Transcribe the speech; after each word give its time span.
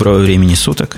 доброго 0.00 0.20
времени 0.20 0.54
суток. 0.54 0.96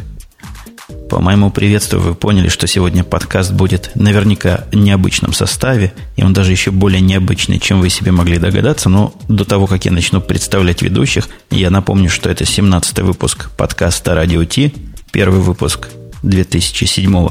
По 1.10 1.18
моему 1.18 1.50
приветствию 1.50 2.00
вы 2.00 2.14
поняли, 2.14 2.46
что 2.46 2.68
сегодня 2.68 3.02
подкаст 3.02 3.50
будет 3.50 3.90
наверняка 3.96 4.66
в 4.70 4.76
необычном 4.76 5.32
составе, 5.32 5.92
и 6.14 6.22
он 6.22 6.32
даже 6.32 6.52
еще 6.52 6.70
более 6.70 7.00
необычный, 7.00 7.58
чем 7.58 7.80
вы 7.80 7.90
себе 7.90 8.12
могли 8.12 8.38
догадаться. 8.38 8.88
Но 8.88 9.12
до 9.26 9.44
того, 9.44 9.66
как 9.66 9.86
я 9.86 9.90
начну 9.90 10.20
представлять 10.20 10.82
ведущих, 10.82 11.28
я 11.50 11.70
напомню, 11.70 12.08
что 12.08 12.30
это 12.30 12.44
17-й 12.44 13.02
выпуск 13.02 13.50
подкаста 13.56 14.14
«Радио 14.14 14.44
Ти», 14.44 14.72
первый 15.10 15.40
выпуск 15.40 15.88
2007 16.22 17.28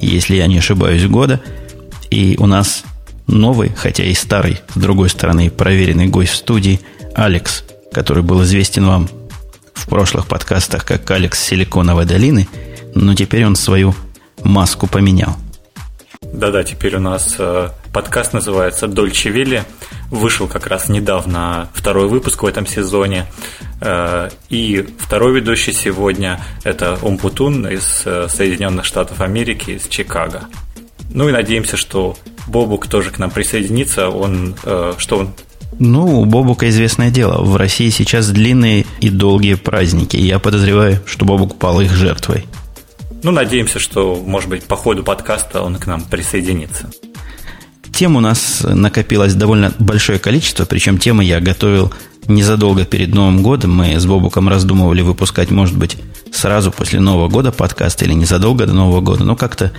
если 0.00 0.36
я 0.36 0.46
не 0.46 0.56
ошибаюсь, 0.56 1.04
года. 1.04 1.42
И 2.10 2.36
у 2.38 2.46
нас 2.46 2.84
новый, 3.26 3.70
хотя 3.76 4.02
и 4.02 4.14
старый, 4.14 4.60
с 4.74 4.78
другой 4.80 5.10
стороны, 5.10 5.50
проверенный 5.50 6.06
гость 6.06 6.32
в 6.32 6.36
студии, 6.36 6.80
Алекс, 7.14 7.64
который 7.92 8.22
был 8.22 8.42
известен 8.44 8.86
вам 8.86 9.10
в 9.82 9.86
прошлых 9.86 10.26
подкастах 10.26 10.84
как 10.84 11.10
Алекс 11.10 11.38
Силиконовой 11.38 12.06
долины– 12.06 12.48
но 12.94 13.14
теперь 13.14 13.46
он 13.46 13.56
свою 13.56 13.94
маску 14.42 14.86
поменял. 14.86 15.36
Да-да, 16.20 16.62
теперь 16.62 16.96
у 16.96 17.00
нас 17.00 17.34
э, 17.38 17.68
подкаст 17.92 18.32
называется 18.32 18.86
«Дольче 18.86 19.30
Вилли». 19.30 19.64
Вышел 20.10 20.46
как 20.46 20.66
раз 20.66 20.88
недавно 20.88 21.68
второй 21.74 22.08
выпуск 22.08 22.42
в 22.42 22.46
этом 22.46 22.66
сезоне. 22.66 23.26
Э, 23.80 24.30
и 24.48 24.86
второй 24.98 25.34
ведущий 25.34 25.72
сегодня– 25.72 26.40
это 26.64 26.98
Умпутун 27.02 27.66
из 27.66 28.02
э, 28.04 28.28
Соединенных 28.28 28.84
Штатов 28.84 29.20
Америки, 29.20 29.72
из 29.72 29.88
Чикаго. 29.88 30.44
Ну 31.10 31.28
и 31.28 31.32
надеемся, 31.32 31.76
что 31.76 32.16
Бобук 32.46 32.86
тоже 32.86 33.10
к 33.10 33.18
нам 33.18 33.30
присоединится. 33.30 34.08
Он, 34.08 34.54
что 34.98 35.18
он 35.18 35.34
ну, 35.78 36.20
у 36.20 36.24
Бобука 36.24 36.68
известное 36.68 37.10
дело. 37.10 37.42
В 37.42 37.56
России 37.56 37.90
сейчас 37.90 38.28
длинные 38.30 38.86
и 39.00 39.08
долгие 39.08 39.54
праздники. 39.54 40.16
Я 40.16 40.38
подозреваю, 40.38 41.00
что 41.06 41.24
Бобук 41.24 41.56
пал 41.56 41.80
их 41.80 41.92
жертвой. 41.92 42.46
Ну, 43.22 43.30
надеемся, 43.30 43.78
что, 43.78 44.22
может 44.26 44.48
быть, 44.48 44.64
по 44.64 44.76
ходу 44.76 45.02
подкаста 45.02 45.62
он 45.62 45.76
к 45.76 45.86
нам 45.86 46.02
присоединится. 46.02 46.90
Тем 47.92 48.16
у 48.16 48.20
нас 48.20 48.62
накопилось 48.68 49.34
довольно 49.34 49.72
большое 49.78 50.18
количество, 50.18 50.64
причем 50.64 50.98
темы 50.98 51.24
я 51.24 51.40
готовил 51.40 51.92
незадолго 52.26 52.84
перед 52.84 53.14
Новым 53.14 53.42
годом. 53.42 53.76
Мы 53.76 53.98
с 53.98 54.06
Бобуком 54.06 54.48
раздумывали 54.48 55.02
выпускать, 55.02 55.50
может 55.50 55.76
быть, 55.76 55.96
сразу 56.32 56.72
после 56.72 57.00
Нового 57.00 57.28
года 57.28 57.52
подкаст 57.52 58.02
или 58.02 58.12
незадолго 58.12 58.66
до 58.66 58.72
Нового 58.72 59.00
года, 59.00 59.24
но 59.24 59.36
как-то 59.36 59.72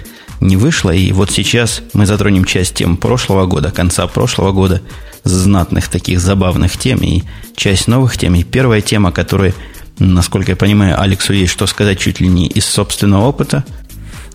не 0.43 0.57
вышло. 0.57 0.91
И 0.91 1.11
вот 1.11 1.31
сейчас 1.31 1.81
мы 1.93 2.05
затронем 2.05 2.45
часть 2.45 2.75
тем 2.75 2.97
прошлого 2.97 3.45
года, 3.45 3.71
конца 3.71 4.05
прошлого 4.07 4.51
года, 4.51 4.81
знатных 5.23 5.87
таких 5.87 6.19
забавных 6.19 6.77
тем 6.77 6.99
и 6.99 7.23
часть 7.55 7.87
новых 7.87 8.17
тем. 8.17 8.35
И 8.35 8.43
первая 8.43 8.81
тема, 8.81 9.11
которая 9.11 9.53
Насколько 9.99 10.51
я 10.51 10.55
понимаю, 10.55 10.99
Алексу 10.99 11.33
есть 11.33 11.51
что 11.51 11.67
сказать 11.67 11.99
чуть 11.99 12.19
ли 12.19 12.27
не 12.27 12.47
из 12.47 12.65
собственного 12.65 13.25
опыта. 13.25 13.63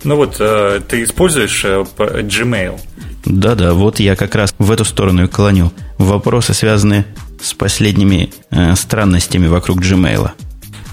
Ну 0.05 0.17
вот, 0.17 0.37
э, 0.39 0.81
ты 0.89 1.03
используешь 1.03 1.65
э, 1.65 1.85
Gmail. 1.99 2.81
Да-да, 3.25 3.75
вот 3.75 3.99
я 3.99 4.15
как 4.15 4.35
раз 4.37 4.55
в 4.59 4.71
эту 4.71 4.85
сторону 4.85 5.25
и 5.25 5.27
клоню. 5.27 5.73
Вопросы, 5.99 6.55
связанные 6.55 7.05
с 7.43 7.53
последними 7.55 8.31
э, 8.51 8.77
странностями 8.77 9.49
вокруг 9.49 9.81
Gmail. 9.81 10.31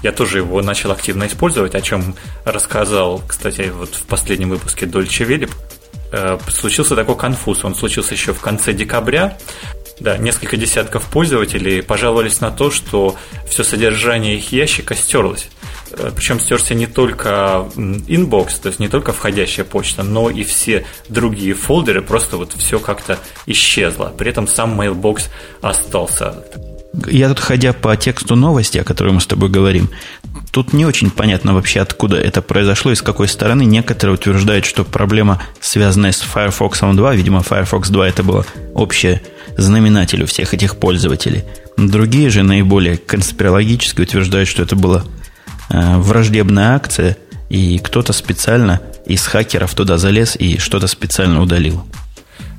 Я 0.06 0.12
тоже 0.12 0.38
его 0.38 0.62
начал 0.62 0.92
активно 0.92 1.26
использовать, 1.26 1.74
о 1.74 1.80
чем 1.80 2.14
рассказал, 2.44 3.20
кстати, 3.26 3.72
вот 3.76 3.92
в 3.92 4.02
последнем 4.04 4.50
выпуске 4.50 4.86
Дольче 4.86 5.24
Вели. 5.24 5.48
Э, 6.12 6.38
случился 6.48 6.94
такой 6.94 7.16
конфуз. 7.16 7.64
Он 7.64 7.74
случился 7.74 8.14
еще 8.14 8.32
в 8.32 8.40
конце 8.40 8.72
декабря. 8.72 9.36
Да, 9.98 10.16
несколько 10.16 10.56
десятков 10.56 11.06
пользователей 11.06 11.82
пожаловались 11.82 12.40
на 12.40 12.52
то, 12.52 12.70
что 12.70 13.16
все 13.48 13.64
содержание 13.64 14.36
их 14.36 14.52
ящика 14.52 14.94
стерлось. 14.94 15.48
Э, 15.90 16.12
Причем 16.14 16.38
стерся 16.38 16.74
не 16.74 16.86
только 16.86 17.68
inbox, 18.06 18.60
то 18.60 18.68
есть 18.68 18.78
не 18.78 18.86
только 18.86 19.12
входящая 19.12 19.66
почта, 19.66 20.04
но 20.04 20.30
и 20.30 20.44
все 20.44 20.86
другие 21.08 21.54
folder 21.54 21.89
ы, 21.89 22.00
просто 22.00 22.36
вот 22.36 22.52
все 22.52 22.78
как-то 22.78 23.18
исчезло. 23.46 24.14
При 24.16 24.30
этом 24.30 24.46
сам 24.46 24.80
mailbox 24.80 25.24
остался. 25.62 26.44
Я 27.06 27.28
тут, 27.28 27.40
ходя 27.40 27.72
по 27.72 27.96
тексту 27.96 28.36
новости, 28.36 28.78
о 28.78 28.84
которой 28.84 29.12
мы 29.12 29.20
с 29.20 29.26
тобой 29.26 29.50
говорим, 29.50 29.90
тут 30.50 30.72
не 30.72 30.86
очень 30.86 31.10
понятно 31.10 31.52
вообще, 31.54 31.80
откуда 31.80 32.16
это 32.16 32.40
произошло 32.40 32.90
и 32.90 32.94
с 32.94 33.02
какой 33.02 33.28
стороны. 33.28 33.64
Некоторые 33.64 34.14
утверждают, 34.14 34.64
что 34.64 34.84
проблема, 34.84 35.42
связанная 35.60 36.12
с 36.12 36.20
Firefox 36.20 36.80
2, 36.80 37.14
видимо, 37.14 37.42
Firefox 37.42 37.90
2 37.90 38.08
это 38.08 38.22
было 38.22 38.46
общее 38.74 39.22
знаменатель 39.58 40.22
у 40.22 40.26
всех 40.26 40.54
этих 40.54 40.76
пользователей. 40.76 41.44
Другие 41.76 42.30
же, 42.30 42.42
наиболее 42.42 42.96
конспирологически, 42.96 44.00
утверждают, 44.00 44.48
что 44.48 44.62
это 44.62 44.76
была 44.76 45.04
э, 45.68 45.98
враждебная 45.98 46.74
акция, 46.74 47.16
и 47.50 47.78
кто-то 47.78 48.12
специально 48.12 48.80
из 49.04 49.24
хакеров 49.26 49.74
туда 49.74 49.98
залез 49.98 50.36
и 50.36 50.58
что-то 50.58 50.86
специально 50.86 51.40
удалил. 51.42 51.84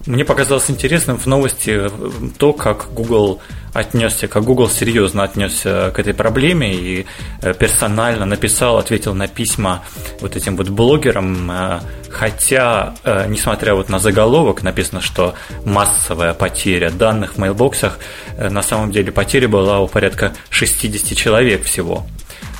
Мне 0.07 0.23
показалось 0.23 0.69
интересным 0.69 1.17
в 1.17 1.25
новости 1.25 1.91
то, 2.37 2.53
как 2.53 2.93
Google 2.93 3.41
отнесся, 3.73 4.29
как 4.29 4.45
Google 4.45 4.69
серьезно 4.69 5.23
отнесся 5.23 5.91
к 5.93 5.99
этой 5.99 6.13
проблеме 6.13 6.73
и 6.73 7.05
э, 7.41 7.53
персонально 7.53 8.25
написал, 8.25 8.77
ответил 8.77 9.13
на 9.13 9.27
письма 9.27 9.83
вот 10.21 10.37
этим 10.37 10.55
вот 10.55 10.69
блогерам, 10.69 11.51
э, 11.51 11.79
хотя, 12.09 12.95
э, 13.03 13.27
несмотря 13.27 13.75
вот 13.75 13.89
на 13.89 13.99
заголовок, 13.99 14.63
написано, 14.63 15.01
что 15.01 15.35
массовая 15.65 16.33
потеря 16.33 16.89
данных 16.89 17.33
в 17.33 17.37
мейлбоксах, 17.37 17.99
на 18.37 18.61
самом 18.61 18.91
деле 18.91 19.11
потеря 19.11 19.49
была 19.49 19.81
у 19.81 19.89
порядка 19.89 20.31
60 20.49 21.17
человек 21.17 21.65
всего. 21.65 22.05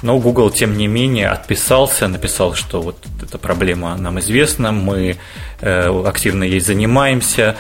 Но 0.01 0.19
Google, 0.19 0.51
тем 0.51 0.77
не 0.77 0.87
менее, 0.87 1.29
отписался, 1.29 2.07
написал, 2.07 2.53
что 2.53 2.81
вот 2.81 2.97
эта 3.21 3.37
проблема 3.37 3.95
нам 3.97 4.19
известна, 4.19 4.71
мы 4.71 5.17
активно 5.59 6.43
ей 6.43 6.59
занимаемся, 6.59 7.55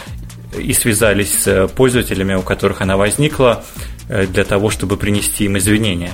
и 0.55 0.73
связались 0.73 1.43
с 1.43 1.67
пользователями, 1.67 2.33
у 2.35 2.41
которых 2.41 2.81
она 2.81 2.97
возникла, 2.97 3.63
э, 4.09 4.25
для 4.27 4.43
того, 4.43 4.69
чтобы 4.69 4.97
принести 4.97 5.45
им 5.45 5.57
извинения. 5.57 6.11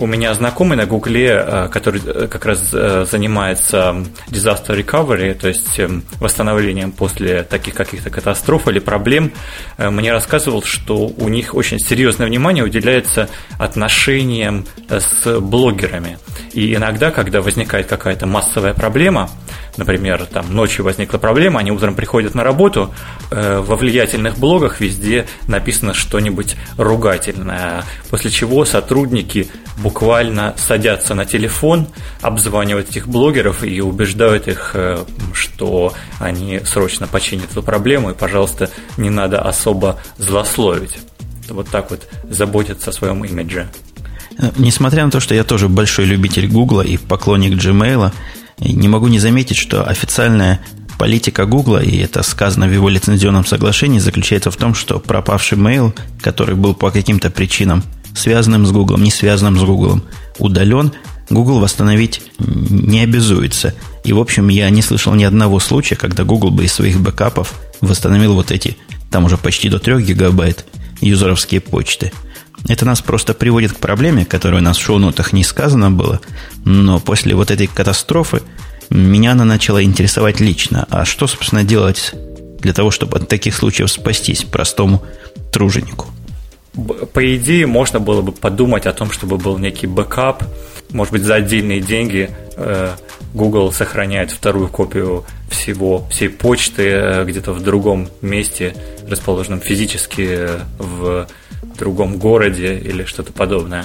У 0.00 0.06
меня 0.06 0.32
знакомый 0.32 0.78
на 0.78 0.86
Гугле, 0.86 1.28
э, 1.28 1.68
который 1.70 2.00
э, 2.02 2.26
как 2.26 2.46
раз 2.46 2.70
занимается 2.70 4.02
disaster 4.28 4.74
recovery, 4.82 5.34
то 5.34 5.46
есть 5.46 5.78
эм, 5.78 6.04
восстановлением 6.20 6.90
после 6.90 7.42
таких 7.42 7.74
каких-то 7.74 8.08
катастроф 8.08 8.66
или 8.68 8.78
проблем, 8.78 9.30
мне 9.76 10.10
рассказывал, 10.10 10.62
что 10.62 11.06
у 11.06 11.28
них 11.28 11.54
очень 11.54 11.78
серьезное 11.78 12.26
внимание 12.26 12.64
уделяется 12.64 13.28
отношениям 13.58 14.64
с 14.88 15.38
блогерами. 15.38 16.18
И 16.52 16.74
иногда, 16.74 17.10
когда 17.10 17.42
возникает 17.42 17.86
какая-то 17.86 18.26
массовая 18.26 18.74
проблема, 18.74 19.30
например, 19.76 20.26
там 20.26 20.52
ночью 20.52 20.84
возникла 20.84 21.18
проблема, 21.18 21.60
они 21.60 21.70
утром 21.70 21.94
приходят 21.94 22.34
на 22.34 22.42
работу, 22.42 22.92
э, 23.30 23.60
во 23.60 23.76
влиятельных 23.76 24.38
блогах 24.38 24.80
везде 24.80 25.26
написано 25.46 25.94
что-нибудь 25.94 26.56
ругательное, 26.76 27.84
после 28.10 28.30
чего 28.30 28.64
сотрудники 28.64 29.48
буквально 29.78 30.54
садятся 30.56 31.14
на 31.14 31.24
телефон, 31.24 31.86
обзванивают 32.20 32.90
этих 32.90 33.06
блогеров 33.06 33.62
и 33.62 33.80
убеждают 33.80 34.48
их, 34.48 34.72
э, 34.74 35.04
что 35.32 35.94
они 36.18 36.60
срочно 36.64 37.06
починят 37.06 37.52
эту 37.52 37.62
проблему 37.62 38.10
и, 38.10 38.14
пожалуйста, 38.14 38.70
не 38.96 39.10
надо 39.10 39.40
особо 39.40 39.98
злословить. 40.18 40.98
Вот 41.48 41.68
так 41.68 41.90
вот 41.90 42.06
заботиться 42.28 42.90
о 42.90 42.92
своем 42.92 43.24
имидже. 43.24 43.68
Э, 44.40 44.50
несмотря 44.56 45.04
на 45.04 45.10
то, 45.10 45.20
что 45.20 45.34
я 45.34 45.44
тоже 45.44 45.68
большой 45.68 46.06
любитель 46.06 46.48
Гугла 46.48 46.82
и 46.82 46.96
поклонник 46.96 47.52
Gmail, 47.52 48.12
не 48.58 48.88
могу 48.88 49.08
не 49.08 49.18
заметить, 49.18 49.56
что 49.56 49.86
официальная 49.86 50.60
политика 50.98 51.46
Гугла, 51.46 51.82
и 51.82 51.96
это 51.98 52.22
сказано 52.22 52.66
в 52.66 52.72
его 52.72 52.88
лицензионном 52.88 53.46
соглашении, 53.46 53.98
заключается 53.98 54.50
в 54.50 54.56
том, 54.56 54.74
что 54.74 54.98
пропавший 54.98 55.56
mail, 55.56 55.94
который 56.20 56.54
был 56.54 56.74
по 56.74 56.90
каким-то 56.90 57.30
причинам 57.30 57.82
связанным 58.14 58.66
с 58.66 58.72
Гуглом, 58.72 59.02
не 59.02 59.10
связанным 59.10 59.58
с 59.58 59.62
Гуглом, 59.62 60.02
удален, 60.38 60.92
Google 61.30 61.60
восстановить 61.60 62.22
не 62.38 63.00
обязуется. 63.00 63.74
И, 64.04 64.12
в 64.12 64.18
общем, 64.18 64.48
я 64.48 64.68
не 64.68 64.82
слышал 64.82 65.14
ни 65.14 65.24
одного 65.24 65.60
случая, 65.60 65.96
когда 65.96 66.24
Google 66.24 66.50
бы 66.50 66.64
из 66.64 66.72
своих 66.72 67.00
бэкапов 67.00 67.54
восстановил 67.80 68.34
вот 68.34 68.50
эти, 68.50 68.76
там 69.10 69.24
уже 69.24 69.38
почти 69.38 69.68
до 69.68 69.78
3 69.78 70.02
гигабайт, 70.02 70.66
юзеровские 71.00 71.60
почты. 71.60 72.12
Это 72.68 72.84
нас 72.84 73.00
просто 73.00 73.34
приводит 73.34 73.72
к 73.72 73.76
проблеме, 73.76 74.24
которая 74.24 74.60
у 74.60 74.64
нас 74.64 74.76
в 74.76 74.82
шоу-нотах 74.82 75.32
не 75.32 75.44
сказано 75.44 75.90
было, 75.90 76.20
но 76.64 77.00
после 77.00 77.34
вот 77.34 77.50
этой 77.50 77.66
катастрофы 77.66 78.42
меня 78.90 79.32
она 79.32 79.44
начала 79.44 79.82
интересовать 79.82 80.40
лично. 80.40 80.86
А 80.90 81.04
что, 81.04 81.26
собственно, 81.26 81.64
делать 81.64 82.12
для 82.60 82.72
того, 82.72 82.90
чтобы 82.90 83.18
от 83.18 83.28
таких 83.28 83.54
случаев 83.54 83.90
спастись 83.90 84.44
простому 84.44 85.02
труженику? 85.52 86.06
По 87.12 87.36
идее, 87.36 87.66
можно 87.66 87.98
было 87.98 88.22
бы 88.22 88.32
подумать 88.32 88.86
о 88.86 88.92
том, 88.92 89.10
чтобы 89.10 89.38
был 89.38 89.58
некий 89.58 89.86
бэкап, 89.86 90.44
может 90.92 91.12
быть, 91.12 91.22
за 91.22 91.36
отдельные 91.36 91.80
деньги 91.80 92.30
э, 92.56 92.94
Google 93.34 93.72
сохраняет 93.72 94.30
вторую 94.30 94.68
копию 94.68 95.24
всего, 95.48 96.06
всей 96.10 96.28
почты 96.28 96.88
э, 96.88 97.24
где-то 97.24 97.52
в 97.52 97.62
другом 97.62 98.08
месте, 98.22 98.74
расположенном 99.08 99.60
физически 99.60 100.26
э, 100.28 101.26
в 101.62 101.78
другом 101.78 102.18
городе 102.18 102.78
или 102.78 103.04
что-то 103.04 103.32
подобное. 103.32 103.84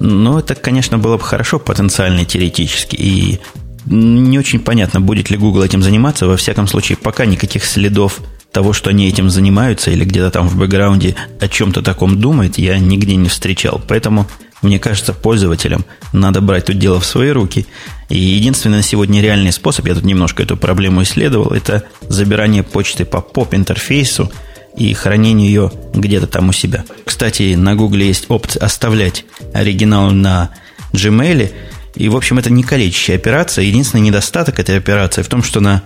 Но 0.00 0.38
это, 0.38 0.54
конечно, 0.54 0.98
было 0.98 1.16
бы 1.16 1.22
хорошо 1.22 1.58
потенциально 1.58 2.24
теоретически. 2.24 2.96
И 2.96 3.40
не 3.86 4.38
очень 4.38 4.60
понятно, 4.60 5.00
будет 5.00 5.30
ли 5.30 5.36
Google 5.36 5.62
этим 5.62 5.82
заниматься. 5.82 6.26
Во 6.26 6.36
всяком 6.36 6.66
случае, 6.66 6.98
пока 6.98 7.24
никаких 7.24 7.64
следов 7.64 8.20
того, 8.52 8.72
что 8.72 8.90
они 8.90 9.08
этим 9.08 9.30
занимаются 9.30 9.90
или 9.90 10.04
где-то 10.04 10.30
там 10.30 10.48
в 10.48 10.56
бэкграунде 10.56 11.14
о 11.40 11.48
чем-то 11.48 11.82
таком 11.82 12.20
думают, 12.20 12.58
я 12.58 12.78
нигде 12.78 13.16
не 13.16 13.28
встречал. 13.28 13.80
Поэтому, 13.86 14.26
мне 14.62 14.78
кажется, 14.78 15.12
пользователям 15.12 15.84
надо 16.12 16.40
брать 16.40 16.66
тут 16.66 16.78
дело 16.78 17.00
в 17.00 17.04
свои 17.04 17.30
руки. 17.30 17.66
И 18.08 18.18
единственный 18.18 18.78
на 18.78 18.82
сегодня 18.82 19.20
реальный 19.20 19.52
способ, 19.52 19.86
я 19.86 19.94
тут 19.94 20.04
немножко 20.04 20.42
эту 20.42 20.56
проблему 20.56 21.02
исследовал, 21.02 21.50
это 21.50 21.84
забирание 22.08 22.62
почты 22.62 23.04
по 23.04 23.20
поп-интерфейсу 23.20 24.32
и 24.78 24.94
хранение 24.94 25.48
ее 25.48 25.72
где-то 25.92 26.28
там 26.28 26.50
у 26.50 26.52
себя. 26.52 26.84
Кстати, 27.04 27.54
на 27.54 27.74
Google 27.74 27.98
есть 27.98 28.26
опция 28.28 28.64
оставлять 28.64 29.24
оригинал 29.52 30.12
на 30.12 30.50
Gmail, 30.92 31.52
и, 31.96 32.08
в 32.08 32.16
общем, 32.16 32.38
это 32.38 32.50
не 32.50 32.62
калечащая 32.62 33.16
операция. 33.16 33.64
Единственный 33.64 34.02
недостаток 34.02 34.60
этой 34.60 34.76
операции 34.76 35.22
в 35.22 35.28
том, 35.28 35.42
что 35.42 35.58
она 35.58 35.82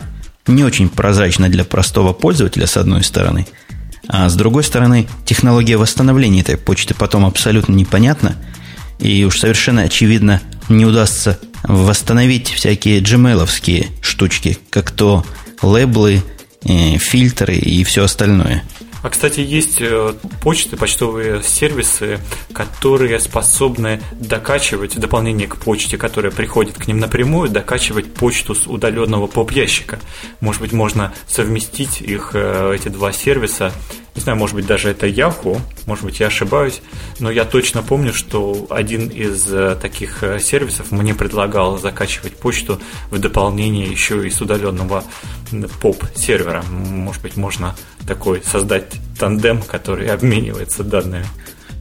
не 0.47 0.63
очень 0.63 0.91
прозрачна 0.91 1.49
для 1.49 1.65
простого 1.65 2.13
пользователя, 2.13 2.67
с 2.67 2.77
одной 2.77 3.03
стороны. 3.03 3.47
А 4.09 4.29
с 4.29 4.35
другой 4.35 4.63
стороны, 4.63 5.09
технология 5.25 5.79
восстановления 5.79 6.43
этой 6.43 6.59
почты 6.59 6.93
потом 6.93 7.25
абсолютно 7.25 7.73
непонятна. 7.73 8.37
И 8.99 9.25
уж 9.25 9.39
совершенно 9.39 9.83
очевидно, 9.83 10.43
не 10.69 10.85
удастся 10.85 11.39
восстановить 11.63 12.51
всякие 12.51 13.01
gmail 13.01 13.89
штучки, 14.03 14.59
как 14.69 14.91
то 14.91 15.25
лейблы, 15.63 16.23
э, 16.65 16.99
фильтры 16.99 17.55
и 17.55 17.85
все 17.85 18.05
остальное– 18.05 18.65
а, 19.03 19.11
кстати, 19.11 19.41
есть 19.41 19.81
э, 19.81 20.15
почты, 20.43 20.77
почтовые 20.77 21.43
сервисы, 21.43 22.21
которые 22.53 23.19
способны 23.19 24.01
докачивать 24.13 24.99
дополнение 24.99 25.49
к 25.49 25.57
почте, 25.57 25.99
которая 25.99 26.31
приходит 26.31 26.77
к 26.79 26.87
ним 26.87 27.01
напрямую, 27.01 27.51
докачивать 27.51 28.15
почту 28.15 28.55
с 28.55 28.67
удаленного 28.67 29.27
поп-ящика. 29.27 29.99
Может 30.41 30.63
быть, 30.63 30.73
можно 30.73 31.13
совместить 31.27 32.01
их, 32.01 32.31
э, 32.35 32.77
эти 32.77 32.89
два 32.89 33.13
сервиса, 33.13 33.73
не 34.15 34.21
знаю, 34.21 34.39
может 34.39 34.55
быть, 34.55 34.67
даже 34.67 34.91
это 34.91 35.07
Yahoo, 35.07 35.59
может 35.87 36.05
быть, 36.05 36.21
я 36.21 36.27
ошибаюсь, 36.27 36.83
но 37.19 37.31
я 37.31 37.45
точно 37.45 37.83
помню, 37.83 38.13
что 38.13 38.67
один 38.69 39.09
из 39.09 39.51
э, 39.51 39.77
таких 39.81 40.23
э, 40.23 40.39
сервисов 40.39 40.91
мне 40.91 41.15
предлагал 41.15 41.79
закачивать 41.79 42.37
почту 42.37 42.79
в 43.11 43.19
дополнение 43.19 43.87
еще 43.87 44.27
и 44.27 44.31
с 44.31 44.41
удаленного 44.41 45.05
поп-сервера. 45.81 46.63
Может 46.71 47.23
быть, 47.23 47.37
можно 47.37 47.75
такой 48.07 48.43
создать 48.45 48.85
тандем, 49.19 49.63
который 49.63 50.09
обменивается 50.09 50.85
данными. 50.85 51.27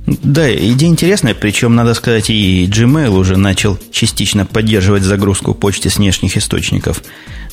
Да, 0.05 0.51
идея 0.53 0.89
интересная, 0.89 1.35
причем, 1.35 1.75
надо 1.75 1.93
сказать, 1.93 2.29
и 2.29 2.65
Gmail 2.65 3.09
уже 3.09 3.37
начал 3.37 3.77
частично 3.91 4.45
поддерживать 4.45 5.03
загрузку 5.03 5.53
почты 5.53 5.89
с 5.89 5.97
внешних 5.97 6.37
источников. 6.37 7.03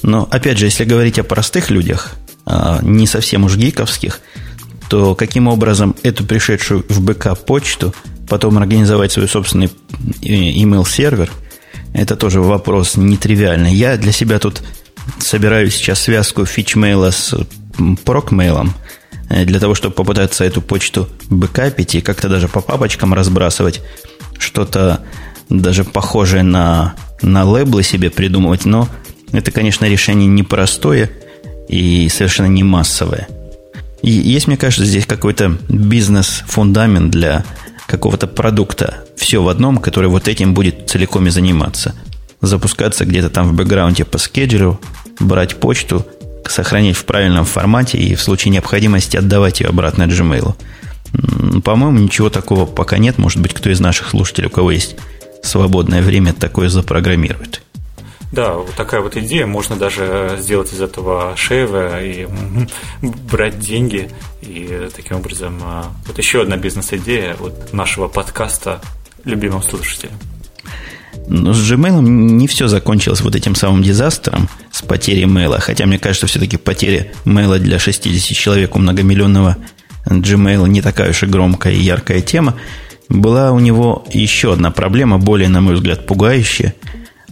Но, 0.02 0.26
опять 0.30 0.58
же, 0.58 0.66
если 0.66 0.84
говорить 0.84 1.19
о 1.19 1.25
простых 1.25 1.70
людях, 1.70 2.14
а, 2.46 2.78
не 2.82 3.06
совсем 3.06 3.44
уж 3.44 3.56
гиковских, 3.56 4.20
то 4.88 5.14
каким 5.14 5.49
образом 5.49 5.94
эту 6.02 6.25
пришедшую 6.25 6.85
в 6.88 7.00
БК 7.00 7.35
почту 7.35 7.94
потом 8.29 8.58
организовать 8.58 9.12
свой 9.12 9.29
собственный 9.29 9.70
email 10.20 10.87
сервер, 10.88 11.31
это 11.94 12.17
тоже 12.17 12.40
вопрос 12.40 12.96
нетривиальный. 12.96 13.75
Я 13.75 13.96
для 13.96 14.12
себя 14.12 14.38
тут 14.38 14.62
собираю 15.19 15.70
сейчас 15.70 16.00
связку 16.00 16.44
фичмейла 16.44 17.11
с 17.11 17.35
прокмейлом 18.05 18.75
э, 19.31 19.44
для 19.44 19.61
того, 19.61 19.75
чтобы 19.75 19.94
попытаться 19.94 20.44
эту 20.44 20.61
почту 20.61 21.08
бэкапить 21.31 21.94
и 21.94 22.00
как-то 22.00 22.29
даже 22.29 22.49
по 22.49 22.61
папочкам 22.61 23.14
разбрасывать, 23.14 23.81
что-то 24.38 25.05
даже 25.49 25.85
похожее 25.85 26.43
на, 26.43 26.94
на 27.23 27.44
лейблы 27.44 27.82
себе 27.82 28.11
придумывать, 28.11 28.64
но 28.64 28.88
это, 29.32 29.50
конечно, 29.50 29.87
решение 29.87 30.29
непростое 30.29 31.11
и 31.69 32.08
совершенно 32.08 32.49
не 32.49 32.62
массовое. 32.62 33.29
Есть, 34.03 34.47
мне 34.47 34.56
кажется, 34.56 34.85
здесь 34.85 35.06
какой-то 35.06 35.59
бизнес-фундамент 35.69 37.11
для 37.11 37.45
какого-то 37.87 38.27
продукта. 38.27 39.05
Все 39.17 39.43
в 39.43 39.49
одном, 39.49 39.79
который 39.79 40.09
вот 40.09 40.29
этим 40.29 40.55
будет 40.55 40.89
целиком 40.89 41.27
и 41.27 41.31
заниматься. 41.31 41.95
Запускаться 42.41 43.05
где-то 43.05 43.31
там 43.31 43.49
в 43.49 43.55
бэкграунде 43.55 44.05
по 44.05 44.19
скеджеру, 44.19 44.81
брать 45.19 45.56
почту, 45.56 46.06
сохранить 46.47 46.97
в 46.97 47.05
правильном 47.05 47.45
формате 47.45 47.99
и 47.99 48.15
в 48.15 48.23
случае 48.23 48.53
необходимости 48.53 49.17
отдавать 49.17 49.61
ее 49.61 49.69
обратно 49.69 50.05
Gmail. 50.05 50.55
По-моему, 51.62 51.99
ничего 51.99 52.31
такого 52.31 52.67
пока 52.67 52.99
нет. 52.99 53.19
Может 53.19 53.41
быть, 53.41 53.55
кто 53.55 53.71
из 53.71 53.81
наших 53.81 54.11
слушателей, 54.11 54.49
у 54.49 54.50
кого 54.50 54.71
есть 54.71 54.97
свободное 55.43 56.03
время, 56.03 56.33
такое 56.33 56.69
запрограммирует. 56.69 57.62
Да, 58.30 58.54
вот 58.54 58.75
такая 58.75 59.00
вот 59.00 59.16
идея. 59.16 59.46
Можно 59.46 59.76
даже 59.76 60.36
сделать 60.38 60.72
из 60.72 60.80
этого 60.80 61.34
шейва 61.36 62.02
и 62.02 62.26
брать 63.30 63.58
деньги. 63.58 64.10
И 64.42 64.88
таким 64.94 65.19
образом, 65.19 65.58
а, 65.62 65.86
вот 66.06 66.19
еще 66.19 66.42
одна 66.42 66.56
бизнес-идея 66.56 67.36
вот 67.38 67.72
нашего 67.72 68.06
подкаста 68.08 68.80
любимым 69.25 69.62
слушателям. 69.62 70.14
Но 71.26 71.52
с 71.52 71.72
Gmail 71.72 72.00
не 72.02 72.46
все 72.46 72.69
закончилось 72.69 73.22
вот 73.22 73.34
этим 73.34 73.54
самым 73.54 73.82
дизастром 73.82 74.48
с 74.70 74.82
потерей 74.82 75.26
мейла. 75.26 75.58
Хотя, 75.58 75.86
мне 75.86 75.98
кажется, 75.98 76.26
все-таки 76.26 76.56
потеря 76.56 77.10
мейла 77.25 77.58
для 77.58 77.78
60 77.78 78.36
человек 78.36 78.76
у 78.76 78.78
многомиллионного 78.78 79.56
Gmail 80.06 80.69
не 80.69 80.82
такая 80.82 81.10
уж 81.10 81.22
и 81.22 81.26
громкая 81.26 81.72
и 81.72 81.80
яркая 81.80 82.20
тема. 82.20 82.56
Была 83.08 83.52
у 83.52 83.58
него 83.58 84.04
еще 84.12 84.52
одна 84.52 84.70
проблема, 84.70 85.19
более, 85.19 85.48
на 85.48 85.62
мой 85.62 85.75
взгляд, 85.75 86.06
пугающая– 86.06 86.75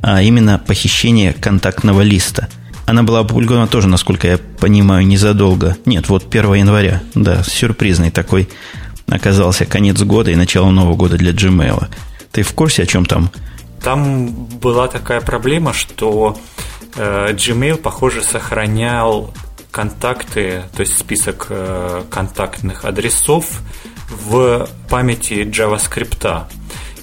а 0.07 0.23
именно 0.23 0.63
похищение 0.65 1.33
контактного 1.33 2.01
листа. 2.03 2.49
Она 2.87 3.03
была 3.03 3.19
опубликована 3.21 3.67
тоже, 3.67 3.89
насколько 3.89 4.29
я 4.29 4.39
понимаю, 4.39 5.05
незадолго. 5.05 5.77
Нет, 5.85 6.09
вот 6.09 6.33
1 6.33 6.55
января. 6.55 7.03
Да, 7.17 7.43
сюрпризный 7.43 8.13
такой 8.13 8.49
оказался 9.09 9.65
конец 9.67 10.01
года 10.03 10.31
и 10.31 10.37
начало 10.37 10.71
Нового 10.71 10.95
года 10.95 11.17
для 11.17 11.33
Gmail. 11.33 11.89
Ты 12.31 12.45
в 12.45 12.53
курсе, 12.53 12.85
о 12.85 12.87
чем 12.87 13.05
там? 13.05 13.33
Там 13.83 14.29
была 14.33 14.87
такая 14.87 15.21
проблема, 15.21 15.73
что 15.73 16.39
э, 16.95 17.33
Gmail, 17.33 17.77
похоже, 17.77 18.23
сохранял 18.23 19.35
контакты, 19.73 20.63
то 20.77 20.83
есть 20.83 20.97
список 20.97 21.49
э, 21.49 22.05
контактных 22.09 22.85
адресов 22.85 23.61
в 24.09 24.69
памяти 24.89 25.45
JavaScript. 25.51 26.47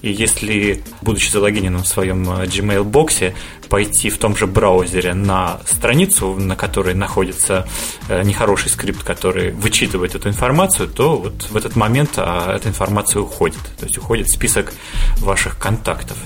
И 0.04 0.12
если, 0.12 0.84
будучи 1.02 1.32
залогиненным 1.32 1.84
в 1.84 1.88
своем 1.88 2.30
э, 2.30 2.44
Gmail-боксе, 2.44 3.36
пойти 3.70 4.10
в 4.10 4.18
том 4.18 4.36
же 4.36 4.48
браузере 4.48 5.14
на 5.14 5.62
страницу, 5.66 6.36
на 6.36 6.58
которой 6.58 6.94
находится 6.94 7.66
э, 8.10 8.22
нехороший 8.24 8.70
скрипт, 8.70 9.02
который 9.02 9.52
вычитывает 9.52 10.14
эту 10.14 10.28
информацию, 10.28 10.90
то 10.90 11.18
вот 11.18 11.48
в 11.50 11.56
этот 11.56 11.78
момент 11.78 12.12
а, 12.18 12.54
эта 12.54 12.68
информация 12.68 13.22
уходит. 13.22 13.62
То 13.80 13.86
есть 13.86 13.98
уходит 13.98 14.30
список 14.30 14.74
ваших 15.20 15.58
контактов. 15.58 16.18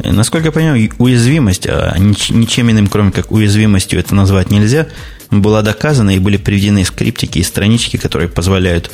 Э, 0.00 0.10
насколько 0.10 0.46
я 0.46 0.52
понимаю, 0.52 0.90
уязвимость, 0.98 1.68
а 1.68 1.94
ничем 1.96 2.68
иным, 2.72 2.88
кроме 2.88 3.12
как 3.12 3.30
уязвимостью 3.30 4.00
это 4.00 4.16
назвать 4.16 4.50
нельзя, 4.50 4.88
была 5.30 5.62
доказана 5.62 6.10
и 6.10 6.18
были 6.18 6.36
приведены 6.36 6.84
скриптики 6.84 7.38
и 7.38 7.44
странички, 7.44 7.96
которые 7.96 8.28
позволяют 8.28 8.90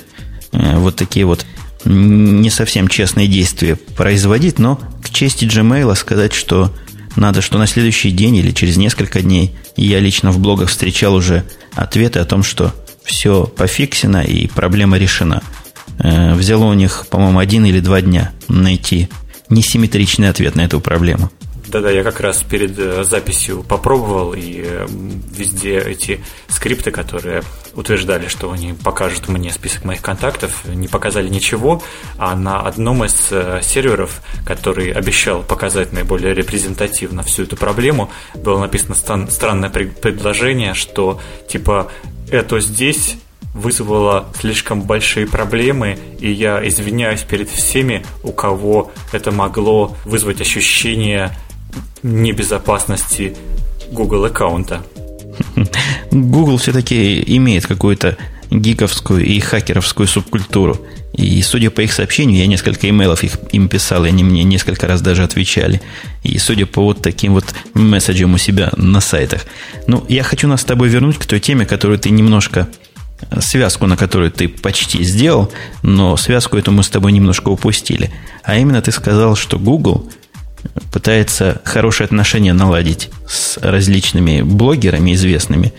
вот 0.52 0.96
такие 0.96 1.24
вот 1.24 1.46
не 1.84 2.50
совсем 2.50 2.88
честные 2.88 3.26
действия 3.26 3.76
производить, 3.76 4.58
но 4.58 4.80
к 5.02 5.10
чести 5.10 5.44
Gmail 5.44 5.94
сказать, 5.96 6.32
что 6.32 6.74
надо, 7.16 7.40
что 7.40 7.58
на 7.58 7.66
следующий 7.66 8.10
день 8.10 8.36
или 8.36 8.50
через 8.50 8.76
несколько 8.76 9.22
дней 9.22 9.54
я 9.76 9.98
лично 9.98 10.30
в 10.30 10.38
блогах 10.38 10.70
встречал 10.70 11.14
уже 11.14 11.44
ответы 11.74 12.18
о 12.18 12.24
том, 12.24 12.42
что 12.42 12.74
все 13.02 13.44
пофиксено 13.44 14.22
и 14.22 14.46
проблема 14.46 14.98
решена. 14.98 15.42
Э, 15.98 16.34
взяло 16.34 16.64
у 16.64 16.74
них, 16.74 17.06
по-моему, 17.10 17.38
один 17.38 17.64
или 17.64 17.80
два 17.80 18.00
дня 18.00 18.32
найти 18.48 19.08
несимметричный 19.48 20.28
ответ 20.28 20.54
на 20.54 20.62
эту 20.62 20.80
проблему. 20.80 21.30
Да-да, 21.70 21.88
я 21.88 22.02
как 22.02 22.18
раз 22.18 22.42
перед 22.42 22.76
э, 22.76 23.04
записью 23.04 23.62
попробовал, 23.62 24.34
и 24.34 24.64
э, 24.64 24.86
везде 25.30 25.78
эти 25.78 26.20
скрипты, 26.48 26.90
которые 26.90 27.44
утверждали, 27.74 28.26
что 28.26 28.50
они 28.50 28.72
покажут 28.72 29.28
мне 29.28 29.52
список 29.52 29.84
моих 29.84 30.02
контактов, 30.02 30.64
не 30.66 30.88
показали 30.88 31.28
ничего, 31.28 31.80
а 32.18 32.34
на 32.34 32.60
одном 32.60 33.04
из 33.04 33.14
э, 33.30 33.60
серверов, 33.62 34.20
который 34.44 34.90
обещал 34.90 35.44
показать 35.44 35.92
наиболее 35.92 36.34
репрезентативно 36.34 37.22
всю 37.22 37.44
эту 37.44 37.56
проблему, 37.56 38.10
было 38.34 38.58
написано 38.58 38.96
странное 38.96 39.70
предложение, 39.70 40.74
что 40.74 41.20
типа 41.48 41.92
это 42.32 42.58
здесь 42.58 43.14
вызвало 43.54 44.28
слишком 44.40 44.82
большие 44.82 45.28
проблемы, 45.28 45.98
и 46.18 46.32
я 46.32 46.66
извиняюсь 46.66 47.22
перед 47.22 47.48
всеми, 47.48 48.04
у 48.24 48.32
кого 48.32 48.90
это 49.12 49.30
могло 49.30 49.96
вызвать 50.04 50.40
ощущение 50.40 51.30
небезопасности 52.02 53.36
Google 53.90 54.24
аккаунта. 54.26 54.82
Google 56.10 56.58
все-таки 56.58 57.22
имеет 57.36 57.66
какую-то 57.66 58.16
гиковскую 58.50 59.24
и 59.24 59.38
хакеровскую 59.40 60.06
субкультуру. 60.06 60.78
И 61.12 61.42
судя 61.42 61.70
по 61.70 61.80
их 61.80 61.92
сообщению, 61.92 62.38
я 62.38 62.46
несколько 62.46 62.88
имейлов 62.88 63.22
их, 63.22 63.38
им 63.52 63.68
писал, 63.68 64.04
и 64.04 64.08
они 64.08 64.24
мне 64.24 64.42
несколько 64.44 64.86
раз 64.86 65.00
даже 65.00 65.22
отвечали. 65.22 65.80
И 66.22 66.38
судя 66.38 66.66
по 66.66 66.82
вот 66.82 67.02
таким 67.02 67.34
вот 67.34 67.44
месседжам 67.74 68.34
у 68.34 68.38
себя 68.38 68.70
на 68.76 69.00
сайтах. 69.00 69.44
Ну, 69.86 70.04
я 70.08 70.22
хочу 70.22 70.48
нас 70.48 70.62
с 70.62 70.64
тобой 70.64 70.88
вернуть 70.88 71.18
к 71.18 71.26
той 71.26 71.40
теме, 71.40 71.66
которую 71.66 71.98
ты 71.98 72.10
немножко 72.10 72.68
связку, 73.40 73.86
на 73.86 73.96
которую 73.96 74.30
ты 74.30 74.48
почти 74.48 75.02
сделал, 75.04 75.52
но 75.82 76.16
связку 76.16 76.56
эту 76.56 76.72
мы 76.72 76.82
с 76.82 76.88
тобой 76.88 77.12
немножко 77.12 77.48
упустили. 77.48 78.10
А 78.42 78.56
именно 78.56 78.80
ты 78.80 78.92
сказал, 78.92 79.36
что 79.36 79.58
Google 79.58 80.10
пытается 80.92 81.60
хорошие 81.64 82.04
отношения 82.06 82.52
наладить 82.52 83.10
с 83.28 83.58
различными 83.58 84.42
блогерами 84.42 85.14
известными. 85.14 85.72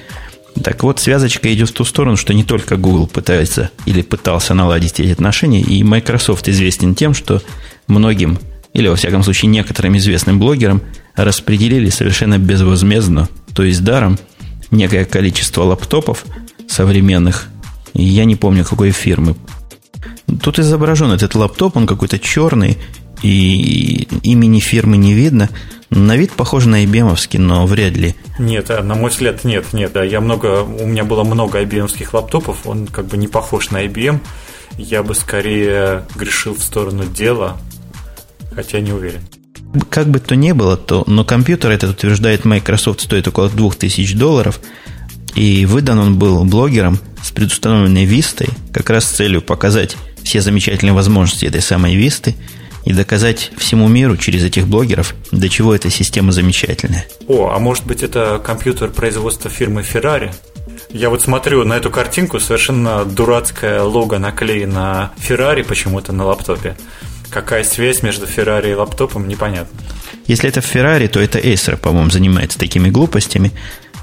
Так 0.63 0.83
вот, 0.83 1.00
связочка 1.00 1.53
идет 1.53 1.69
в 1.69 1.73
ту 1.73 1.85
сторону, 1.85 2.17
что 2.17 2.33
не 2.33 2.43
только 2.43 2.75
Google 2.75 3.07
пытается 3.07 3.71
или 3.85 4.01
пытался 4.01 4.53
наладить 4.53 5.00
эти 5.00 5.11
отношения, 5.11 5.61
и 5.61 5.83
Microsoft 5.83 6.50
известен 6.50 6.93
тем, 6.93 7.13
что 7.13 7.41
многим, 7.88 8.39
или 8.73 8.88
во 8.88 8.95
всяком 8.95 9.23
случае 9.23 9.50
некоторым 9.50 9.97
известным 9.97 10.39
блогерам 10.39 10.81
распределили 11.15 11.89
совершенно 11.89 12.38
безвозмездно, 12.38 13.29
то 13.53 13.63
есть 13.63 13.83
даром, 13.83 14.17
некое 14.71 15.05
количество 15.05 15.63
лаптопов 15.63 16.25
современных. 16.67 17.47
Я 17.93 18.25
не 18.25 18.35
помню, 18.35 18.63
какой 18.65 18.91
фирмы. 18.91 19.35
Тут 20.41 20.59
изображен 20.59 21.11
этот 21.11 21.35
лаптоп, 21.35 21.75
он 21.75 21.88
какой-то 21.88 22.17
черный, 22.17 22.77
и 23.21 24.07
имени 24.23 24.59
фирмы 24.59 24.97
не 24.97 25.13
видно. 25.13 25.49
На 25.89 26.15
вид 26.15 26.31
похож 26.31 26.65
на 26.65 26.83
IBM, 26.85 27.37
но 27.37 27.65
вряд 27.65 27.97
ли. 27.97 28.15
Нет, 28.39 28.71
а, 28.71 28.81
на 28.81 28.95
мой 28.95 29.11
взгляд, 29.11 29.43
нет, 29.43 29.73
нет, 29.73 29.91
да. 29.93 30.03
Я 30.03 30.21
много, 30.21 30.63
у 30.63 30.87
меня 30.87 31.03
было 31.03 31.23
много 31.23 31.61
IBM 31.61 31.89
лаптопов, 32.13 32.65
он 32.65 32.87
как 32.87 33.07
бы 33.07 33.17
не 33.17 33.27
похож 33.27 33.71
на 33.71 33.85
IBM. 33.85 34.19
Я 34.77 35.03
бы 35.03 35.13
скорее 35.13 36.05
грешил 36.15 36.53
в 36.53 36.63
сторону 36.63 37.03
дела, 37.05 37.57
хотя 38.55 38.79
не 38.79 38.93
уверен. 38.93 39.21
Как 39.89 40.07
бы 40.07 40.19
то 40.19 40.35
ни 40.35 40.53
было, 40.53 40.77
то, 40.77 41.03
но 41.07 41.25
компьютер 41.25 41.71
этот 41.71 41.91
утверждает 41.91 42.45
Microsoft 42.45 43.01
стоит 43.01 43.27
около 43.27 43.49
2000 43.49 44.15
долларов, 44.15 44.61
и 45.35 45.65
выдан 45.65 45.99
он 45.99 46.17
был 46.17 46.43
блогером 46.45 46.99
с 47.21 47.31
предустановленной 47.31 48.05
вистой, 48.05 48.47
как 48.73 48.89
раз 48.89 49.05
с 49.05 49.11
целью 49.11 49.41
показать 49.41 49.97
все 50.23 50.41
замечательные 50.41 50.93
возможности 50.93 51.45
этой 51.45 51.61
самой 51.61 51.95
висты– 51.95 52.33
и 52.85 52.93
доказать 52.93 53.51
всему 53.57 53.88
миру 53.88 54.17
через 54.17 54.43
этих 54.43 54.67
блогеров, 54.67 55.15
до 55.31 55.50
чего 55.50 55.75
эта 55.75 55.89
система 55.89 56.31
замечательная. 56.31 57.05
О, 57.27 57.51
а 57.53 57.59
может 57.59 57.85
быть 57.85 58.03
это 58.03 58.41
компьютер 58.43 58.89
производства 58.89 59.50
фирмы 59.50 59.81
Ferrari? 59.81 60.33
Я 60.89 61.09
вот 61.09 61.21
смотрю 61.21 61.63
на 61.63 61.73
эту 61.73 61.89
картинку, 61.89 62.39
совершенно 62.39 63.05
дурацкая 63.05 63.83
лого 63.83 64.17
наклеена 64.17 65.11
Ferrari 65.17 65.63
почему-то 65.63 66.11
на 66.11 66.25
лаптопе. 66.25 66.75
Какая 67.29 67.63
связь 67.63 68.03
между 68.03 68.25
Ferrari 68.25 68.71
и 68.71 68.75
лаптопом, 68.75 69.27
непонятно. 69.27 69.79
Если 70.27 70.50
это 70.50 70.59
Ferrari, 70.59 71.07
то 71.07 71.19
это 71.19 71.39
Acer, 71.39 71.77
по-моему, 71.77 72.09
занимается 72.09 72.59
такими 72.59 72.89
глупостями. 72.89 73.51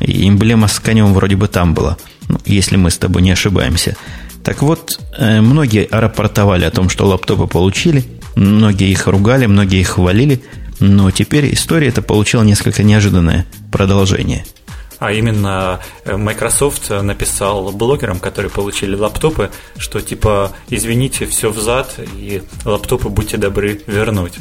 И 0.00 0.28
эмблема 0.28 0.68
с 0.68 0.78
конем 0.78 1.12
вроде 1.12 1.36
бы 1.36 1.48
там 1.48 1.74
была, 1.74 1.96
ну, 2.28 2.38
если 2.46 2.76
мы 2.76 2.90
с 2.90 2.98
тобой 2.98 3.20
не 3.22 3.32
ошибаемся. 3.32 3.96
Так 4.44 4.62
вот, 4.62 5.00
э, 5.16 5.40
многие 5.40 5.88
рапортовали 5.90 6.64
о 6.64 6.70
том, 6.70 6.88
что 6.88 7.06
лаптопы 7.06 7.46
получили– 7.46 8.04
Многие 8.38 8.90
их 8.90 9.08
ругали, 9.08 9.46
многие 9.46 9.80
их 9.80 9.88
хвалили, 9.88 10.40
но 10.78 11.10
теперь 11.10 11.52
история 11.52 11.88
это 11.88 12.02
получила 12.02 12.44
несколько 12.44 12.84
неожиданное 12.84 13.46
продолжение. 13.72 14.44
А 15.00 15.10
именно 15.10 15.80
э, 16.04 16.16
Microsoft 16.16 16.88
написал 16.88 17.72
блогерам, 17.72 18.20
которые 18.20 18.52
получили 18.52 18.94
лаптопы, 18.94 19.50
что 19.76 20.00
типа 20.00 20.52
извините, 20.68 21.26
все 21.26 21.50
взад, 21.50 21.98
и 22.16 22.42
лаптопы 22.64 23.08
будьте 23.08 23.38
добры 23.38 23.80
вернуть. 23.88 24.34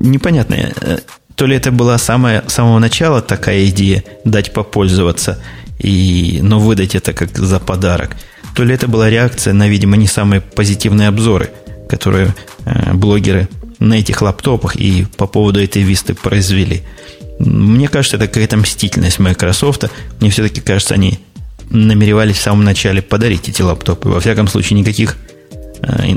Непонятно, 0.00 0.54
э, 0.54 1.00
то 1.34 1.44
ли 1.44 1.56
это 1.56 1.70
была 1.70 1.98
самая, 1.98 2.42
с 2.48 2.54
самого 2.54 2.78
начала 2.78 3.20
такая 3.20 3.66
идея 3.66 4.02
дать 4.24 4.54
попользоваться, 4.54 5.42
и, 5.78 6.38
но 6.42 6.58
выдать 6.58 6.94
это 6.94 7.12
как 7.12 7.36
за 7.36 7.60
подарок, 7.60 8.16
то 8.56 8.64
ли 8.64 8.74
это 8.74 8.88
была 8.88 9.08
реакция 9.08 9.52
на, 9.52 9.68
видимо, 9.68 9.96
не 9.96 10.08
самые 10.08 10.40
позитивные 10.40 11.08
обзоры– 11.08 11.50
которые 11.86 12.34
э, 12.64 12.92
блогеры 12.94 13.48
на 13.78 13.94
этих 13.94 14.22
лаптопах 14.22 14.76
и 14.76 15.06
по 15.16 15.26
поводу 15.26 15.62
этой 15.62 15.82
висты 15.82 16.14
произвели. 16.14 16.82
Мне 17.38 17.88
кажется, 17.88 18.16
это 18.16 18.26
какая-то 18.26 18.56
мстительность 18.56 19.18
Microsoft. 19.18 19.84
Мне 20.20 20.30
все-таки 20.30 20.60
кажется, 20.60 20.94
они 20.94 21.18
намеревались 21.70 22.36
в 22.36 22.42
самом 22.42 22.64
начале 22.64 23.02
подарить 23.02 23.48
эти 23.48 23.60
лаптопы. 23.60 24.08
Во 24.08 24.20
всяком 24.20 24.48
случае, 24.48 24.78
никаких, 24.78 25.16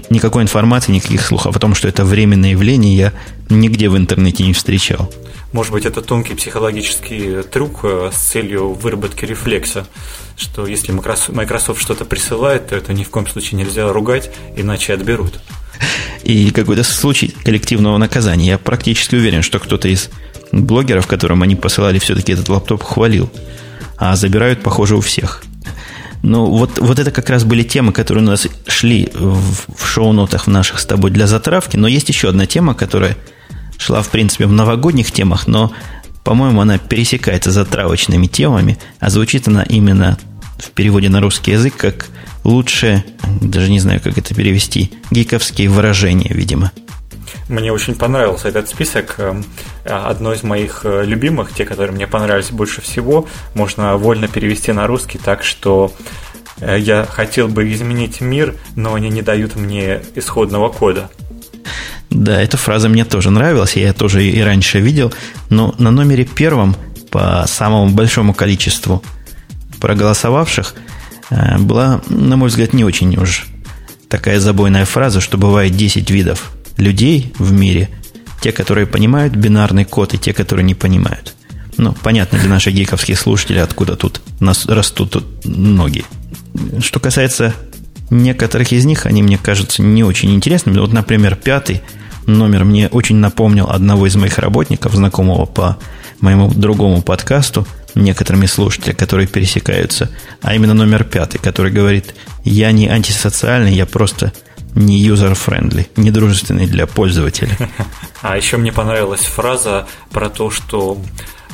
никакой 0.09 0.43
информации, 0.43 0.91
никаких 0.91 1.21
слухов 1.21 1.55
о 1.55 1.59
том, 1.59 1.75
что 1.75 1.88
это 1.88 2.03
временное 2.03 2.51
явление, 2.51 2.95
я 2.97 3.13
нигде 3.49 3.89
в 3.89 3.97
интернете 3.97 4.43
не 4.43 4.53
встречал. 4.53 5.11
Может 5.51 5.71
быть, 5.71 5.85
это 5.85 6.01
тонкий 6.01 6.35
психологический 6.35 7.41
трюк 7.43 7.79
э, 7.83 8.11
с 8.13 8.17
целью 8.17 8.73
выработки 8.73 9.25
рефлекса, 9.25 9.88
что 10.38 10.67
если 10.67 10.91
Microsoft 10.91 11.81
что-то 11.81 12.05
присылает, 12.05 12.67
то 12.67 12.75
это 12.75 12.93
ни 12.93 13.03
в 13.03 13.09
коем 13.09 13.27
случае 13.27 13.59
нельзя 13.59 13.91
ругать, 13.91 14.29
иначе 14.55 14.93
отберут 14.93 15.39
и 16.23 16.51
какой-то 16.51 16.83
случай 16.83 17.33
коллективного 17.43 17.97
наказания. 17.97 18.47
Я 18.47 18.57
практически 18.57 19.15
уверен, 19.15 19.41
что 19.41 19.59
кто-то 19.59 19.88
из 19.88 20.09
блогеров, 20.51 21.07
которым 21.07 21.41
они 21.41 21.55
посылали 21.55 21.99
все-таки 21.99 22.33
этот 22.33 22.49
лаптоп, 22.49 22.83
хвалил. 22.83 23.31
А 23.97 24.15
забирают, 24.15 24.61
похоже, 24.61 24.95
у 24.95 25.01
всех. 25.01 25.43
Ну, 26.21 26.45
вот, 26.47 26.79
вот 26.79 26.99
это 26.99 27.11
как 27.11 27.29
раз 27.29 27.43
были 27.43 27.63
темы, 27.63 27.93
которые 27.93 28.23
у 28.23 28.27
нас 28.27 28.47
шли 28.67 29.09
в, 29.13 29.73
в 29.75 29.88
шоу-нотах 29.88 30.47
в 30.47 30.49
наших 30.49 30.79
с 30.79 30.85
тобой 30.85 31.11
для 31.11 31.27
затравки. 31.27 31.77
Но 31.77 31.88
есть 31.88 32.09
еще 32.09 32.29
одна 32.29 32.45
тема, 32.45 32.73
которая 32.73 33.15
шла, 33.77 34.01
в 34.01 34.09
принципе, 34.09 34.45
в 34.45 34.51
новогодних 34.51 35.11
темах, 35.11 35.47
но, 35.47 35.71
по-моему, 36.23 36.61
она 36.61 36.77
пересекается 36.77 37.51
затравочными 37.51 38.27
темами, 38.27 38.77
а 38.99 39.09
звучит 39.09 39.47
она 39.47 39.63
именно 39.63 40.17
в 40.57 40.71
переводе 40.71 41.07
на 41.09 41.21
русский 41.21 41.51
язык 41.51 41.77
как 41.77 42.07
лучшее, 42.43 43.05
даже 43.41 43.71
не 43.71 43.79
знаю, 43.79 44.01
как 44.01 44.17
это 44.17 44.35
перевести, 44.35 44.91
гиковские 45.11 45.69
выражения, 45.69 46.31
видимо. 46.33 46.71
Мне 47.49 47.73
очень 47.73 47.95
понравился 47.95 48.47
этот 48.47 48.69
список. 48.69 49.15
Эм, 49.17 49.43
одно 49.83 50.31
из 50.33 50.43
моих 50.43 50.81
э, 50.85 51.03
любимых, 51.03 51.53
те, 51.53 51.65
которые 51.65 51.93
мне 51.93 52.07
понравились 52.07 52.51
больше 52.51 52.81
всего, 52.81 53.27
можно 53.53 53.97
вольно 53.97 54.29
перевести 54.29 54.71
на 54.71 54.87
русский 54.87 55.17
так, 55.17 55.43
что 55.43 55.91
э, 56.61 56.77
я 56.79 57.05
хотел 57.05 57.49
бы 57.49 57.69
изменить 57.73 58.21
мир, 58.21 58.55
но 58.77 58.93
они 58.93 59.09
не 59.09 59.21
дают 59.21 59.57
мне 59.57 60.01
исходного 60.15 60.69
кода. 60.69 61.09
Да, 62.09 62.41
эта 62.41 62.55
фраза 62.55 62.87
мне 62.87 63.03
тоже 63.03 63.31
нравилась, 63.31 63.75
я 63.75 63.91
тоже 63.93 64.23
и 64.23 64.41
раньше 64.41 64.79
видел, 64.79 65.13
но 65.49 65.75
на 65.77 65.91
номере 65.91 66.23
первом 66.23 66.75
по 67.11 67.43
самому 67.47 67.89
большому 67.89 68.33
количеству 68.33 69.03
проголосовавших– 69.81 70.75
Э, 71.29 71.57
была, 71.57 72.01
на 72.09 72.37
мой 72.37 72.49
взгляд, 72.49 72.73
не 72.73 72.83
очень 72.83 73.15
уж 73.17 73.47
такая 74.07 74.39
забойная 74.39 74.85
фраза, 74.85 75.21
что 75.21 75.37
бывает 75.37 75.75
10 75.75 76.09
видов 76.09 76.51
людей 76.79 77.33
в 77.38 77.51
мире. 77.51 77.89
Те, 78.41 78.51
которые 78.51 78.88
понимают 78.88 79.36
бинарный 79.36 79.86
код, 79.86 80.13
и 80.13 80.17
те, 80.17 80.33
которые 80.33 80.65
не 80.65 80.75
понимают. 80.75 81.36
Ну, 81.77 81.93
понятно 82.01 82.39
для 82.39 82.50
наших 82.50 82.74
гиковских 82.74 83.19
слушателей, 83.19 83.62
откуда 83.62 83.95
тут 83.95 84.21
нас 84.39 84.65
растут 84.65 85.12
тут 85.12 85.45
ноги. 85.45 86.03
Что 86.81 87.00
касается 87.00 87.53
некоторых 88.09 88.71
из 88.71 88.86
них, 88.86 89.05
они 89.05 89.21
мне 89.21 89.38
кажутся 89.38 89.81
не 89.81 90.03
очень 90.03 90.33
интересными. 90.33 90.79
Вот, 90.79 90.93
например, 90.93 91.36
пятый 91.36 91.81
номер 92.25 92.63
мне 92.63 92.88
очень 92.88 93.17
напомнил 93.17 93.69
одного 93.69 94.07
из 94.07 94.15
моих 94.15 94.38
работников, 94.39 94.93
знакомого 94.93 95.45
по 95.45 95.77
моему 96.21 96.50
другому 96.50 97.01
подкасту– 97.01 97.67
некоторыми 97.95 98.45
слушателями, 98.45 98.95
которые 98.95 99.27
пересекаются, 99.27 100.09
а 100.41 100.55
именно 100.55 100.74
номер 100.74 101.03
пятый, 101.03 101.39
который 101.39 101.71
говорит, 101.71 102.15
я 102.43 102.71
не 102.71 102.88
антисоциальный, 102.88 103.74
я 103.74 103.86
просто 103.86 104.33
не 104.75 105.05
user-friendly, 105.07 105.88
не 105.95 106.11
дружественный 106.11 106.67
для 106.67 106.88
пользователя. 106.88 107.57
А 108.21 108.35
еще 108.35 108.57
мне 108.57 108.73
понравилась 108.73 109.21
фраза 109.21 109.88
про 110.11 110.29
то, 110.29 110.49
что 110.49 111.01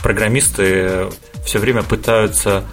программисты 0.01 1.09
все 1.45 1.59
время 1.59 1.83
пытаются 1.83 2.63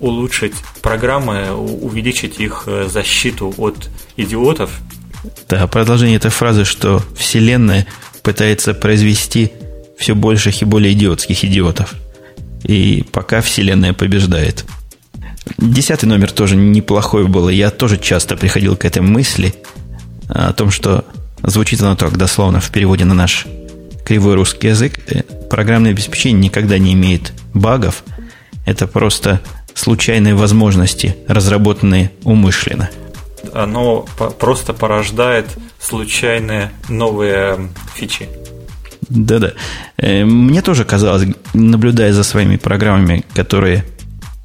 улучшить 0.00 0.54
программы, 0.80 1.52
увеличить 1.52 2.40
их 2.40 2.64
э, 2.66 2.88
защиту 2.90 3.54
от 3.58 3.90
идиотов. 4.16 4.70
Да, 5.48 5.66
продолжение 5.66 6.16
этой 6.16 6.30
фразы, 6.30 6.64
что 6.64 7.02
Вселенная 7.14 7.86
пытается 8.22 8.74
произвести 8.74 9.52
все 9.98 10.14
больших 10.14 10.62
и 10.62 10.64
более 10.64 10.92
идиотских 10.94 11.44
идиотов. 11.44 11.94
И 12.64 13.04
пока 13.12 13.40
Вселенная 13.40 13.92
побеждает. 13.92 14.64
Десятый 15.58 16.08
номер 16.08 16.32
тоже 16.32 16.56
неплохой 16.56 17.26
был. 17.26 17.48
Я 17.48 17.70
тоже 17.70 17.98
часто 17.98 18.36
приходил 18.36 18.76
к 18.76 18.84
этой 18.84 19.02
мысли 19.02 19.54
о 20.28 20.52
том, 20.52 20.70
что 20.70 21.04
звучит 21.42 21.80
оно 21.80 21.96
так 21.96 22.16
дословно 22.16 22.60
в 22.60 22.70
переводе 22.70 23.04
на 23.04 23.14
наш 23.14 23.46
кривой 24.04 24.34
русский 24.34 24.68
язык. 24.68 25.00
Программное 25.50 25.90
обеспечение 25.90 26.44
никогда 26.44 26.78
не 26.78 26.94
имеет 26.94 27.32
багов. 27.54 28.04
Это 28.66 28.86
просто 28.86 29.40
случайные 29.74 30.34
возможности, 30.34 31.16
разработанные 31.28 32.12
умышленно. 32.24 32.90
Оно 33.52 34.06
просто 34.38 34.72
порождает 34.72 35.46
случайные 35.80 36.72
новые 36.88 37.70
фичи. 37.94 38.28
Да-да. 39.08 39.52
Э, 39.96 40.24
мне 40.24 40.62
тоже 40.62 40.84
казалось, 40.84 41.26
наблюдая 41.52 42.12
за 42.12 42.22
своими 42.22 42.56
программами, 42.56 43.24
которые, 43.34 43.84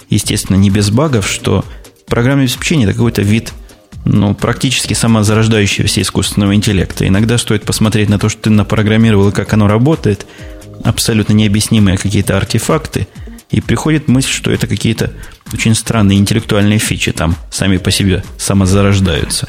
естественно, 0.09 0.57
не 0.57 0.69
без 0.69 0.89
багов, 0.89 1.27
что 1.27 1.63
программное 2.07 2.45
обеспечение– 2.45 2.87
это 2.89 2.93
какой-то 2.95 3.21
вид 3.21 3.53
ну, 4.07 4.33
практически 4.33 4.93
самозарождающегося 4.93 6.01
искусственного 6.01 6.55
интеллекта. 6.55 7.07
Иногда 7.07 7.37
стоит 7.37 7.63
посмотреть 7.63 8.09
на 8.09 8.19
то, 8.19 8.29
что 8.29 8.43
ты 8.43 8.49
напрограммировал 8.49 9.29
и 9.29 9.33
как 9.33 9.53
оно 9.53 9.67
работает, 9.67 10.25
абсолютно 10.83 11.33
необъяснимые 11.33 11.97
какие-то 11.97 12.37
артефакты, 12.37 13.07
и 13.49 13.61
приходит 13.61 14.07
мысль, 14.07 14.29
что 14.29 14.51
это 14.51 14.67
какие-то 14.67 15.11
очень 15.53 15.73
странные 15.73 16.19
интеллектуальные 16.19 16.79
фичи 16.79 17.11
там 17.11 17.35
сами 17.49 17.77
по 17.77 17.91
себе 17.91 18.23
самозарождаются. 18.37 19.47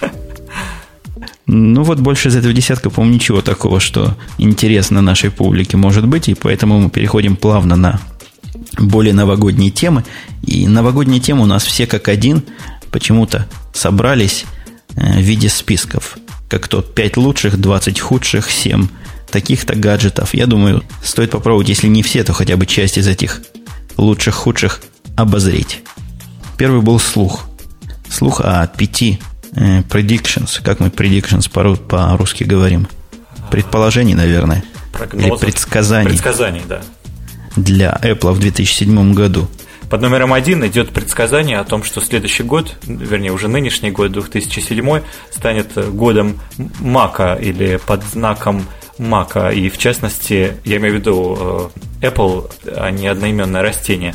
Ну 1.46 1.82
вот 1.82 1.98
больше 1.98 2.28
из 2.28 2.36
этого 2.36 2.52
десятка, 2.52 2.90
по-моему, 2.90 3.14
ничего 3.14 3.40
такого, 3.40 3.80
что 3.80 4.16
интересно 4.36 5.00
нашей 5.00 5.30
публике 5.30 5.76
может 5.76 6.06
быть, 6.06 6.28
и 6.28 6.34
поэтому 6.34 6.78
мы 6.78 6.90
переходим 6.90 7.36
плавно 7.36 7.74
на 7.74 8.00
более 8.78 9.14
новогодние 9.14 9.70
темы. 9.70 10.04
И 10.42 10.68
новогодние 10.68 11.20
темы 11.20 11.42
у 11.42 11.46
нас 11.46 11.64
все 11.64 11.86
как 11.86 12.08
один 12.08 12.42
почему-то 12.90 13.46
собрались 13.72 14.44
э, 14.96 15.18
в 15.18 15.22
виде 15.22 15.48
списков. 15.48 16.18
Как 16.48 16.68
то 16.68 16.82
5 16.82 17.16
лучших, 17.16 17.58
20 17.60 18.00
худших, 18.00 18.50
7 18.50 18.88
таких-то 19.30 19.74
гаджетов. 19.74 20.34
Я 20.34 20.46
думаю, 20.46 20.82
стоит 21.02 21.30
попробовать, 21.30 21.68
если 21.68 21.88
не 21.88 22.02
все, 22.02 22.24
то 22.24 22.32
хотя 22.32 22.56
бы 22.56 22.66
часть 22.66 22.98
из 22.98 23.06
этих 23.06 23.42
лучших, 23.96 24.34
худших 24.34 24.80
обозреть. 25.16 25.82
Первый 26.56 26.80
был 26.80 26.98
слух. 26.98 27.48
Слух 28.08 28.40
о 28.40 28.66
пяти 28.66 29.20
э, 29.52 29.80
predictions, 29.82 30.62
как 30.62 30.80
мы 30.80 30.88
predictions 30.88 31.50
по-русски 31.50 32.44
говорим. 32.44 32.88
Предположений, 33.50 34.14
наверное. 34.14 34.64
Прогнозов. 34.92 35.30
Или 35.30 35.38
предсказаний. 35.38 36.10
Предсказаний, 36.10 36.62
да. 36.68 36.80
Для 37.56 37.98
Apple 38.02 38.32
в 38.32 38.40
2007 38.40 39.14
году. 39.14 39.48
Под 39.90 40.02
номером 40.02 40.34
один 40.34 40.66
идет 40.66 40.90
предсказание 40.90 41.58
о 41.58 41.64
том, 41.64 41.82
что 41.82 42.00
следующий 42.00 42.42
год, 42.42 42.76
вернее 42.86 43.32
уже 43.32 43.48
нынешний 43.48 43.90
год, 43.90 44.12
2007, 44.12 45.00
станет 45.30 45.94
годом 45.94 46.40
Мака 46.80 47.38
или 47.40 47.80
под 47.86 48.04
знаком 48.04 48.66
Мака. 48.98 49.48
И 49.48 49.70
в 49.70 49.78
частности, 49.78 50.56
я 50.64 50.76
имею 50.76 50.94
в 50.94 50.96
виду 50.98 51.70
э, 52.02 52.06
Apple, 52.06 52.50
а 52.76 52.90
не 52.90 53.06
одноименное 53.06 53.62
растение. 53.62 54.14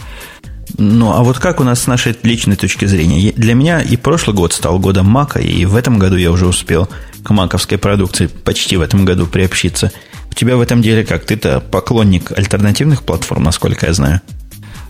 Ну, 0.77 1.11
а 1.11 1.23
вот 1.23 1.39
как 1.39 1.59
у 1.59 1.63
нас 1.63 1.81
с 1.81 1.87
нашей 1.87 2.15
личной 2.21 2.55
точки 2.55 2.85
зрения? 2.85 3.31
Для 3.31 3.55
меня 3.55 3.81
и 3.81 3.97
прошлый 3.97 4.35
год 4.35 4.53
стал 4.53 4.77
годом 4.77 5.07
Мака, 5.07 5.39
и 5.39 5.65
в 5.65 5.75
этом 5.75 5.97
году 5.97 6.17
я 6.17 6.31
уже 6.31 6.45
успел 6.45 6.87
к 7.23 7.29
маковской 7.31 7.79
продукции 7.79 8.27
почти 8.27 8.77
в 8.77 8.81
этом 8.81 9.05
году 9.05 9.25
приобщиться. 9.25 9.91
У 10.29 10.35
тебя 10.35 10.55
в 10.55 10.61
этом 10.61 10.81
деле 10.81 11.03
как? 11.03 11.25
Ты-то 11.25 11.61
поклонник 11.61 12.31
альтернативных 12.31 13.03
платформ, 13.03 13.43
насколько 13.43 13.87
я 13.87 13.93
знаю. 13.93 14.21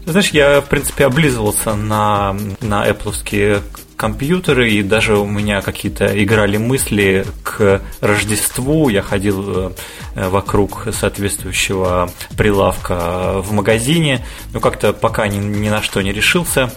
Знаешь, 0.06 0.32
я, 0.32 0.62
в 0.62 0.66
принципе, 0.66 1.06
облизывался 1.06 1.76
на, 1.76 2.36
на 2.62 2.88
Apple 2.88 3.62
компьютеры, 3.96 4.70
и 4.70 4.84
даже 4.84 5.18
у 5.18 5.26
меня 5.26 5.62
какие-то 5.62 6.08
играли 6.22 6.58
мысли 6.58 7.26
к 7.42 7.82
Рождеству. 8.02 8.90
Я 8.90 9.02
ходил 9.02 9.72
э, 10.16 10.30
вокруг 10.30 10.88
соответствующего 10.92 12.10
прилавка 12.38 13.42
в 13.42 13.54
магазине, 13.54 14.26
но 14.52 14.60
как-то 14.60 14.92
пока 14.92 15.28
ни, 15.30 15.38
ни 15.38 15.70
на 15.70 15.82
что 15.82 16.02
не 16.02 16.12
решился. 16.12 16.70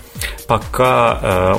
Пока 0.46 1.18
э, 1.20 1.56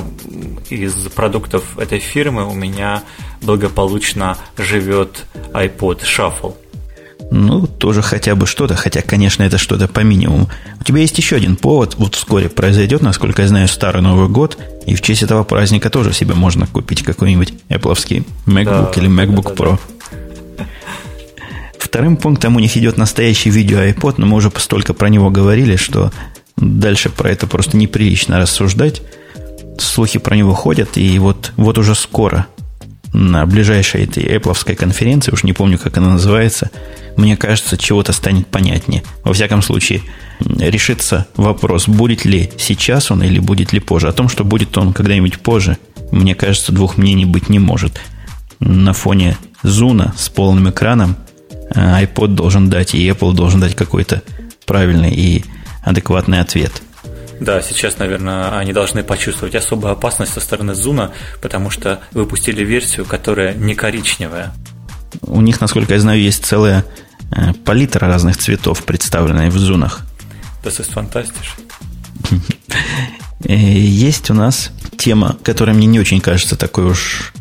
из 0.70 0.94
продуктов 1.08 1.78
этой 1.78 1.98
фирмы 1.98 2.48
у 2.48 2.54
меня 2.54 3.02
благополучно 3.42 4.38
живет 4.56 5.26
iPod 5.52 6.00
Shuffle. 6.00 6.54
Ну, 7.30 7.66
тоже 7.66 8.00
хотя 8.00 8.34
бы 8.34 8.46
что-то, 8.46 8.74
хотя, 8.74 9.02
конечно, 9.02 9.42
это 9.42 9.58
что-то 9.58 9.86
по 9.86 10.00
минимуму. 10.00 10.48
У 10.80 10.84
тебя 10.84 11.00
есть 11.00 11.18
еще 11.18 11.36
один 11.36 11.56
повод, 11.56 11.96
вот 11.98 12.14
вскоре 12.14 12.48
произойдет, 12.48 13.02
насколько 13.02 13.42
я 13.42 13.48
знаю, 13.48 13.68
Старый 13.68 14.02
Новый 14.02 14.28
год, 14.28 14.56
и 14.86 14.94
в 14.94 15.02
честь 15.02 15.22
этого 15.22 15.44
праздника 15.44 15.90
тоже 15.90 16.12
себе 16.12 16.34
можно 16.34 16.66
купить 16.66 17.02
какой-нибудь 17.02 17.52
Apple 17.68 18.24
MacBook 18.46 18.94
да, 18.94 19.00
или 19.00 19.10
MacBook 19.10 19.54
да, 19.54 19.64
Pro. 19.64 19.78
Да, 20.56 20.64
Вторым 21.78 22.16
пунктом 22.16 22.56
у 22.56 22.60
них 22.60 22.76
идет 22.76 22.96
настоящий 22.96 23.50
видео 23.50 23.78
iPod, 23.78 24.14
но 24.16 24.26
мы 24.26 24.36
уже 24.36 24.50
столько 24.56 24.94
про 24.94 25.08
него 25.08 25.30
говорили, 25.30 25.76
что 25.76 26.12
дальше 26.56 27.08
про 27.10 27.30
это 27.30 27.46
просто 27.46 27.76
неприлично 27.76 28.38
рассуждать. 28.38 29.02
Слухи 29.78 30.18
про 30.18 30.34
него 30.34 30.54
ходят, 30.54 30.96
и 30.96 31.18
вот, 31.18 31.52
вот 31.56 31.78
уже 31.78 31.94
скоро 31.94 32.46
на 33.12 33.46
ближайшей 33.46 34.04
этой 34.04 34.24
Apple 34.24 34.74
конференции, 34.74 35.32
уж 35.32 35.44
не 35.44 35.52
помню, 35.52 35.78
как 35.78 35.96
она 35.98 36.10
называется, 36.10 36.70
мне 37.16 37.36
кажется, 37.36 37.76
чего-то 37.76 38.12
станет 38.12 38.46
понятнее. 38.46 39.02
Во 39.24 39.32
всяком 39.32 39.62
случае, 39.62 40.02
решится 40.40 41.26
вопрос, 41.36 41.88
будет 41.88 42.24
ли 42.24 42.50
сейчас 42.58 43.10
он 43.10 43.22
или 43.22 43.38
будет 43.38 43.72
ли 43.72 43.80
позже. 43.80 44.08
О 44.08 44.12
том, 44.12 44.28
что 44.28 44.44
будет 44.44 44.76
он 44.78 44.92
когда-нибудь 44.92 45.40
позже, 45.40 45.78
мне 46.12 46.34
кажется, 46.34 46.72
двух 46.72 46.96
мнений 46.96 47.24
быть 47.24 47.48
не 47.48 47.58
может. 47.58 48.00
На 48.60 48.92
фоне 48.92 49.36
Зуна 49.62 50.14
с 50.16 50.28
полным 50.28 50.70
экраном 50.70 51.16
э, 51.74 52.04
iPod 52.04 52.28
должен 52.28 52.70
дать, 52.70 52.94
и 52.94 53.08
Apple 53.08 53.34
должен 53.34 53.60
дать 53.60 53.74
какой-то 53.74 54.22
правильный 54.66 55.12
и 55.12 55.44
адекватный 55.82 56.40
ответ– 56.40 56.82
да, 57.40 57.62
сейчас, 57.62 57.98
наверное, 57.98 58.58
они 58.58 58.72
должны 58.72 59.02
почувствовать 59.02 59.54
особую 59.54 59.92
опасность 59.92 60.32
со 60.32 60.40
стороны 60.40 60.74
Зуна, 60.74 61.12
потому 61.40 61.70
что 61.70 62.00
выпустили 62.12 62.64
версию, 62.64 63.06
которая 63.06 63.54
не 63.54 63.74
коричневая. 63.74 64.52
У 65.22 65.40
них, 65.40 65.60
насколько 65.60 65.94
я 65.94 66.00
знаю, 66.00 66.20
есть 66.20 66.44
целая 66.44 66.84
э, 67.30 67.52
палитра 67.64 68.06
разных 68.06 68.36
цветов, 68.36 68.84
представленная 68.84 69.50
в 69.50 69.58
зунах. 69.58 70.02
Das 70.64 70.80
ist 70.80 70.92
fantastisch. 70.92 71.54
Э, 73.44 73.54
есть 73.54 74.30
у 74.30 74.34
нас 74.34 74.72
тема, 74.96 75.36
которая 75.44 75.74
мне 75.74 75.86
не 75.86 76.00
очень 76.00 76.20
кажется 76.20 76.56
такой 76.56 76.86
уж, 76.86 77.32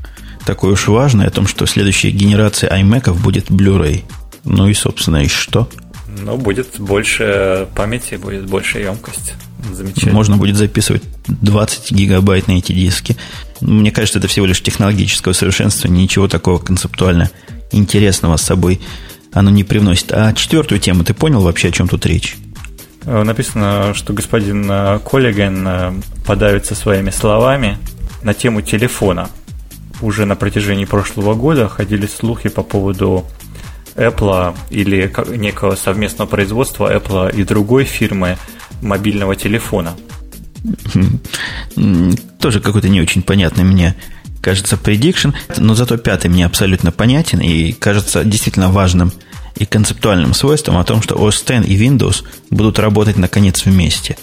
такой 0.46 0.74
уж 0.74 0.88
важной, 0.88 1.26
о 1.26 1.32
том, 1.32 1.48
что 1.48 1.66
следующая 1.66 2.12
генерация 2.12 2.70
iMac 2.70 3.14
будет 3.14 3.50
Blu-ray. 3.50 4.04
Ну 4.44 4.68
и, 4.68 4.74
собственно, 4.76 5.24
и 5.24 5.28
что? 5.28 5.68
Ну, 6.08 6.38
будет 6.38 6.80
больше 6.80 7.68
памяти, 7.76 8.16
будет 8.16 8.46
больше 8.46 8.80
емкость. 8.80 9.34
Замечательно. 9.72 10.14
Можно 10.14 10.38
будет 10.38 10.56
записывать 10.56 11.04
20 11.28 11.92
гигабайт 11.92 12.48
на 12.48 12.54
эти 12.54 12.72
диски. 12.72 13.18
Мне 13.62 13.92
кажется, 13.92 14.20
это 14.20 14.28
всего 14.28 14.46
лишь 14.46 14.62
технологическое 14.62 15.32
усовершенствование, 15.32 16.04
ничего 16.04 16.28
такого 16.28 16.60
концептуально 16.60 17.30
интересного 17.72 18.38
с 18.38 18.44
собой 18.44 18.80
оно 19.34 19.50
не 19.50 19.64
привносит. 19.64 20.12
А 20.12 20.34
четвертую 20.34 20.80
тему 20.80 21.04
ты 21.04 21.14
понял 21.14 21.42
вообще, 21.42 21.70
о 21.70 21.72
чем 21.72 21.88
тут 21.88 22.06
речь? 22.06 22.38
Э, 23.06 23.24
написано, 23.24 23.94
что 23.94 24.14
господин 24.14 24.70
э, 24.70 25.00
Коллиген 25.00 25.68
э, 25.68 25.94
подавится 26.26 26.76
своими 26.76 27.10
словами 27.10 27.78
на 28.24 28.34
тему 28.34 28.62
телефона. 28.62 29.30
Уже 30.02 30.26
на 30.26 30.36
протяжении 30.36 30.86
прошлого 30.86 31.34
года 31.34 31.68
ходили 31.68 32.06
слухи 32.06 32.50
по 32.50 32.64
поводу 32.64 33.26
Apple 33.96 34.56
или 34.70 35.12
некого 35.36 35.76
совместного 35.76 36.28
производства 36.28 36.94
Apple 36.94 37.36
и 37.36 37.44
другой 37.44 37.84
фирмы 37.84 38.38
мобильного 38.82 39.36
телефона. 39.36 39.96
Тоже 42.40 42.60
какой-то 42.60 42.90
не 42.90 43.02
очень 43.02 43.22
понятный 43.22 43.64
мне 43.64 43.96
кажется 44.42 44.76
prediction, 44.76 45.34
но 45.58 45.76
зато 45.76 45.98
пятый 45.98 46.30
мне 46.30 46.46
абсолютно 46.46 46.92
понятен 46.92 47.40
и 47.40 47.74
кажется 47.74 48.24
действительно 48.24 48.70
важным 48.70 49.12
и 49.56 49.66
концептуальным 49.66 50.34
свойством 50.34 50.78
о 50.78 50.84
том, 50.84 51.02
что 51.02 51.16
OS 51.16 51.42
X 51.42 51.68
и 51.68 51.78
Windows 51.78 52.24
будут 52.50 52.80
работать 52.80 53.18
наконец 53.18 53.66
вместе. 53.66 54.18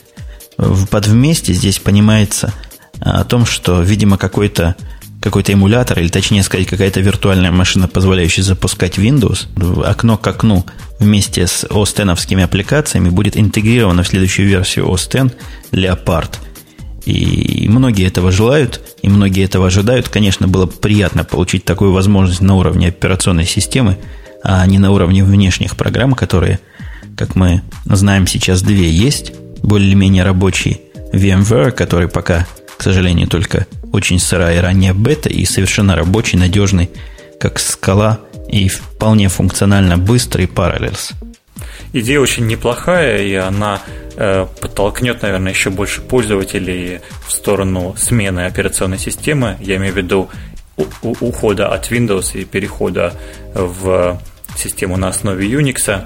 Под 0.57 1.07
вместе 1.07 1.53
здесь 1.53 1.79
понимается 1.79 2.53
о 3.01 3.25
том, 3.25 3.45
что, 3.45 3.83
видимо, 3.83 4.17
какой-то 4.17 4.77
какой-то 5.25 5.53
эмулятор, 5.53 5.99
или 6.01 6.09
точнее 6.09 6.43
сказать, 6.43 6.67
какая-то 6.67 7.01
виртуальная 7.01 7.51
машина, 7.51 7.89
позволяющая 7.89 8.43
запускать 8.43 8.99
Windows, 8.99 9.47
окно 9.83 10.19
к 10.19 10.27
окну 10.27 10.67
вместе 10.99 11.47
с 11.47 11.65
X 11.65 12.27
аппликациями 12.45 13.09
будет 13.09 13.39
интегрировано 13.39 14.03
в 14.03 14.09
следующую 14.09 14.47
версию 14.47 14.93
X 14.93 15.09
Leopard. 15.73 16.29
И 17.07 17.67
многие 17.71 18.07
этого 18.07 18.31
желают, 18.31 18.83
и 19.01 19.09
многие 19.09 19.45
этого 19.45 19.69
ожидают. 19.69 20.11
Конечно, 20.11 20.47
было 20.47 20.67
бы 20.67 20.73
приятно 20.73 21.25
получить 21.25 21.65
такую 21.65 21.93
возможность 21.93 22.43
на 22.43 22.57
уровне 22.57 22.89
операционной 22.89 23.47
системы, 23.47 23.97
а 24.43 24.67
не 24.67 24.79
на 24.79 24.91
уровне 24.91 25.25
внешних 25.25 25.75
программ, 25.75 26.13
которые, 26.13 26.61
как 27.17 27.35
мы 27.35 27.63
знаем, 27.87 28.27
сейчас 28.27 28.61
две 28.61 28.91
есть, 28.91 29.33
более-менее 29.63 30.23
рабочий 30.23 30.83
VMware, 31.15 31.71
который 31.71 32.09
пока, 32.09 32.47
к 32.77 32.83
сожалению, 32.83 33.29
только 33.29 33.67
очень 33.93 34.19
сырая 34.19 34.61
ранняя 34.61 34.95
бета 34.95 35.29
и 35.29 35.45
совершенно 35.45 35.97
рабочий, 35.97 36.37
надежный, 36.37 36.91
как 37.39 37.59
скала 37.59 38.21
и 38.49 38.69
вполне 38.69 39.29
функционально 39.29 39.99
быстрый 39.99 40.47
Parallels. 40.47 41.13
Идея 41.93 42.21
очень 42.21 42.47
неплохая, 42.47 43.23
и 43.23 43.35
она 43.35 43.81
э, 44.17 44.47
подтолкнет, 44.61 45.23
наверное, 45.23 45.53
еще 45.53 45.71
больше 45.71 46.01
пользователей 46.01 47.01
в 47.27 47.33
сторону 47.33 47.95
смены 47.97 48.47
операционной 48.47 48.99
системы. 48.99 49.57
Я 49.61 49.77
имею 49.77 49.95
в 49.95 49.97
виду 49.97 50.29
ухода 51.03 51.69
от 51.69 51.91
Windows 51.93 52.37
и 52.37 52.45
перехода 52.45 53.15
в 53.55 54.21
систему 54.57 54.97
на 54.97 55.09
основе 55.09 55.49
Unix. 55.49 56.05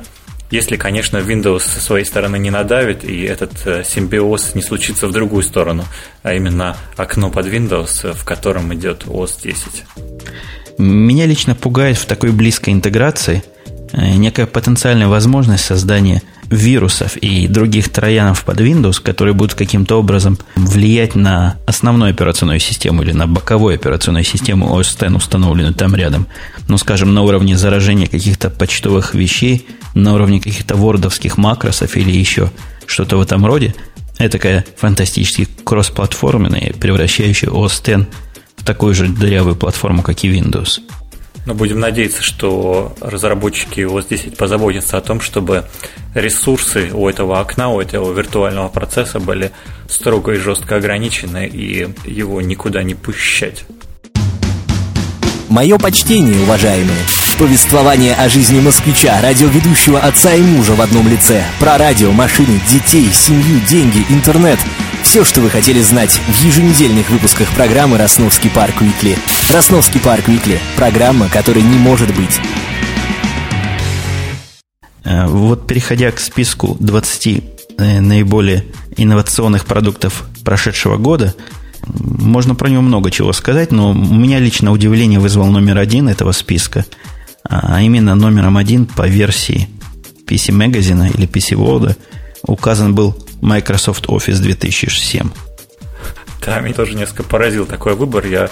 Если, 0.51 0.77
конечно, 0.77 1.19
Windows 1.19 1.61
со 1.61 1.81
своей 1.81 2.07
стороны 2.07 2.39
не 2.39 2.51
надавит, 2.51 3.05
и 3.05 3.23
этот 3.23 3.53
э, 3.67 3.85
симбиоз 3.85 4.55
не 4.55 4.63
случится 4.63 5.07
в 5.07 5.13
другую 5.13 5.43
сторону, 5.43 5.85
а 6.23 6.33
именно 6.33 6.77
окно 6.97 7.31
под 7.31 7.47
Windows, 7.47 8.15
в 8.15 8.25
котором 8.25 8.73
идет 8.73 9.05
OS 9.05 9.43
10. 9.43 9.85
Меня 10.79 11.27
лично 11.27 11.55
пугает 11.55 11.99
в 11.99 12.07
такой 12.07 12.31
близкой 12.33 12.71
интеграции 12.73 13.43
э, 13.93 14.13
некая 14.13 14.47
потенциальная 14.47 15.09
возможность 15.09 15.65
создания 15.65 16.23
вирусов 16.51 17.17
и 17.17 17.47
других 17.47 17.89
троянов 17.91 18.45
под 18.45 18.61
Windows, 18.61 19.03
которые 19.03 19.35
будут 19.35 19.55
каким-то 19.55 19.99
образом 19.99 20.39
влиять 20.57 21.15
на 21.15 21.57
основную 21.67 22.11
операционную 22.11 22.61
систему 22.61 23.03
или 23.03 23.13
на 23.13 23.27
боковую 23.27 23.75
операционную 23.75 24.25
систему 24.25 24.79
OS 24.79 25.05
X, 25.05 25.15
установленную 25.15 25.75
там 25.75 25.95
рядом. 25.95 26.27
Ну, 26.69 26.79
скажем, 26.79 27.15
на 27.15 27.23
уровне 27.23 27.57
заражения 27.57 28.07
каких-то 28.07 28.51
почтовых 28.51 29.15
вещей, 29.15 29.67
на 29.95 30.15
уровне 30.15 30.41
каких-то 30.41 30.77
вордовских 30.77 31.37
макросов 31.37 31.97
или 31.97 32.11
еще 32.11 32.51
что-то 32.87 33.17
в 33.17 33.21
этом 33.21 33.45
роде. 33.45 33.75
Это 34.19 34.33
такая 34.33 34.65
фантастически 34.77 35.47
кроссплатформенная, 35.65 36.73
превращающая 36.81 37.49
OS 37.49 38.03
X 38.03 38.09
в 38.57 38.65
такую 38.65 38.95
же 38.95 39.07
дырявую 39.07 39.55
платформу, 39.55 40.03
как 40.03 40.25
и 40.25 40.29
Windows. 40.29 40.81
Но 41.49 41.55
будем 41.55 41.81
надеяться, 41.81 42.23
что 42.23 42.95
разработчики 43.01 43.81
OS 43.81 44.07
10 44.11 44.37
позаботятся 44.37 44.99
о 44.99 45.01
том, 45.01 45.23
чтобы 45.23 45.65
ресурсы 46.15 46.91
у 46.93 47.09
этого 47.09 47.41
окна, 47.41 47.71
у 47.71 47.81
этого 47.81 48.13
виртуального 48.13 48.69
процесса 48.69 49.19
были 49.19 49.51
строго 49.89 50.33
и 50.33 50.37
жестко 50.37 50.77
ограничены, 50.77 51.47
и 51.47 51.89
его 52.05 52.43
никуда 52.43 52.83
не 52.83 52.95
пущать. 52.95 53.65
Мое 55.49 55.79
почтение, 55.79 56.39
уважаемые. 56.43 56.99
Повествование 57.39 58.17
о 58.17 58.29
жизни 58.29 58.59
москвича, 58.59 59.21
радиоведущего 59.21 60.01
отца 60.01 60.35
и 60.35 60.43
мужа 60.43 60.75
в 60.75 60.81
одном 60.81 61.07
лице. 61.07 61.45
Про 61.61 61.79
радио, 61.79 62.11
машины, 62.11 62.61
детей, 62.69 63.09
семью, 63.13 63.61
деньги, 63.69 64.05
интернет. 64.11 64.59
Все, 65.05 65.25
что 65.25 65.41
вы 65.41 65.49
хотели 65.49 65.81
знать 65.81 66.11
в 66.11 66.45
еженедельных 66.45 67.09
выпусках 67.11 67.49
программы 67.51 67.97
«Росновский 67.97 68.51
парк 68.51 68.81
Уикли». 68.81 69.17
«Росновский 69.55 70.01
парк 70.01 70.27
Уикли»– 70.27 70.59
программа, 70.77 71.29
которой 71.29 71.63
не 71.63 71.79
может 71.79 72.09
быть. 72.09 72.41
Э, 75.05 75.29
вот 75.29 75.65
переходя 75.69 76.11
к 76.11 76.19
списку 76.19 76.77
20 76.81 77.27
э, 77.79 78.01
наиболее 78.01 78.65
инновационных 78.97 79.65
продуктов 79.65 80.25
прошедшего 80.45 80.97
года, 80.97 81.37
можно 81.87 82.57
про 82.57 82.69
него 82.69 82.83
много 82.83 83.13
чего 83.13 83.33
сказать, 83.33 83.71
но 83.71 83.91
у 83.91 83.95
меня 83.95 84.41
лично 84.41 84.73
удивление 84.73 85.21
вызвал 85.21 85.47
номер 85.47 85.79
один 85.79 86.09
этого 86.09 86.33
списка, 86.33 86.85
а 87.49 87.81
именно 87.81 88.15
номером 88.15 88.57
один 88.57 88.87
по 88.87 89.07
версии 89.07 89.69
PC 90.27 90.51
Magazine 90.53 91.13
или 91.15 91.27
PC 91.27 91.57
World 91.57 91.97
указан 92.43 92.95
был 92.95 93.17
Microsoft 93.41 94.07
Office 94.07 94.41
2007. 94.41 95.31
Да, 96.45 96.61
меня 96.61 96.75
тоже 96.75 96.95
несколько 96.95 97.25
поразил 97.25 97.67
такой 97.67 97.95
выбор. 97.95 98.27
Я 98.27 98.51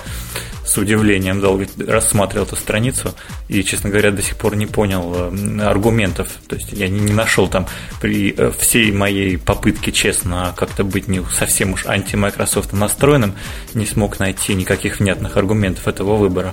с 0.66 0.76
удивлением 0.76 1.40
долго 1.40 1.66
рассматривал 1.86 2.44
эту 2.44 2.56
страницу 2.56 3.14
и, 3.48 3.62
честно 3.62 3.88
говоря, 3.88 4.10
до 4.10 4.20
сих 4.20 4.36
пор 4.36 4.56
не 4.56 4.66
понял 4.66 5.14
э, 5.14 5.60
аргументов. 5.62 6.28
То 6.48 6.56
есть 6.56 6.72
я 6.72 6.88
не, 6.88 6.98
не 6.98 7.12
нашел 7.12 7.48
там 7.48 7.66
при 8.00 8.34
э, 8.36 8.50
всей 8.58 8.90
моей 8.90 9.38
попытке 9.38 9.92
честно 9.92 10.52
как-то 10.56 10.84
быть 10.84 11.08
не 11.08 11.22
совсем 11.32 11.72
уж 11.72 11.86
анти-Microsoft 11.86 12.72
настроенным, 12.72 13.34
не 13.74 13.86
смог 13.86 14.18
найти 14.18 14.54
никаких 14.54 14.98
внятных 14.98 15.36
аргументов 15.36 15.86
этого 15.86 16.16
выбора. 16.16 16.52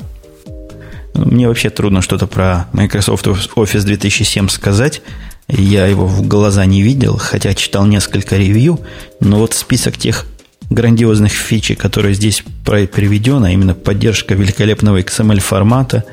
Мне 1.14 1.48
вообще 1.48 1.70
трудно 1.70 2.02
что-то 2.02 2.28
про 2.28 2.68
Microsoft 2.74 3.28
Office 3.28 3.84
2007 3.84 4.48
сказать. 4.50 5.02
Я 5.48 5.86
его 5.86 6.08
в 6.08 6.28
глаза 6.28 6.66
не 6.66 6.82
видел, 6.82 7.18
хотя 7.18 7.54
читал 7.54 7.86
несколько 7.86 8.38
ревью, 8.38 8.80
но 9.20 9.38
вот 9.40 9.54
список 9.54 9.98
тех 9.98 10.26
грандиозных 10.70 11.32
фичей, 11.32 11.76
которые 11.76 12.16
здесь 12.16 12.44
приведены, 12.66 13.48
а 13.48 13.52
именно 13.52 13.74
поддержка 13.74 14.34
великолепного 14.34 15.02
XML 15.02 15.40
формата, 15.40 16.04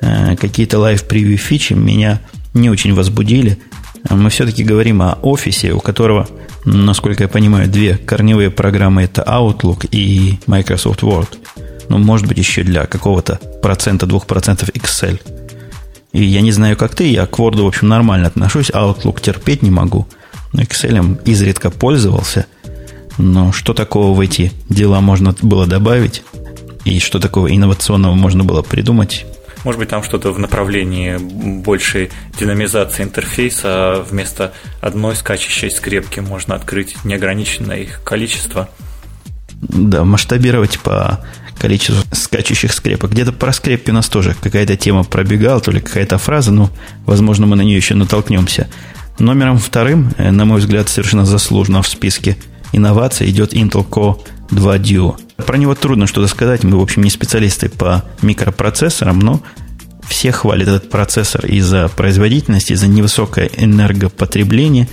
э, 0.00 0.36
какие-то 0.36 0.78
live 0.78 1.00
preview 1.00 1.38
фичи 1.38 1.72
меня 1.72 2.20
не 2.52 2.70
очень 2.70 2.94
возбудили. 2.94 3.58
Мы 4.08 4.28
все-таки 4.30 4.62
говорим 4.62 5.02
о 5.02 5.18
офисе, 5.22 5.72
у 5.72 5.80
которого, 5.80 6.28
насколько 6.64 7.24
я 7.24 7.28
понимаю, 7.28 7.68
две 7.68 7.96
корневые 7.96 8.50
программы 8.50 9.02
это 9.02 9.22
Outlook 9.22 9.88
и 9.90 10.38
Microsoft 10.46 11.02
Word. 11.02 11.28
Ну, 11.88 11.98
может 11.98 12.26
быть, 12.26 12.38
еще 12.38 12.62
для 12.62 12.86
какого-то 12.86 13.40
процента, 13.62 14.06
двух 14.06 14.26
процентов 14.26 14.70
Excel. 14.70 15.20
И 16.12 16.22
я 16.24 16.40
не 16.40 16.52
знаю, 16.52 16.76
как 16.76 16.94
ты, 16.94 17.10
я 17.10 17.26
к 17.26 17.38
Word, 17.38 17.62
в 17.62 17.66
общем, 17.66 17.88
нормально 17.88 18.28
отношусь, 18.28 18.70
Outlook 18.70 19.20
терпеть 19.20 19.62
не 19.62 19.70
могу. 19.70 20.06
Но 20.52 20.62
Excel 20.62 21.22
изредка 21.24 21.70
пользовался– 21.70 22.46
но 23.18 23.52
что 23.52 23.74
такого 23.74 24.14
в 24.14 24.20
эти 24.20 24.52
дела 24.68 25.00
можно 25.00 25.34
было 25.42 25.66
добавить? 25.66 26.22
И 26.84 26.98
что 26.98 27.18
такого 27.18 27.54
инновационного 27.54 28.14
можно 28.14 28.44
было 28.44 28.62
придумать? 28.62 29.24
Может 29.64 29.78
быть, 29.78 29.88
там 29.88 30.02
что-то 30.02 30.30
в 30.32 30.38
направлении 30.38 31.16
большей 31.16 32.10
динамизации 32.38 33.02
интерфейса, 33.02 33.68
а 33.68 34.02
вместо 34.02 34.52
одной 34.82 35.16
скачущей 35.16 35.70
скрепки 35.70 36.20
можно 36.20 36.54
открыть 36.54 37.02
неограниченное 37.04 37.78
их 37.78 38.02
количество. 38.04 38.68
Да, 39.62 40.04
масштабировать 40.04 40.78
по 40.80 41.24
количеству 41.58 42.02
скачущих 42.12 42.72
скрепок. 42.72 43.12
Где-то 43.12 43.32
про 43.32 43.52
скрепки 43.52 43.90
у 43.90 43.94
нас 43.94 44.08
тоже 44.08 44.36
какая-то 44.40 44.76
тема 44.76 45.04
пробегала, 45.04 45.60
то 45.60 45.70
ли 45.70 45.80
какая-то 45.80 46.18
фраза, 46.18 46.52
но, 46.52 46.70
возможно, 47.06 47.46
мы 47.46 47.56
на 47.56 47.62
нее 47.62 47.76
еще 47.76 47.94
натолкнемся. 47.94 48.68
Номером 49.18 49.58
вторым, 49.58 50.12
э, 50.18 50.30
на 50.30 50.44
мой 50.44 50.60
взгляд, 50.60 50.88
совершенно 50.88 51.24
заслуженно 51.24 51.82
в 51.82 51.88
списке– 51.88 52.36
инновация 52.74 53.28
идет 53.28 53.54
Intel 53.54 53.88
Core 53.88 54.18
2 54.50 54.76
Duo. 54.78 55.16
Про 55.36 55.56
него 55.56 55.74
трудно 55.74 56.06
что-то 56.06 56.28
сказать. 56.28 56.64
Мы, 56.64 56.78
в 56.78 56.82
общем, 56.82 57.02
не 57.02 57.10
специалисты 57.10 57.68
по 57.68 58.04
микропроцессорам, 58.22 59.18
но 59.18 59.40
все 60.06 60.32
хвалят 60.32 60.68
этот 60.68 60.90
процессор 60.90 61.46
из-за 61.46 61.88
производительности, 61.88 62.72
из-за 62.72 62.88
невысокое 62.88 63.50
энергопотребление 63.56 64.88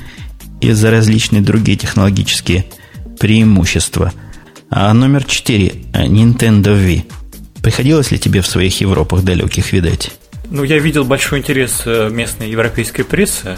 и 0.62 0.72
за 0.72 0.92
различные 0.92 1.42
другие 1.42 1.78
технологические 1.78 2.66
преимущества. 3.20 4.14
А 4.74 4.94
номер 4.94 5.26
4 5.26 5.68
Nintendo 5.94 6.74
Wii. 6.74 7.04
Приходилось 7.62 8.12
ли 8.12 8.18
тебе 8.18 8.40
в 8.40 8.48
своих 8.48 8.80
Европах 8.80 9.22
далеких 9.24 9.74
видать? 9.74 10.12
Ну, 10.50 10.64
я 10.64 10.80
видел 10.80 11.04
большой 11.04 11.40
интерес 11.40 11.84
э, 11.86 12.10
местной 12.10 12.50
европейской 12.50 13.04
прессы, 13.04 13.58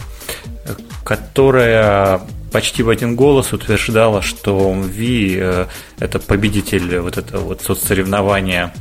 э, 0.66 0.74
которая 1.06 2.22
почти 2.52 2.82
в 2.82 2.90
один 2.90 3.16
голос 3.16 3.54
утверждала, 3.54 4.24
что 4.24 4.74
Ви 4.74 5.38
э, 5.40 5.68
это 6.00 6.18
победитель 6.18 7.00
вот 7.00 7.18
этого 7.18 7.44
вот 7.44 7.62
соцсоревнования 7.62 8.74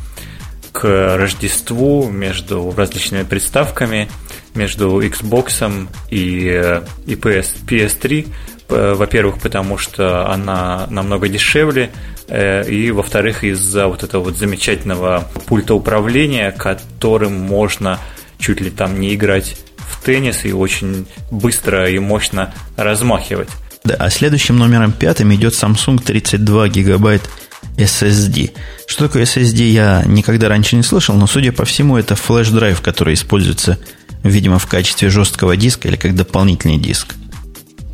к 0.72 1.16
Рождеству 1.18 2.08
между 2.08 2.72
различными 2.74 3.24
приставками, 3.24 4.08
между 4.54 5.02
Xbox 5.02 5.86
и, 6.10 6.48
э, 6.48 6.82
и 7.06 7.14
PS, 7.14 7.48
PS3. 7.66 8.26
Во-первых, 8.72 9.38
потому 9.40 9.78
что 9.78 10.30
она 10.30 10.86
намного 10.90 11.28
дешевле, 11.28 11.90
э, 12.28 12.68
и 12.68 12.90
во-вторых, 12.90 13.44
из-за 13.44 13.86
вот 13.88 14.02
этого 14.02 14.24
вот 14.24 14.36
замечательного 14.36 15.28
пульта 15.46 15.74
управления, 15.74 16.52
которым 16.52 17.34
можно 17.34 17.98
чуть 18.38 18.60
ли 18.60 18.70
там 18.70 19.00
не 19.00 19.14
играть 19.14 19.56
в 19.78 20.04
теннис 20.04 20.44
и 20.44 20.52
очень 20.52 21.06
быстро 21.30 21.88
и 21.88 21.98
мощно 21.98 22.52
размахивать. 22.76 23.48
Да, 23.84 23.94
а 23.98 24.10
следующим 24.10 24.56
номером 24.58 24.92
пятым 24.92 25.34
идет 25.34 25.54
Samsung 25.54 26.02
32 26.02 26.68
гигабайт 26.68 27.28
SSD. 27.76 28.52
Что 28.86 29.06
такое 29.06 29.24
SSD, 29.24 29.70
я 29.70 30.02
никогда 30.06 30.48
раньше 30.48 30.76
не 30.76 30.82
слышал, 30.82 31.16
но, 31.16 31.26
судя 31.26 31.52
по 31.52 31.64
всему, 31.64 31.96
это 31.96 32.14
флеш-драйв, 32.14 32.80
который 32.80 33.14
используется, 33.14 33.78
видимо, 34.22 34.58
в 34.58 34.66
качестве 34.66 35.08
жесткого 35.10 35.56
диска 35.56 35.88
или 35.88 35.96
как 35.96 36.14
дополнительный 36.14 36.78
диск. 36.78 37.14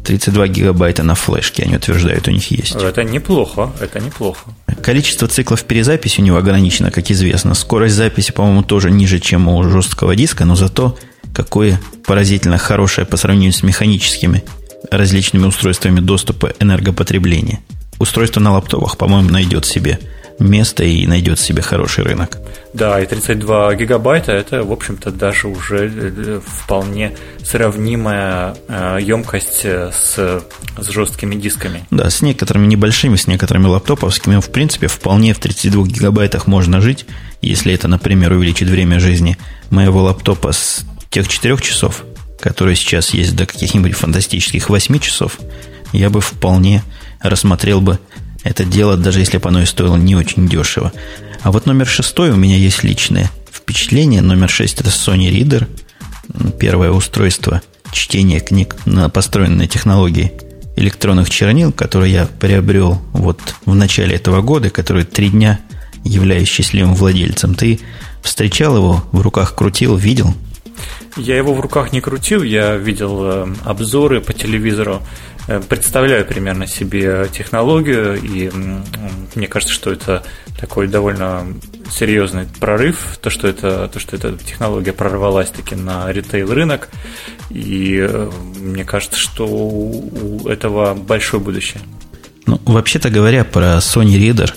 32 0.08 0.48
гигабайта 0.48 1.02
на 1.02 1.14
флешке, 1.14 1.64
они 1.64 1.76
утверждают, 1.76 2.28
у 2.28 2.30
них 2.30 2.50
есть. 2.50 2.74
Это 2.74 3.04
неплохо, 3.04 3.70
это 3.78 4.00
неплохо. 4.00 4.40
Количество 4.82 5.28
циклов 5.28 5.64
перезаписи 5.64 6.22
у 6.22 6.24
него 6.24 6.38
ограничено, 6.38 6.90
как 6.90 7.10
известно. 7.10 7.52
Скорость 7.52 7.94
записи, 7.94 8.32
по-моему, 8.32 8.62
тоже 8.62 8.90
ниже, 8.90 9.18
чем 9.18 9.48
у 9.48 9.62
жесткого 9.64 10.16
диска, 10.16 10.46
но 10.46 10.54
зато 10.54 10.96
какое 11.34 11.78
поразительно 12.06 12.56
хорошее 12.56 13.06
по 13.06 13.18
сравнению 13.18 13.52
с 13.52 13.62
механическими 13.62 14.44
различными 14.90 15.44
устройствами 15.44 16.00
доступа 16.00 16.54
энергопотребления. 16.58 17.60
Устройство 17.98 18.40
на 18.40 18.52
лаптопах, 18.52 18.96
по-моему, 18.96 19.28
найдет 19.28 19.66
себе 19.66 19.98
место 20.38 20.84
и 20.84 21.06
найдет 21.06 21.38
себе 21.38 21.62
хороший 21.62 22.04
рынок. 22.04 22.38
Да, 22.72 23.00
и 23.00 23.06
32 23.06 23.74
гигабайта 23.74 24.32
это, 24.32 24.62
в 24.62 24.72
общем-то, 24.72 25.10
даже 25.10 25.48
уже 25.48 25.90
э, 25.92 26.40
вполне 26.46 27.16
сравнимая 27.42 28.56
емкость 29.00 29.64
с, 29.64 30.42
с 30.76 30.88
жесткими 30.88 31.34
дисками. 31.34 31.84
Да, 31.90 32.10
с 32.10 32.22
некоторыми 32.22 32.66
небольшими, 32.66 33.16
с 33.16 33.26
некоторыми 33.26 33.66
лаптоповскими, 33.66 34.40
в 34.40 34.50
принципе, 34.50 34.86
вполне 34.86 35.34
в 35.34 35.38
32 35.38 35.86
гигабайтах 35.86 36.46
можно 36.46 36.80
жить, 36.80 37.06
если 37.40 37.72
это, 37.72 37.88
например, 37.88 38.32
увеличит 38.32 38.68
время 38.68 39.00
жизни 39.00 39.38
моего 39.70 40.02
лаптопа 40.02 40.52
с 40.52 40.84
тех 41.10 41.28
4 41.28 41.56
часов, 41.58 42.04
которые 42.40 42.76
сейчас 42.76 43.10
есть, 43.10 43.34
до 43.34 43.46
каких-нибудь 43.46 43.94
фантастических 43.94 44.68
8 44.68 44.98
часов, 44.98 45.38
я 45.92 46.10
бы 46.10 46.20
вполне 46.20 46.82
рассмотрел 47.20 47.80
бы 47.80 47.98
это 48.44 48.64
дело, 48.64 48.96
даже 48.96 49.20
если 49.20 49.38
бы 49.38 49.48
оно 49.48 49.62
и 49.62 49.66
стоило 49.66 49.96
не 49.96 50.16
очень 50.16 50.48
дешево. 50.48 50.92
А 51.42 51.52
вот 51.52 51.66
номер 51.66 51.86
шестой 51.86 52.30
у 52.30 52.36
меня 52.36 52.56
есть 52.56 52.82
личное 52.84 53.30
впечатление. 53.52 54.22
Номер 54.22 54.48
шесть 54.48 54.80
это 54.80 54.90
Sony 54.90 55.30
Reader. 55.30 55.68
Первое 56.58 56.90
устройство 56.90 57.62
чтения 57.92 58.40
книг, 58.40 58.76
на, 58.84 59.08
построенное 59.08 59.58
на 59.58 59.66
технологии 59.66 60.32
электронных 60.76 61.30
чернил, 61.30 61.72
которое 61.72 62.10
я 62.10 62.26
приобрел 62.26 63.00
вот 63.12 63.40
в 63.64 63.74
начале 63.74 64.14
этого 64.16 64.42
года, 64.42 64.70
который 64.70 65.04
три 65.04 65.30
дня 65.30 65.60
являюсь 66.04 66.48
счастливым 66.48 66.94
владельцем. 66.94 67.54
Ты 67.54 67.80
встречал 68.22 68.76
его, 68.76 69.04
в 69.12 69.20
руках 69.20 69.54
крутил, 69.54 69.96
видел? 69.96 70.34
Я 71.16 71.36
его 71.36 71.54
в 71.54 71.60
руках 71.60 71.92
не 71.92 72.00
крутил, 72.00 72.42
я 72.42 72.76
видел 72.76 73.20
э, 73.24 73.54
обзоры 73.64 74.20
по 74.20 74.32
телевизору. 74.32 75.02
Э, 75.48 75.62
представляю 75.66 76.26
примерно 76.26 76.66
себе 76.66 77.26
технологию, 77.32 78.20
и 78.22 78.50
мне 79.34 79.48
кажется, 79.48 79.74
что 79.74 79.90
это 79.90 80.22
такой 80.60 80.88
довольно 80.88 81.46
серьезный 81.90 82.46
прорыв, 82.60 83.18
то, 83.22 83.30
что, 83.30 83.48
это, 83.48 83.88
то, 83.88 83.98
что 83.98 84.14
эта 84.16 84.36
технология 84.36 84.92
прорвалась 84.92 85.48
таки 85.48 85.74
на 85.74 86.12
ритейл-рынок, 86.12 86.90
и 87.48 87.98
э, 87.98 88.30
мне 88.58 88.84
кажется, 88.84 89.18
что 89.18 89.46
у 89.46 90.46
этого 90.46 90.94
большое 90.94 91.42
будущее. 91.42 91.80
Ну, 92.44 92.60
вообще-то 92.66 93.08
говоря, 93.08 93.44
про 93.44 93.78
Sony 93.78 94.18
Reader, 94.18 94.52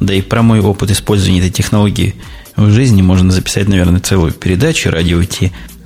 да 0.00 0.14
и 0.14 0.22
про 0.22 0.40
мой 0.40 0.60
опыт 0.60 0.90
использования 0.90 1.40
этой 1.40 1.50
технологии 1.50 2.14
в 2.56 2.70
жизни 2.70 3.02
можно 3.02 3.30
записать, 3.30 3.68
наверное, 3.68 4.00
целую 4.00 4.32
передачу 4.32 4.90
радио. 4.90 5.20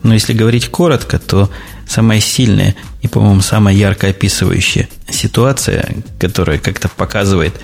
Но 0.05 0.15
если 0.15 0.33
говорить 0.33 0.69
коротко, 0.69 1.19
то 1.19 1.51
самая 1.91 2.21
сильная 2.21 2.77
и, 3.03 3.09
по-моему, 3.09 3.41
самая 3.41 3.75
ярко 3.75 4.07
описывающая 4.07 4.89
ситуация, 5.09 5.97
которая 6.21 6.59
как-то 6.59 6.89
показывает, 6.89 7.61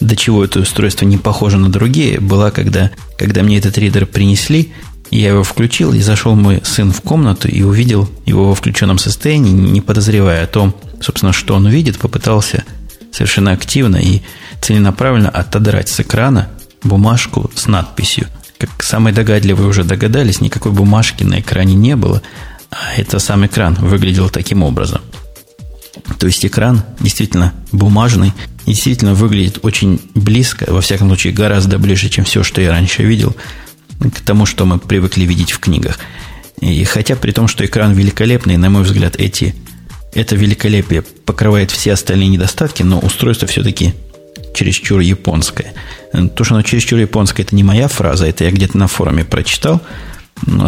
до 0.00 0.14
чего 0.14 0.44
это 0.44 0.60
устройство 0.60 1.04
не 1.04 1.18
похоже 1.18 1.58
на 1.58 1.70
другие, 1.70 2.20
была, 2.20 2.52
когда, 2.52 2.92
когда 3.18 3.42
мне 3.42 3.58
этот 3.58 3.76
ридер 3.76 4.06
принесли, 4.06 4.72
я 5.10 5.30
его 5.30 5.42
включил, 5.42 5.92
и 5.92 6.00
зашел 6.00 6.36
мой 6.36 6.60
сын 6.64 6.92
в 6.92 7.00
комнату 7.00 7.48
и 7.48 7.62
увидел 7.62 8.08
его 8.26 8.48
во 8.48 8.54
включенном 8.54 8.98
состоянии, 8.98 9.50
не 9.50 9.80
подозревая 9.80 10.44
о 10.44 10.48
том, 10.48 10.74
собственно, 11.00 11.32
что 11.32 11.54
он 11.54 11.66
увидит, 11.66 11.98
попытался 11.98 12.64
совершенно 13.10 13.52
активно 13.52 13.96
и 13.96 14.22
целенаправленно 14.60 15.30
отодрать 15.30 15.88
с 15.88 15.98
экрана 15.98 16.48
бумажку 16.84 17.50
с 17.54 17.66
надписью. 17.66 18.28
Как 18.56 18.82
самые 18.84 19.12
догадливые 19.12 19.68
уже 19.68 19.82
догадались, 19.82 20.40
никакой 20.40 20.70
бумажки 20.70 21.24
на 21.24 21.40
экране 21.40 21.74
не 21.74 21.96
было– 21.96 22.22
это 22.96 23.18
сам 23.18 23.46
экран 23.46 23.74
выглядел 23.74 24.30
таким 24.30 24.62
образом. 24.62 25.00
То 26.18 26.26
есть 26.26 26.44
экран 26.44 26.82
действительно 27.00 27.54
бумажный, 27.72 28.32
действительно 28.66 29.14
выглядит 29.14 29.58
очень 29.62 30.00
близко, 30.14 30.66
во 30.68 30.80
всяком 30.80 31.08
случае 31.08 31.32
гораздо 31.32 31.78
ближе, 31.78 32.08
чем 32.08 32.24
все, 32.24 32.42
что 32.42 32.60
я 32.60 32.70
раньше 32.70 33.02
видел, 33.02 33.34
к 34.00 34.20
тому, 34.20 34.44
что 34.46 34.66
мы 34.66 34.78
привыкли 34.78 35.24
видеть 35.24 35.52
в 35.52 35.60
книгах. 35.60 35.98
И 36.60 36.84
хотя 36.84 37.16
при 37.16 37.32
том, 37.32 37.48
что 37.48 37.64
экран 37.64 37.92
великолепный, 37.92 38.56
на 38.56 38.70
мой 38.70 38.82
взгляд, 38.82 39.16
эти, 39.16 39.54
это 40.12 40.36
великолепие 40.36 41.02
покрывает 41.02 41.70
все 41.70 41.92
остальные 41.92 42.28
недостатки, 42.28 42.82
но 42.82 42.98
устройство 42.98 43.46
все-таки 43.46 43.94
чересчур 44.54 45.00
японское. 45.00 45.72
То, 46.36 46.44
что 46.44 46.54
оно 46.54 46.62
чересчур 46.62 46.98
японское, 46.98 47.42
это 47.42 47.56
не 47.56 47.64
моя 47.64 47.88
фраза, 47.88 48.26
это 48.26 48.44
я 48.44 48.50
где-то 48.50 48.78
на 48.78 48.88
форуме 48.88 49.24
прочитал– 49.24 49.80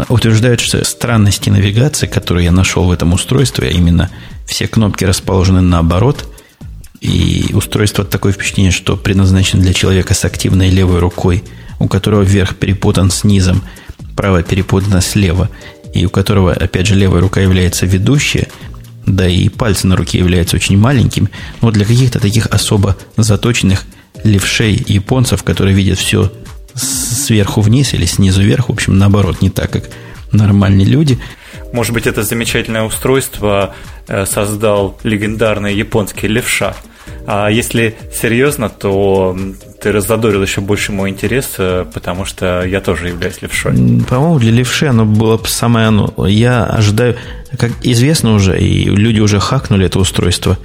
утверждают, 0.08 0.60
что 0.60 0.84
странности 0.84 1.50
навигации, 1.50 2.06
которые 2.06 2.46
я 2.46 2.52
нашел 2.52 2.84
в 2.84 2.90
этом 2.90 3.12
устройстве, 3.12 3.68
а 3.68 3.70
именно 3.70 4.10
все 4.46 4.66
кнопки 4.66 5.04
расположены 5.04 5.60
наоборот, 5.60 6.26
и 7.00 7.50
устройство 7.52 8.04
такое 8.04 8.32
впечатление, 8.32 8.72
что 8.72 8.96
предназначено 8.96 9.62
для 9.62 9.72
человека 9.74 10.14
с 10.14 10.24
активной 10.24 10.70
левой 10.70 10.98
рукой, 10.98 11.44
у 11.78 11.88
которого 11.88 12.22
верх 12.22 12.56
перепутан 12.56 13.10
с 13.10 13.24
низом, 13.24 13.62
правая 14.16 14.42
перепутана 14.42 15.00
слева, 15.00 15.50
и 15.92 16.06
у 16.06 16.10
которого, 16.10 16.52
опять 16.52 16.86
же, 16.86 16.94
левая 16.94 17.20
рука 17.20 17.40
является 17.40 17.86
ведущая, 17.86 18.48
да 19.04 19.28
и 19.28 19.48
пальцы 19.48 19.86
на 19.86 19.96
руке 19.96 20.18
являются 20.18 20.56
очень 20.56 20.78
маленькими, 20.78 21.28
но 21.60 21.70
для 21.70 21.84
каких-то 21.84 22.18
таких 22.18 22.46
особо 22.46 22.96
заточенных 23.16 23.84
левшей 24.24 24.82
японцев, 24.86 25.42
которые 25.42 25.76
видят 25.76 25.98
все 25.98 26.32
сверху 26.76 27.60
вниз 27.60 27.94
или 27.94 28.04
снизу 28.04 28.42
вверх, 28.42 28.68
в 28.68 28.72
общем, 28.72 28.98
наоборот, 28.98 29.40
не 29.42 29.50
так, 29.50 29.70
как 29.70 29.84
нормальные 30.32 30.86
люди. 30.86 31.18
Может 31.72 31.92
быть, 31.92 32.06
это 32.06 32.22
замечательное 32.22 32.82
устройство 32.82 33.74
э, 34.08 34.26
создал 34.26 34.98
легендарный 35.02 35.74
японский 35.74 36.28
левша. 36.28 36.74
А 37.26 37.48
если 37.48 37.96
серьезно, 38.12 38.68
то 38.68 39.36
ты 39.80 39.92
раззадорил 39.92 40.42
еще 40.42 40.60
больше 40.60 40.92
мой 40.92 41.10
интерес, 41.10 41.54
э, 41.58 41.84
потому 41.92 42.24
что 42.24 42.64
я 42.64 42.80
тоже 42.80 43.08
являюсь 43.08 43.42
левшой. 43.42 43.72
По-моему, 44.08 44.38
для 44.38 44.52
левши 44.52 44.86
оно 44.86 45.04
было 45.04 45.40
самое 45.44 45.88
оно. 45.88 46.12
Я 46.26 46.64
ожидаю, 46.64 47.16
как 47.58 47.72
известно 47.82 48.34
уже, 48.34 48.58
и 48.58 48.84
люди 48.84 49.20
уже 49.20 49.40
хакнули 49.40 49.86
это 49.86 49.98
устройство, 49.98 50.58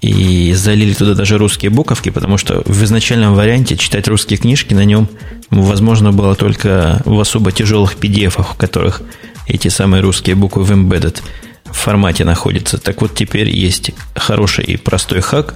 и 0.00 0.52
залили 0.54 0.94
туда 0.94 1.14
даже 1.14 1.36
русские 1.36 1.70
буковки, 1.70 2.10
потому 2.10 2.38
что 2.38 2.62
в 2.64 2.84
изначальном 2.84 3.34
варианте 3.34 3.76
читать 3.76 4.08
русские 4.08 4.38
книжки 4.38 4.72
на 4.72 4.84
нем 4.84 5.08
возможно 5.50 6.12
было 6.12 6.34
только 6.34 7.02
в 7.04 7.20
особо 7.20 7.52
тяжелых 7.52 7.96
PDF, 7.96 8.42
в 8.42 8.56
которых 8.56 9.02
эти 9.46 9.68
самые 9.68 10.02
русские 10.02 10.36
буквы 10.36 10.64
в 10.64 10.72
embedded 10.72 11.20
формате 11.64 12.24
находятся. 12.24 12.78
Так 12.78 13.02
вот, 13.02 13.14
теперь 13.14 13.50
есть 13.50 13.92
хороший 14.14 14.64
и 14.64 14.76
простой 14.76 15.20
хак, 15.20 15.54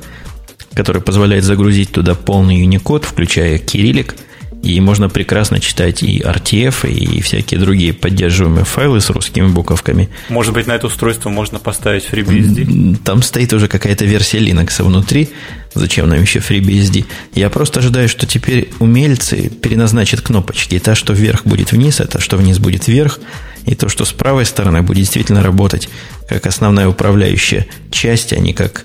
который 0.74 1.00
позволяет 1.00 1.44
загрузить 1.44 1.92
туда 1.92 2.14
полный 2.14 2.66
Unicode, 2.66 3.04
включая 3.06 3.58
кириллик– 3.58 4.14
и 4.64 4.80
можно 4.80 5.08
прекрасно 5.08 5.60
читать 5.60 6.02
и 6.02 6.20
RTF, 6.20 6.90
и 6.90 7.20
всякие 7.20 7.60
другие 7.60 7.92
поддерживаемые 7.92 8.64
файлы 8.64 9.00
с 9.00 9.10
русскими 9.10 9.46
буковками. 9.46 10.08
Может 10.30 10.54
быть, 10.54 10.66
на 10.66 10.72
это 10.72 10.86
устройство 10.86 11.28
можно 11.28 11.58
поставить 11.58 12.04
FreeBSD? 12.10 12.96
Там 13.04 13.22
стоит 13.22 13.52
уже 13.52 13.68
какая-то 13.68 14.06
версия 14.06 14.38
Linux 14.38 14.82
внутри. 14.82 15.28
Зачем 15.74 16.08
нам 16.08 16.22
еще 16.22 16.38
FreeBSD? 16.38 17.04
Я 17.34 17.50
просто 17.50 17.80
ожидаю, 17.80 18.08
что 18.08 18.26
теперь 18.26 18.70
умельцы 18.78 19.50
переназначат 19.50 20.22
кнопочки. 20.22 20.76
И 20.76 20.78
та, 20.78 20.94
что 20.94 21.12
вверх 21.12 21.44
будет 21.44 21.72
вниз, 21.72 22.00
а 22.00 22.06
та, 22.06 22.18
что 22.20 22.38
вниз 22.38 22.58
будет 22.58 22.88
вверх. 22.88 23.20
И 23.66 23.74
то, 23.74 23.88
что 23.88 24.04
с 24.04 24.12
правой 24.12 24.46
стороны 24.46 24.82
будет 24.82 24.98
действительно 24.98 25.42
работать 25.42 25.88
как 26.28 26.46
основная 26.46 26.88
управляющая 26.88 27.66
часть, 27.90 28.32
а 28.32 28.38
не 28.38 28.54
как 28.54 28.84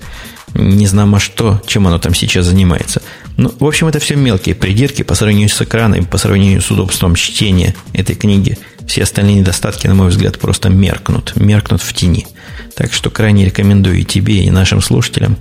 не 0.53 0.87
знамо 0.87 1.19
что, 1.19 1.61
чем 1.65 1.87
оно 1.87 1.99
там 1.99 2.13
сейчас 2.13 2.45
занимается. 2.45 3.01
Ну, 3.39 3.53
в 3.57 3.65
общем, 3.65 3.87
это 3.87 3.99
все 3.99 4.17
мелкие 4.17 4.53
придирки 4.53 5.01
по 5.01 5.15
сравнению 5.15 5.47
с 5.47 5.61
экраном, 5.61 6.03
по 6.03 6.17
сравнению 6.17 6.61
с 6.61 6.69
удобством 6.71 7.15
чтения 7.15 7.73
этой 7.93 8.13
книги. 8.13 8.57
Все 8.85 9.03
остальные 9.03 9.35
недостатки, 9.35 9.87
на 9.87 9.93
мой 9.93 10.09
взгляд, 10.09 10.37
просто 10.37 10.67
меркнут, 10.67 11.37
меркнут 11.37 11.81
в 11.81 11.93
тени. 11.93 12.27
Так 12.75 12.91
что 12.91 13.09
крайне 13.09 13.45
рекомендую 13.45 13.99
и 13.99 14.03
тебе, 14.03 14.43
и 14.43 14.49
нашим 14.49 14.81
слушателям. 14.81 15.37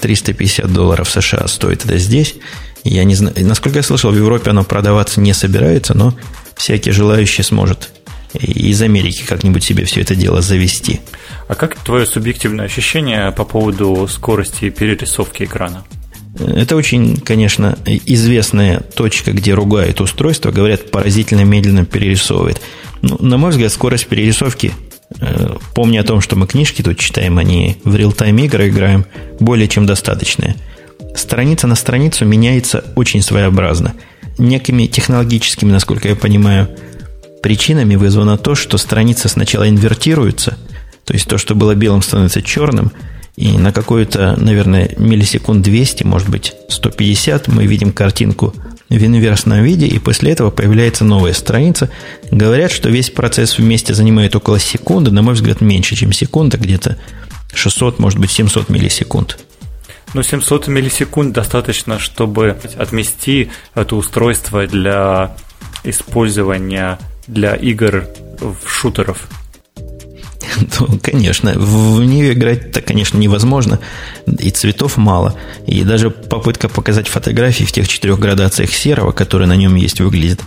350 0.00 0.72
долларов 0.72 1.10
США 1.10 1.46
стоит 1.46 1.84
это 1.84 1.98
здесь. 1.98 2.34
Я 2.82 3.04
не 3.04 3.14
знаю, 3.14 3.34
насколько 3.40 3.78
я 3.78 3.82
слышал, 3.82 4.10
в 4.10 4.16
Европе 4.16 4.48
оно 4.48 4.64
продаваться 4.64 5.20
не 5.20 5.34
собирается, 5.34 5.92
но 5.92 6.16
всякий 6.56 6.92
желающий 6.92 7.42
сможет 7.42 7.90
из 8.32 8.80
Америки 8.80 9.22
как-нибудь 9.28 9.62
себе 9.62 9.84
все 9.84 10.00
это 10.00 10.14
дело 10.14 10.40
завести. 10.40 11.02
А 11.46 11.54
как 11.54 11.76
твое 11.76 12.06
субъективное 12.06 12.64
ощущение 12.64 13.30
по 13.32 13.44
поводу 13.44 14.08
скорости 14.08 14.70
перерисовки 14.70 15.42
экрана? 15.42 15.84
Это 16.38 16.74
очень, 16.74 17.16
конечно, 17.18 17.78
известная 17.86 18.80
точка, 18.80 19.32
где 19.32 19.54
ругают 19.54 20.00
устройство, 20.00 20.50
говорят, 20.50 20.90
поразительно 20.90 21.44
медленно 21.44 21.84
перерисовывает. 21.84 22.60
Ну, 23.02 23.16
на 23.20 23.36
мой 23.36 23.50
взгляд, 23.50 23.70
скорость 23.70 24.08
перерисовки, 24.08 24.72
э, 25.20 25.56
помня 25.74 26.00
о 26.00 26.04
том, 26.04 26.20
что 26.20 26.34
мы 26.34 26.48
книжки 26.48 26.82
тут 26.82 26.98
читаем, 26.98 27.38
а 27.38 27.44
в 27.88 27.94
реал-тайм 27.94 28.36
игры 28.38 28.68
играем, 28.68 29.06
более 29.38 29.68
чем 29.68 29.86
достаточная. 29.86 30.56
Страница 31.14 31.68
на 31.68 31.76
страницу 31.76 32.24
меняется 32.24 32.84
очень 32.96 33.22
своеобразно. 33.22 33.94
Некими 34.36 34.86
технологическими, 34.86 35.70
насколько 35.70 36.08
я 36.08 36.16
понимаю, 36.16 36.68
причинами 37.44 37.94
вызвано 37.94 38.38
то, 38.38 38.56
что 38.56 38.76
страницы 38.78 39.28
сначала 39.28 39.68
инвертируются, 39.68 40.58
то 41.04 41.12
есть 41.14 41.28
то, 41.28 41.38
что 41.38 41.54
было 41.54 41.76
белым, 41.76 42.02
становится 42.02 42.42
черным– 42.42 42.90
И 43.36 43.58
на 43.58 43.72
какую-то, 43.72 44.36
наверное, 44.38 44.90
миллисекунд 44.96 45.62
200, 45.62 46.04
может 46.04 46.28
быть, 46.28 46.54
150 46.68 47.48
мы 47.48 47.66
видим 47.66 47.92
картинку 47.92 48.54
в 48.88 49.04
инверсном 49.04 49.62
виде, 49.62 49.86
и 49.86 49.98
после 49.98 50.32
этого 50.32 50.50
появляется 50.50 51.04
новая 51.04 51.32
страница. 51.32 51.90
Говорят, 52.30 52.70
что 52.70 52.90
весь 52.90 53.10
процесс 53.10 53.58
вместе 53.58 53.92
занимает 53.92 54.36
около 54.36 54.60
секунды, 54.60 55.10
на 55.10 55.22
мой 55.22 55.34
взгляд, 55.34 55.60
меньше, 55.60 55.96
чем 55.96 56.12
секунда, 56.12 56.58
где-то 56.58 56.96
600, 57.52 57.98
может 57.98 58.20
быть, 58.20 58.30
700 58.30 58.68
миллисекунд. 58.68 59.38
Ну, 60.12 60.22
700 60.22 60.68
миллисекунд 60.68 61.32
достаточно, 61.32 61.98
чтобы 61.98 62.56
отмести 62.76 63.50
это 63.74 63.96
устройство 63.96 64.64
для 64.66 65.36
использования 65.82 67.00
для 67.26 67.54
игр 67.56 68.06
в 68.38 68.68
шутеров. 68.68 69.28
Ну, 70.80 70.98
конечно, 71.02 71.52
в 71.54 72.02
нее 72.02 72.32
играть-то, 72.32 72.80
конечно, 72.80 73.18
невозможно. 73.18 73.78
И 74.26 74.50
цветов 74.50 74.96
мало. 74.96 75.36
И 75.66 75.82
даже 75.84 76.10
попытка 76.10 76.68
показать 76.68 77.08
фотографии 77.08 77.64
в 77.64 77.72
тех 77.72 77.88
четырех 77.88 78.18
градациях 78.18 78.72
серого, 78.72 79.12
которые 79.12 79.48
на 79.48 79.56
нем 79.56 79.74
есть, 79.76 80.00
выглядит 80.00 80.40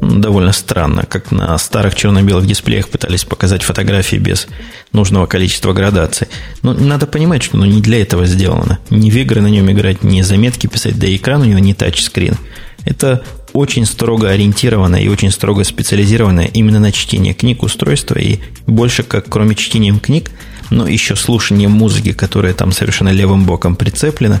ну, 0.00 0.18
довольно 0.18 0.52
странно, 0.52 1.04
как 1.06 1.30
на 1.30 1.56
старых 1.58 1.94
черно-белых 1.94 2.46
дисплеях 2.46 2.88
пытались 2.88 3.24
показать 3.24 3.62
фотографии 3.62 4.16
без 4.16 4.46
нужного 4.92 5.26
количества 5.26 5.72
градаций. 5.72 6.28
Но 6.62 6.74
надо 6.74 7.06
понимать, 7.06 7.42
что 7.42 7.56
оно 7.56 7.66
не 7.66 7.80
для 7.80 8.02
этого 8.02 8.26
сделано. 8.26 8.78
Ни 8.90 9.10
в 9.10 9.16
игры 9.16 9.40
на 9.40 9.48
нем 9.48 9.70
играть, 9.70 10.02
ни 10.02 10.22
заметки 10.22 10.66
писать, 10.66 10.98
да 10.98 11.06
и 11.06 11.16
экран 11.16 11.42
у 11.42 11.44
него 11.44 11.58
не 11.58 11.74
тачскрин. 11.74 12.36
Это 12.84 13.24
очень 13.56 13.86
строго 13.86 14.30
ориентированное 14.30 15.00
и 15.00 15.08
очень 15.08 15.30
строго 15.30 15.64
специализированное 15.64 16.46
именно 16.46 16.78
на 16.78 16.92
чтение 16.92 17.34
книг 17.34 17.62
устройство 17.62 18.18
и 18.18 18.38
больше 18.66 19.02
как 19.02 19.28
кроме 19.28 19.54
чтения 19.54 19.98
книг, 19.98 20.30
но 20.70 20.86
еще 20.86 21.16
слушанием 21.16 21.70
музыки, 21.70 22.12
которая 22.12 22.52
там 22.52 22.72
совершенно 22.72 23.08
левым 23.08 23.44
боком 23.44 23.76
прицеплена, 23.76 24.40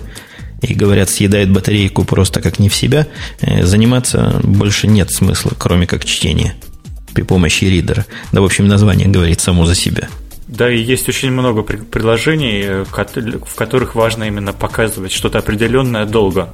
и 0.62 0.74
говорят, 0.74 1.10
съедает 1.10 1.50
батарейку 1.50 2.04
просто 2.04 2.40
как 2.40 2.58
не 2.58 2.68
в 2.68 2.74
себя, 2.74 3.06
э, 3.40 3.64
заниматься 3.64 4.40
больше 4.42 4.86
нет 4.86 5.10
смысла, 5.10 5.52
кроме 5.56 5.86
как 5.86 6.04
чтения 6.04 6.54
при 7.14 7.22
помощи 7.22 7.64
ридера. 7.64 8.06
Да, 8.32 8.40
в 8.40 8.44
общем, 8.44 8.68
название 8.68 9.08
говорит 9.08 9.40
само 9.40 9.66
за 9.66 9.74
себя. 9.74 10.08
Да, 10.48 10.70
и 10.70 10.78
есть 10.78 11.08
очень 11.08 11.30
много 11.30 11.62
приложений, 11.62 12.62
э, 12.64 12.84
в 12.84 13.54
которых 13.54 13.94
важно 13.94 14.24
именно 14.24 14.52
показывать 14.52 15.12
что-то 15.12 15.38
определенное 15.38 16.06
долго 16.06 16.52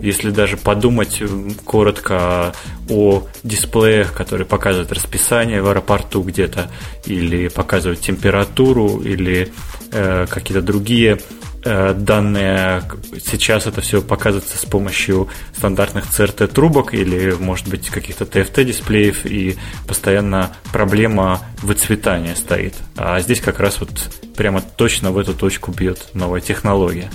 если 0.00 0.30
даже 0.30 0.56
подумать 0.56 1.22
коротко 1.64 2.54
о 2.88 3.26
дисплеях, 3.42 4.12
которые 4.12 4.46
показывают 4.46 4.92
расписание 4.92 5.62
в 5.62 5.68
аэропорту 5.68 6.22
где-то, 6.22 6.70
или 7.06 7.48
показывают 7.48 8.00
температуру, 8.00 9.00
или 9.00 9.52
э, 9.92 10.26
какие-то 10.28 10.62
другие 10.62 11.20
э, 11.64 11.94
данные. 11.94 12.82
Сейчас 13.24 13.66
это 13.66 13.80
все 13.80 14.02
показывается 14.02 14.58
с 14.58 14.64
помощью 14.64 15.28
стандартных 15.56 16.06
CRT 16.06 16.48
трубок 16.48 16.94
или, 16.94 17.32
может 17.38 17.68
быть, 17.68 17.88
каких-то 17.88 18.24
TFT 18.24 18.64
дисплеев, 18.64 19.26
и 19.26 19.56
постоянно 19.86 20.56
проблема 20.72 21.40
выцветания 21.62 22.34
стоит. 22.34 22.74
А 22.96 23.20
здесь 23.20 23.40
как 23.40 23.60
раз 23.60 23.80
вот 23.80 23.90
прямо 24.36 24.60
точно 24.60 25.12
в 25.12 25.18
эту 25.18 25.34
точку 25.34 25.72
бьет 25.72 26.10
новая 26.14 26.40
технология. 26.40 27.10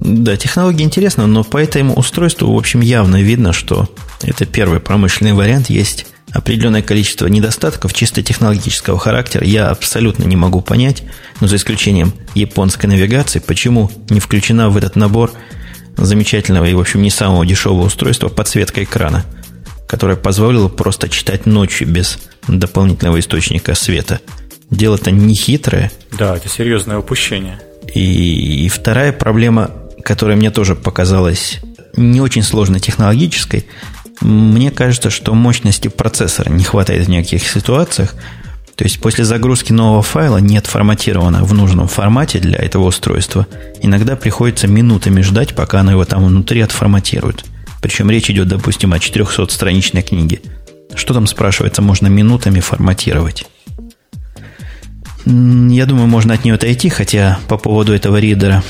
Да, 0.00 0.36
технология 0.36 0.84
интересна, 0.84 1.26
но 1.26 1.42
по 1.44 1.58
этому 1.58 1.94
устройству, 1.94 2.52
в 2.52 2.56
общем, 2.56 2.80
явно 2.80 3.20
видно, 3.20 3.52
что 3.52 3.88
это 4.22 4.46
первый 4.46 4.80
промышленный 4.80 5.32
вариант. 5.32 5.70
Есть 5.70 6.06
определенное 6.30 6.82
количество 6.82 7.26
недостатков 7.26 7.94
чисто 7.94 8.22
технологического 8.22 8.98
характера. 8.98 9.44
Я 9.44 9.70
абсолютно 9.70 10.24
не 10.24 10.36
могу 10.36 10.60
понять, 10.60 11.02
но 11.40 11.46
за 11.46 11.56
исключением 11.56 12.12
японской 12.34 12.86
навигации, 12.86 13.40
почему 13.40 13.90
не 14.08 14.20
включена 14.20 14.70
в 14.70 14.76
этот 14.76 14.94
набор 14.94 15.32
замечательного 15.96 16.66
и, 16.66 16.74
в 16.74 16.80
общем, 16.80 17.02
не 17.02 17.10
самого 17.10 17.44
дешевого 17.44 17.86
устройства 17.86 18.28
подсветка 18.28 18.84
экрана, 18.84 19.24
которая 19.88 20.16
позволила 20.16 20.68
просто 20.68 21.08
читать 21.08 21.46
ночью 21.46 21.88
без 21.88 22.18
дополнительного 22.46 23.18
источника 23.18 23.74
света. 23.74 24.20
Дело-то 24.70 25.10
не 25.10 25.34
хитрое. 25.34 25.90
Да, 26.16 26.36
это 26.36 26.48
серьезное 26.48 26.98
упущение. 26.98 27.60
И, 27.94 28.66
и 28.66 28.68
вторая 28.68 29.12
проблема 29.12 29.70
которая 30.08 30.38
мне 30.38 30.50
тоже 30.50 30.74
показалась 30.74 31.60
не 31.94 32.22
очень 32.22 32.42
сложной 32.42 32.80
технологической, 32.80 33.66
мне 34.22 34.70
кажется, 34.70 35.10
что 35.10 35.34
мощности 35.34 35.88
процессора 35.88 36.48
не 36.48 36.64
хватает 36.64 37.06
в 37.06 37.10
неких 37.10 37.46
ситуациях. 37.46 38.14
То 38.74 38.84
есть 38.84 39.00
после 39.00 39.26
загрузки 39.26 39.72
нового 39.72 40.02
файла 40.02 40.38
нет 40.38 40.66
форматировано 40.66 41.44
в 41.44 41.52
нужном 41.52 41.88
формате 41.88 42.38
для 42.38 42.58
этого 42.58 42.84
устройства. 42.84 43.46
Иногда 43.82 44.16
приходится 44.16 44.66
минутами 44.66 45.20
ждать, 45.20 45.54
пока 45.54 45.80
оно 45.80 45.90
его 45.90 46.06
там 46.06 46.24
внутри 46.24 46.62
отформатирует. 46.62 47.44
Причем 47.82 48.10
речь 48.10 48.30
идет, 48.30 48.48
допустим, 48.48 48.94
о 48.94 48.96
400-страничной 48.96 50.02
книге. 50.02 50.40
Что 50.94 51.12
там, 51.12 51.26
спрашивается, 51.26 51.82
можно 51.82 52.06
минутами 52.06 52.60
форматировать? 52.60 53.44
Я 55.26 55.84
думаю, 55.84 56.06
можно 56.06 56.32
от 56.32 56.44
нее 56.44 56.54
отойти, 56.54 56.88
хотя 56.88 57.38
по 57.46 57.58
поводу 57.58 57.92
этого 57.92 58.16
ридера 58.16 58.64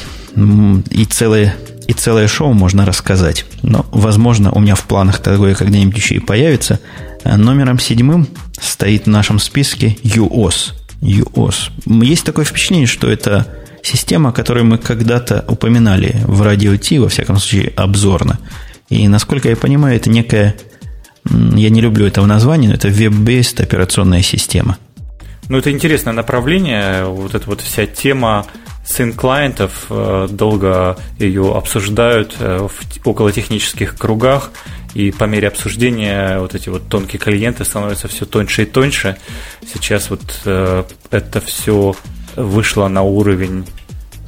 и 0.91 1.05
целое, 1.05 1.57
и 1.87 1.93
целое 1.93 2.29
шоу 2.29 2.53
можно 2.53 2.87
рассказать. 2.87 3.45
Но, 3.63 3.87
возможно, 3.91 4.53
у 4.53 4.61
меня 4.61 4.75
в 4.75 4.85
планах 4.85 5.19
такое 5.19 5.55
когда-нибудь 5.55 5.97
еще 5.97 6.17
и 6.17 6.21
появится. 6.21 6.81
А 7.25 7.37
номером 7.37 7.79
седьмым 7.79 8.29
стоит 8.61 9.05
в 9.05 9.09
нашем 9.09 9.39
списке 9.39 9.97
UOS. 10.05 10.75
UOS. 11.01 11.71
Есть 12.05 12.25
такое 12.25 12.45
впечатление, 12.45 12.87
что 12.87 13.11
это 13.11 13.47
система, 13.83 14.33
которую 14.33 14.67
мы 14.67 14.79
когда-то 14.79 15.45
упоминали 15.49 16.17
в 16.25 16.43
радио 16.43 16.77
Ти, 16.77 16.99
во 16.99 17.09
всяком 17.09 17.39
случае, 17.39 17.73
обзорно. 17.77 18.39
И, 18.89 19.07
насколько 19.09 19.49
я 19.49 19.57
понимаю, 19.57 19.97
это 19.97 20.11
некая, 20.11 20.55
я 21.29 21.71
не 21.71 21.81
люблю 21.81 22.07
этого 22.07 22.27
названия, 22.27 22.69
но 22.69 22.75
это 22.75 22.89
веб-based 22.89 23.63
операционная 23.63 24.23
система. 24.23 24.79
Ну, 25.49 25.59
это 25.59 25.71
интересное 25.71 26.13
направление, 26.13 27.05
вот 27.05 27.35
эта 27.35 27.47
вот 27.47 27.61
вся 27.61 27.87
тема 27.87 28.47
сын 28.89 29.13
клиентов 29.13 29.87
э, 29.91 30.29
долго 30.31 30.97
ее 31.19 31.55
обсуждают 31.55 32.37
э, 32.41 32.67
в 32.67 33.07
около 33.07 33.31
технических 33.33 33.97
кругах, 33.97 34.51
и 34.95 35.11
по 35.11 35.25
мере 35.25 35.49
обсуждения 35.49 36.39
вот 36.39 36.55
эти 36.55 36.71
вот 36.71 36.89
тонкие 36.89 37.21
клиенты 37.21 37.65
становятся 37.67 38.09
все 38.09 38.25
тоньше 38.25 38.63
и 38.63 38.65
тоньше. 38.65 39.19
Сейчас 39.71 40.09
вот 40.09 40.23
э, 40.47 40.85
это 41.11 41.41
все 41.43 41.95
вышло 42.35 42.89
на 42.89 43.03
уровень 43.03 43.67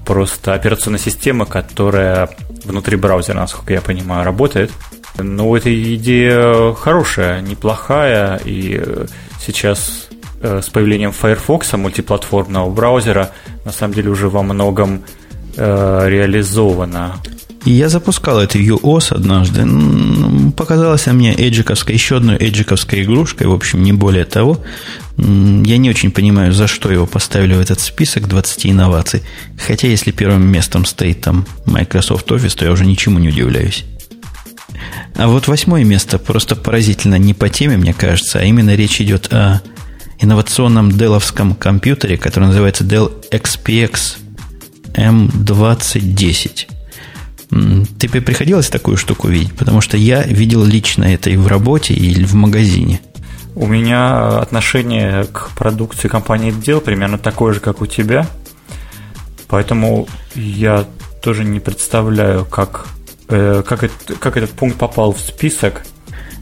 просто 0.04 0.52
операционной 0.52 0.98
системы, 0.98 1.46
которая 1.46 2.28
внутри 2.64 2.96
браузера, 2.96 3.38
насколько 3.38 3.72
я 3.72 3.80
понимаю, 3.80 4.26
работает. 4.26 4.70
Но 5.16 5.56
эта 5.56 5.72
идея 5.94 6.74
хорошая, 6.74 7.40
неплохая, 7.40 8.40
и 8.44 9.06
сейчас 9.40 10.08
с 10.42 10.68
появлением 10.70 11.12
Firefox, 11.12 11.72
мультиплатформного 11.74 12.70
браузера, 12.70 13.30
на 13.70 13.76
самом 13.76 13.94
деле 13.94 14.10
уже 14.10 14.28
во 14.28 14.42
многом 14.42 15.02
э, 15.56 16.04
реализовано. 16.08 17.14
Я 17.64 17.88
запускал 17.88 18.40
эту 18.40 18.58
UOS 18.58 19.14
однажды. 19.14 19.64
Показалась 20.56 21.06
мне 21.06 21.32
эджиковской, 21.34 21.94
еще 21.94 22.16
одной 22.16 22.36
эджиковской 22.36 23.04
игрушкой, 23.04 23.46
в 23.46 23.52
общем, 23.52 23.82
не 23.82 23.92
более 23.92 24.24
того. 24.24 24.58
Я 25.18 25.78
не 25.78 25.90
очень 25.90 26.10
понимаю, 26.10 26.52
за 26.52 26.66
что 26.66 26.90
его 26.90 27.06
поставили 27.06 27.54
в 27.54 27.60
этот 27.60 27.78
список 27.78 28.26
20 28.26 28.66
инноваций. 28.66 29.22
Хотя, 29.64 29.86
если 29.86 30.10
первым 30.10 30.50
местом 30.50 30.84
стоит 30.84 31.20
там 31.20 31.46
Microsoft 31.66 32.28
Office, 32.32 32.56
то 32.56 32.64
я 32.64 32.72
уже 32.72 32.84
ничему 32.84 33.20
не 33.20 33.28
удивляюсь. 33.28 33.84
А 35.14 35.28
вот 35.28 35.46
восьмое 35.46 35.84
место 35.84 36.18
просто 36.18 36.56
поразительно 36.56 37.16
не 37.16 37.34
по 37.34 37.48
теме, 37.48 37.76
мне 37.76 37.92
кажется, 37.92 38.40
а 38.40 38.42
именно 38.42 38.74
речь 38.74 39.00
идет 39.00 39.32
о 39.32 39.60
инновационном 40.20 40.90
деловском 40.92 41.54
компьютере, 41.54 42.16
который 42.16 42.46
называется 42.46 42.84
Dell 42.84 43.12
XPX 43.30 44.18
M2010. 44.94 46.68
Ты 47.98 48.08
приходилось 48.08 48.68
такую 48.68 48.96
штуку 48.96 49.28
видеть? 49.28 49.54
Потому 49.54 49.80
что 49.80 49.96
я 49.96 50.22
видел 50.22 50.64
лично 50.64 51.04
это 51.04 51.30
и 51.30 51.36
в 51.36 51.46
работе, 51.46 51.94
и 51.94 52.24
в 52.24 52.34
магазине. 52.34 53.00
У 53.56 53.66
меня 53.66 54.38
отношение 54.38 55.24
к 55.24 55.50
продукции 55.56 56.08
компании 56.08 56.52
Dell 56.52 56.80
примерно 56.80 57.18
такое 57.18 57.54
же, 57.54 57.60
как 57.60 57.80
у 57.80 57.86
тебя. 57.86 58.26
Поэтому 59.48 60.06
я 60.34 60.84
тоже 61.20 61.44
не 61.44 61.58
представляю, 61.58 62.44
как, 62.44 62.86
э, 63.28 63.62
как, 63.66 63.82
это, 63.82 64.14
как 64.20 64.36
этот 64.36 64.50
пункт 64.50 64.78
попал 64.78 65.12
в 65.12 65.20
список. 65.20 65.82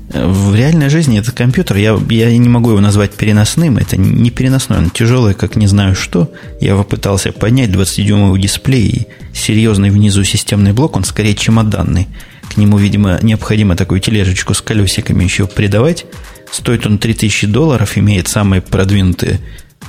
В 0.08 0.54
реальной 0.54 0.88
жизни 0.88 1.18
этот 1.18 1.34
компьютер, 1.34 1.76
я, 1.76 1.98
я 2.08 2.36
не 2.38 2.48
могу 2.48 2.70
его 2.70 2.80
назвать 2.80 3.12
переносным, 3.12 3.76
это 3.76 3.98
не 3.98 4.30
переносной, 4.30 4.78
он 4.78 4.90
тяжелый, 4.90 5.34
как 5.34 5.54
не 5.56 5.66
знаю 5.66 5.94
что. 5.94 6.32
Я 6.62 6.76
попытался 6.76 7.30
поднять 7.30 7.68
20-дюймовый 7.68 8.40
дисплей 8.40 8.88
и 8.88 9.06
серьезный 9.34 9.90
внизу 9.90 10.24
системный 10.24 10.72
блок, 10.72 10.96
он 10.96 11.04
скорее 11.04 11.34
чемоданный. 11.34 12.08
К 12.48 12.56
нему, 12.56 12.78
видимо, 12.78 13.18
необходимо 13.20 13.76
такую 13.76 14.00
тележечку 14.00 14.54
с 14.54 14.62
колесиками 14.62 15.24
еще 15.24 15.46
придавать. 15.46 16.06
Стоит 16.50 16.86
он 16.86 16.96
3000 16.96 17.46
долларов, 17.46 17.98
имеет 17.98 18.28
самые 18.28 18.62
продвинутые 18.62 19.40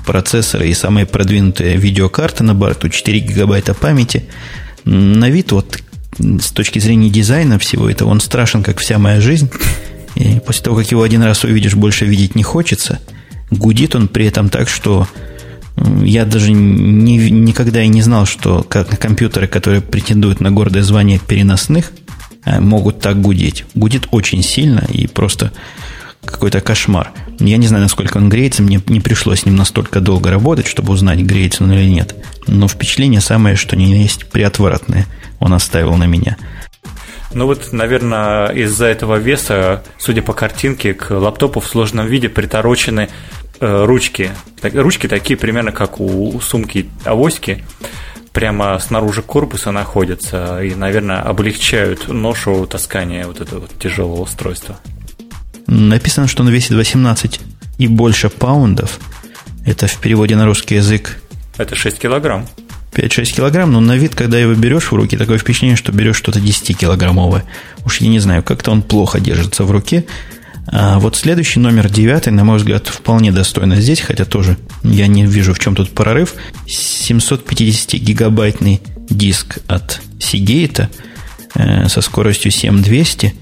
процессор 0.05 0.63
и 0.63 0.73
самые 0.73 1.05
продвинутые 1.05 1.77
видеокарты 1.77 2.43
на 2.43 2.53
борту, 2.53 2.89
4 2.89 3.19
гигабайта 3.19 3.73
памяти. 3.73 4.25
На 4.83 5.29
вид 5.29 5.53
вот 5.53 5.79
с 6.17 6.51
точки 6.51 6.79
зрения 6.79 7.09
дизайна 7.09 7.57
всего 7.57 7.89
этого 7.89 8.09
он 8.09 8.19
страшен, 8.19 8.63
как 8.63 8.79
вся 8.79 8.99
моя 8.99 9.21
жизнь. 9.21 9.49
И 10.15 10.39
после 10.39 10.63
того, 10.63 10.77
как 10.77 10.91
его 10.91 11.03
один 11.03 11.23
раз 11.23 11.43
увидишь, 11.43 11.75
больше 11.75 12.05
видеть 12.05 12.35
не 12.35 12.43
хочется. 12.43 12.99
Гудит 13.51 13.95
он 13.95 14.07
при 14.07 14.25
этом 14.25 14.49
так, 14.49 14.69
что 14.69 15.07
я 16.03 16.25
даже 16.25 16.51
не, 16.51 17.29
никогда 17.29 17.81
и 17.81 17.87
не 17.87 18.01
знал, 18.01 18.25
что 18.25 18.63
как 18.63 18.99
компьютеры, 18.99 19.47
которые 19.47 19.81
претендуют 19.81 20.39
на 20.39 20.51
гордое 20.51 20.83
звание 20.83 21.19
переносных, 21.19 21.91
э, 22.45 22.59
могут 22.59 22.99
так 22.99 23.21
гудеть. 23.21 23.65
Гудит 23.75 24.07
очень 24.11 24.43
сильно 24.43 24.85
и 24.89 25.07
просто 25.07 25.51
какой-то 26.25 26.61
кошмар. 26.61 27.11
Я 27.39 27.57
не 27.57 27.67
знаю, 27.67 27.83
насколько 27.83 28.17
он 28.17 28.29
греется, 28.29 28.61
мне 28.61 28.81
не 28.87 28.99
пришлось 28.99 29.41
с 29.41 29.45
ним 29.45 29.55
настолько 29.55 30.01
долго 30.01 30.29
работать, 30.29 30.67
чтобы 30.67 30.93
узнать, 30.93 31.19
греется 31.19 31.63
он 31.63 31.71
или 31.71 31.89
нет. 31.89 32.15
Но 32.47 32.67
впечатление 32.67 33.21
самое, 33.21 33.55
что 33.55 33.75
не 33.75 34.01
есть 34.01 34.25
приотвратное, 34.29 35.07
он 35.39 35.53
оставил 35.53 35.95
на 35.95 36.05
меня. 36.05 36.37
Ну 37.31 37.45
вот, 37.45 37.71
наверное, 37.71 38.47
из-за 38.47 38.87
этого 38.87 39.17
веса, 39.17 39.83
судя 39.97 40.21
по 40.21 40.33
картинке, 40.33 40.93
к 40.93 41.11
лаптопу 41.11 41.59
в 41.59 41.67
сложном 41.67 42.07
виде 42.07 42.27
приторочены 42.27 43.09
э, 43.59 43.85
ручки. 43.85 44.31
Так, 44.61 44.73
ручки 44.73 45.07
такие 45.07 45.37
примерно 45.37 45.71
как 45.71 45.99
у, 45.99 46.35
у 46.35 46.41
сумки 46.41 46.89
авоськи 47.05 47.63
прямо 48.31 48.79
снаружи 48.79 49.21
корпуса 49.21 49.71
находятся 49.71 50.63
и, 50.63 50.73
наверное, 50.73 51.21
облегчают 51.21 52.07
ношу 52.07 52.65
таскания 52.65 53.25
вот 53.25 53.41
этого 53.41 53.61
вот 53.61 53.71
тяжелого 53.79 54.21
устройства. 54.21 54.79
Написано, 55.67 56.27
что 56.27 56.41
он 56.41 56.49
весит 56.49 56.71
18 56.71 57.39
и 57.77 57.87
больше 57.87 58.29
паундов. 58.29 58.99
Это 59.65 59.87
в 59.87 59.97
переводе 59.97 60.35
на 60.35 60.45
русский 60.45 60.75
язык. 60.75 61.21
Это 61.57 61.75
6 61.75 61.99
килограмм. 61.99 62.47
5-6 62.91 63.35
килограмм, 63.35 63.71
но 63.71 63.79
на 63.79 63.95
вид, 63.95 64.15
когда 64.15 64.39
его 64.39 64.53
берешь 64.53 64.91
в 64.91 64.95
руки, 64.95 65.17
такое 65.17 65.37
впечатление, 65.37 65.77
что 65.77 65.91
берешь 65.91 66.17
что-то 66.17 66.39
10-килограммовое. 66.39 67.43
Уж 67.85 68.01
я 68.01 68.09
не 68.09 68.19
знаю, 68.19 68.43
как-то 68.43 68.71
он 68.71 68.81
плохо 68.81 69.19
держится 69.19 69.63
в 69.63 69.71
руке. 69.71 70.05
А 70.71 70.99
вот 70.99 71.15
следующий 71.15 71.59
номер 71.59 71.89
девятый, 71.89 72.31
на 72.33 72.43
мой 72.43 72.57
взгляд, 72.57 72.87
вполне 72.87 73.31
достойно 73.31 73.81
здесь, 73.81 74.01
хотя 74.01 74.25
тоже 74.25 74.57
я 74.83 75.07
не 75.07 75.25
вижу, 75.25 75.53
в 75.53 75.59
чем 75.59 75.75
тут 75.75 75.91
прорыв. 75.91 76.35
750-гигабайтный 76.67 78.81
диск 79.09 79.59
от 79.67 80.01
Seagate 80.19 80.89
э, 81.55 81.87
со 81.87 82.01
скоростью 82.01 82.51
7200 82.51 83.33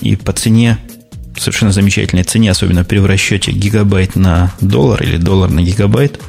и 0.00 0.16
по 0.16 0.32
цене 0.32 0.78
совершенно 1.38 1.72
замечательной 1.72 2.24
цене, 2.24 2.50
особенно 2.50 2.84
при 2.84 2.98
расчете 2.98 3.52
гигабайт 3.52 4.16
на 4.16 4.52
доллар 4.60 5.02
или 5.02 5.16
доллар 5.16 5.50
на 5.50 5.62
гигабайт. 5.62 6.20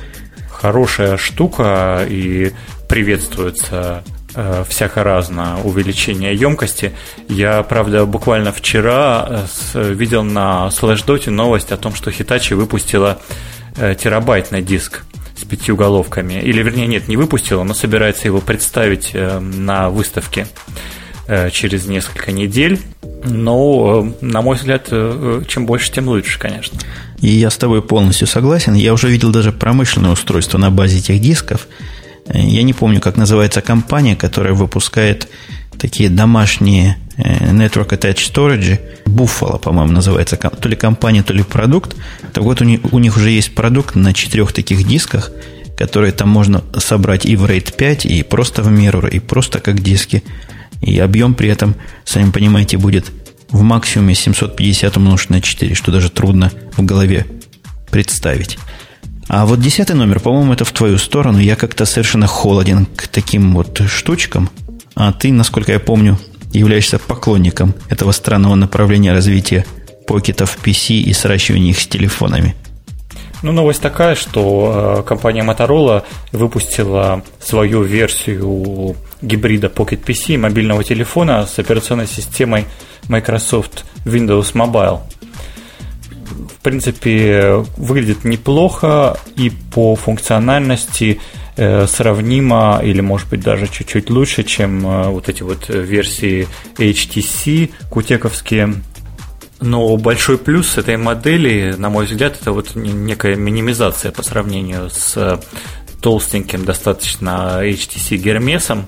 Хорошая 0.62 1.18
штука 1.18 2.06
и 2.08 2.52
приветствуется 2.88 4.04
э, 4.36 4.64
всяко 4.70 5.04
разно 5.04 5.60
увеличение 5.64 6.36
емкости. 6.36 6.92
Я, 7.28 7.64
правда, 7.64 8.06
буквально 8.06 8.52
вчера 8.52 9.48
э, 9.74 9.94
видел 9.94 10.22
на 10.22 10.70
Slashdot 10.72 11.32
новость 11.32 11.72
о 11.72 11.78
том, 11.78 11.96
что 11.96 12.12
Hitachi 12.12 12.54
выпустила 12.54 13.20
э, 13.76 13.96
терабайтный 13.96 14.62
диск 14.62 15.04
с 15.36 15.44
пятью 15.46 15.76
головками. 15.76 16.36
Или, 16.36 16.62
вернее, 16.62 16.86
нет, 16.86 17.08
не 17.08 17.18
выпустила, 17.18 17.64
но 17.64 17.74
собирается 17.74 18.28
его 18.28 18.40
представить 18.40 19.16
на 19.16 19.90
выставке 19.90 20.46
через 21.28 21.86
несколько 21.86 22.32
недель. 22.32 22.80
Но, 23.24 24.14
э, 24.22 24.26
на 24.26 24.42
мой 24.42 24.56
взгляд, 24.56 24.88
э, 24.90 25.44
чем 25.48 25.66
больше, 25.66 25.92
тем 25.92 26.08
лучше, 26.08 26.40
конечно. 26.40 26.80
И 27.20 27.28
я 27.28 27.50
с 27.50 27.58
тобой 27.58 27.82
полностью 27.82 28.28
согласен. 28.28 28.74
Я 28.74 28.94
уже 28.94 29.10
видел 29.10 29.32
даже 29.32 29.52
промышленное 29.52 30.12
устройство 30.12 30.58
на 30.58 30.72
базе 30.72 30.98
этих 30.98 31.20
дисков. 31.22 31.68
Э, 32.28 32.40
я 32.40 32.64
не 32.64 32.74
помню, 32.74 33.00
как 33.00 33.18
называется 33.18 33.62
компания, 33.62 34.16
которая 34.16 34.54
выпускает 34.54 35.28
такие 35.78 36.10
домашние 36.10 36.98
Network 37.18 37.90
Attached 37.90 38.34
Storage. 38.34 38.80
Buffalo, 39.06 39.60
по-моему, 39.60 39.92
называется. 39.92 40.38
То 40.38 40.70
ли 40.70 40.76
компания, 40.76 41.22
то 41.22 41.34
ли 41.34 41.44
продукт. 41.44 41.96
Так 42.34 42.44
вот, 42.44 42.62
у 42.62 42.66
них, 42.66 42.80
у 42.92 42.98
них 42.98 43.18
уже 43.18 43.30
есть 43.30 43.54
продукт 43.54 43.96
на 43.96 44.14
четырех 44.14 44.52
таких 44.52 44.88
дисках, 44.88 45.32
которые 45.78 46.12
там 46.12 46.30
можно 46.30 46.64
собрать 46.78 47.26
и 47.26 47.36
в 47.36 47.46
RAID 47.46 47.76
5, 47.76 48.06
и 48.06 48.24
просто 48.24 48.64
в 48.64 48.70
Mirror, 48.70 49.10
и 49.10 49.20
просто 49.20 49.60
как 49.60 49.80
диски. 49.82 50.24
И 50.82 50.98
объем 51.00 51.34
при 51.34 51.50
этом, 51.50 51.76
сами 52.04 52.32
понимаете, 52.32 52.78
будет 52.78 53.12
в 53.50 53.62
максимуме 53.62 54.16
750 54.16 54.98
умножить 54.98 55.30
на 55.30 55.42
4, 55.42 55.76
что 55.76 55.92
даже 55.92 56.10
трудно 56.10 56.52
в 56.76 56.84
голове 56.84 57.26
представить. 57.90 58.58
А 59.28 59.46
вот 59.46 59.62
десятый 59.62 59.96
номер, 59.96 60.20
по-моему, 60.20 60.54
это 60.54 60.66
в 60.66 60.72
твою 60.72 60.98
сторону. 60.98 61.40
Я 61.40 61.56
как-то 61.56 61.86
совершенно 61.86 62.28
холоден 62.28 62.86
к 62.86 63.08
таким 63.08 63.54
вот 63.54 63.82
штучкам. 63.88 64.50
А 64.96 65.14
ты, 65.14 65.32
насколько 65.32 65.72
я 65.72 65.80
помню, 65.80 66.20
являешься 66.52 67.00
поклонником 67.00 67.74
этого 67.90 68.12
странного 68.12 68.56
направления 68.56 69.14
развития 69.14 69.66
покетов 70.08 70.58
PC 70.62 70.96
и 70.96 71.14
сращивания 71.14 71.72
их 71.72 71.80
с 71.80 71.88
телефонами. 71.88 72.56
Ну, 73.42 73.52
новость 73.52 73.82
такая, 73.82 74.14
что 74.14 75.00
э, 75.00 75.04
компания 75.08 75.42
Motorola 75.42 76.04
выпустила 76.32 77.24
свою 77.40 77.82
версию 77.82 78.96
гибрида 79.22 79.68
Pocket 79.68 80.04
PC 80.04 80.38
мобильного 80.38 80.84
телефона 80.84 81.48
с 81.48 81.58
операционной 81.58 82.08
системой 82.08 82.66
Microsoft 83.08 83.86
Windows 84.06 84.54
Mobile. 84.54 85.00
В 86.56 86.64
принципе, 86.64 87.66
выглядит 87.78 88.24
неплохо 88.24 89.18
и 89.36 89.50
по 89.50 89.96
функциональности 89.96 91.20
э, 91.56 91.88
сравнимо 91.88 92.80
или, 92.84 93.02
может 93.02 93.28
быть, 93.30 93.42
даже 93.42 93.68
чуть-чуть 93.68 94.12
лучше, 94.12 94.44
чем 94.44 94.86
э, 94.86 95.10
вот 95.10 95.30
эти 95.30 95.42
вот 95.42 95.68
версии 95.68 96.48
HTC 96.78 97.72
кутековские 97.90 98.76
но 99.62 99.96
большой 99.96 100.38
плюс 100.38 100.78
этой 100.78 100.98
модели, 100.98 101.76
на 101.78 101.90
мой 101.90 102.06
взгляд, 102.06 102.38
это 102.42 102.52
вот 102.52 102.76
некая 102.76 103.36
минимизация 103.36 104.12
по 104.12 104.24
сравнению 104.24 104.90
с 104.90 105.40
толстеньким 106.02 106.66
достаточно 106.66 107.60
HTC 107.62 108.18
Гермесом. 108.18 108.86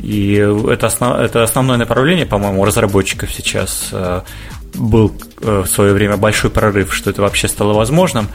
И 0.00 0.34
это, 0.34 0.86
основ, 0.86 1.18
это 1.18 1.42
основное 1.42 1.76
направление, 1.76 2.26
по-моему, 2.26 2.64
разработчиков 2.64 3.32
сейчас. 3.32 3.88
Э, 3.92 4.22
был 4.74 5.12
э, 5.40 5.62
в 5.64 5.66
свое 5.66 5.92
время 5.92 6.16
большой 6.16 6.50
прорыв, 6.50 6.94
что 6.94 7.10
это 7.10 7.22
вообще 7.22 7.48
стало 7.48 7.72
возможным. 7.72 8.28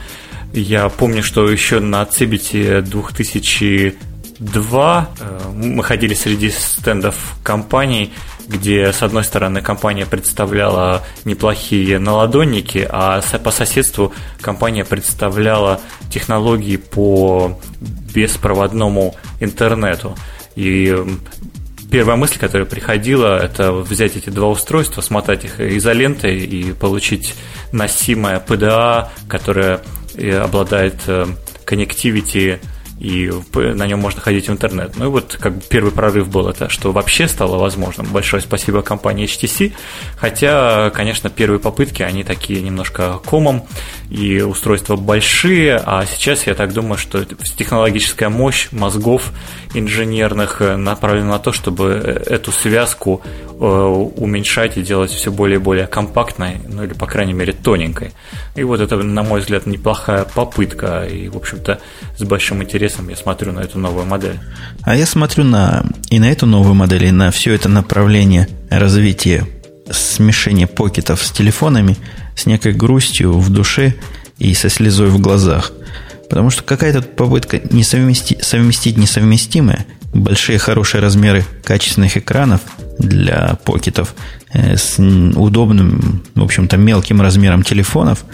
Я 0.52 0.88
помню, 0.88 1.22
что 1.22 1.48
еще 1.48 1.80
на 1.80 2.02
Cebit 2.02 2.82
2002 2.82 5.08
э, 5.20 5.40
мы 5.54 5.84
ходили 5.84 6.14
среди 6.14 6.50
стендов 6.50 7.36
компаний, 7.42 8.12
где, 8.48 8.92
с 8.92 9.02
одной 9.02 9.24
стороны, 9.24 9.62
компания 9.62 10.06
представляла 10.06 11.02
неплохие 11.24 11.98
наладонники, 11.98 12.86
а 12.88 13.20
по 13.42 13.50
соседству 13.50 14.12
компания 14.40 14.84
представляла 14.84 15.80
технологии 16.10 16.76
по 16.76 17.58
беспроводному 18.14 19.14
интернету. 19.40 20.16
И 20.54 20.94
первая 21.90 22.16
мысль, 22.16 22.38
которая 22.38 22.66
приходила, 22.66 23.38
это 23.38 23.72
взять 23.72 24.16
эти 24.16 24.30
два 24.30 24.48
устройства, 24.48 25.00
смотать 25.00 25.44
их 25.44 25.60
изолентой 25.60 26.38
и 26.38 26.72
получить 26.72 27.34
носимое 27.72 28.42
PDA, 28.46 29.08
которое 29.28 29.80
э, 30.14 30.38
обладает 30.38 30.96
э, 31.06 31.26
connectivity 31.66 32.58
и 33.02 33.32
на 33.54 33.86
нем 33.88 33.98
можно 33.98 34.20
ходить 34.20 34.48
в 34.48 34.52
интернет. 34.52 34.92
Ну 34.96 35.06
и 35.06 35.08
вот 35.08 35.36
как 35.40 35.56
бы 35.56 35.62
первый 35.68 35.90
прорыв 35.90 36.28
был 36.28 36.48
это, 36.48 36.68
что 36.68 36.92
вообще 36.92 37.26
стало 37.26 37.56
возможным. 37.56 38.06
Большое 38.06 38.40
спасибо 38.40 38.82
компании 38.82 39.26
HTC, 39.26 39.72
хотя, 40.16 40.90
конечно, 40.90 41.28
первые 41.28 41.58
попытки, 41.58 42.02
они 42.02 42.22
такие 42.22 42.62
немножко 42.62 43.18
комом, 43.26 43.66
и 44.08 44.40
устройства 44.40 44.94
большие, 44.94 45.82
а 45.84 46.06
сейчас 46.06 46.46
я 46.46 46.54
так 46.54 46.72
думаю, 46.72 46.96
что 46.96 47.24
технологическая 47.24 48.28
мощь 48.28 48.68
мозгов 48.70 49.32
инженерных 49.74 50.60
направлена 50.60 51.30
на 51.30 51.38
то, 51.40 51.50
чтобы 51.52 52.00
э, 52.04 52.34
эту 52.34 52.52
связку 52.52 53.22
э, 53.48 53.54
уменьшать 53.56 54.76
и 54.76 54.82
делать 54.82 55.10
все 55.10 55.32
более 55.32 55.56
и 55.56 55.60
более 55.60 55.86
компактной, 55.86 56.60
ну 56.68 56.84
или, 56.84 56.92
по 56.92 57.06
крайней 57.06 57.32
мере, 57.32 57.52
тоненькой. 57.52 58.12
И 58.54 58.62
вот 58.62 58.80
это, 58.80 58.96
на 58.96 59.22
мой 59.22 59.40
взгляд, 59.40 59.66
неплохая 59.66 60.24
попытка, 60.24 61.04
и, 61.04 61.28
в 61.28 61.36
общем-то, 61.36 61.80
с 62.16 62.22
большим 62.22 62.62
интересом 62.62 62.91
я 63.08 63.16
смотрю 63.16 63.52
на 63.52 63.60
эту 63.60 63.78
новую 63.78 64.06
модель. 64.06 64.38
А 64.82 64.94
я 64.96 65.06
смотрю 65.06 65.44
на 65.44 65.84
и 66.10 66.18
на 66.18 66.30
эту 66.30 66.46
новую 66.46 66.74
модель, 66.74 67.04
и 67.04 67.10
на 67.10 67.30
все 67.30 67.54
это 67.54 67.68
направление 67.68 68.48
развития 68.70 69.46
смешения 69.90 70.66
покетов 70.66 71.24
с 71.24 71.30
телефонами 71.30 71.96
с 72.36 72.46
некой 72.46 72.72
грустью 72.72 73.38
в 73.38 73.50
душе 73.50 73.94
и 74.38 74.54
со 74.54 74.68
слезой 74.68 75.08
в 75.08 75.20
глазах. 75.20 75.72
Потому 76.28 76.50
что 76.50 76.62
какая-то 76.62 77.02
попытка 77.02 77.60
не 77.70 77.84
совмести, 77.84 78.38
совместить 78.40 78.96
несовместимое, 78.96 79.84
большие 80.14 80.58
хорошие 80.58 81.00
размеры 81.00 81.44
качественных 81.62 82.16
экранов 82.16 82.60
для 82.98 83.58
покетов 83.64 84.14
э, 84.52 84.76
с 84.76 84.98
удобным, 84.98 86.22
в 86.34 86.42
общем-то, 86.42 86.76
мелким 86.76 87.20
размером 87.20 87.62
телефонов, 87.62 88.24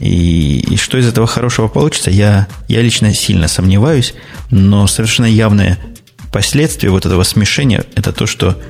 И, 0.00 0.58
и 0.58 0.76
что 0.76 0.98
из 0.98 1.08
этого 1.08 1.26
хорошего 1.26 1.68
получится, 1.68 2.10
я, 2.10 2.48
я 2.68 2.82
лично 2.82 3.14
сильно 3.14 3.48
сомневаюсь, 3.48 4.14
но 4.50 4.86
совершенно 4.86 5.26
явное 5.26 5.78
последствие 6.32 6.90
вот 6.90 7.06
этого 7.06 7.22
смешения– 7.22 7.84
это 7.94 8.12
то, 8.12 8.26
что 8.26 8.60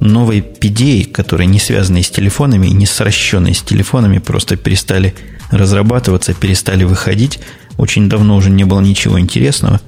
новые 0.00 0.42
PDA, 0.42 1.10
которые 1.10 1.46
не 1.46 1.58
связаны 1.58 2.02
с 2.02 2.10
телефонами, 2.10 2.68
не 2.68 2.86
сращенные 2.86 3.54
с 3.54 3.62
телефонами, 3.62 4.18
просто 4.18 4.56
перестали 4.56 5.14
разрабатываться, 5.50 6.34
перестали 6.34 6.84
выходить. 6.84 7.40
Очень 7.78 8.08
давно 8.08 8.36
уже 8.36 8.50
не 8.50 8.64
было 8.64 8.80
ничего 8.80 9.18
интересного. 9.18 9.80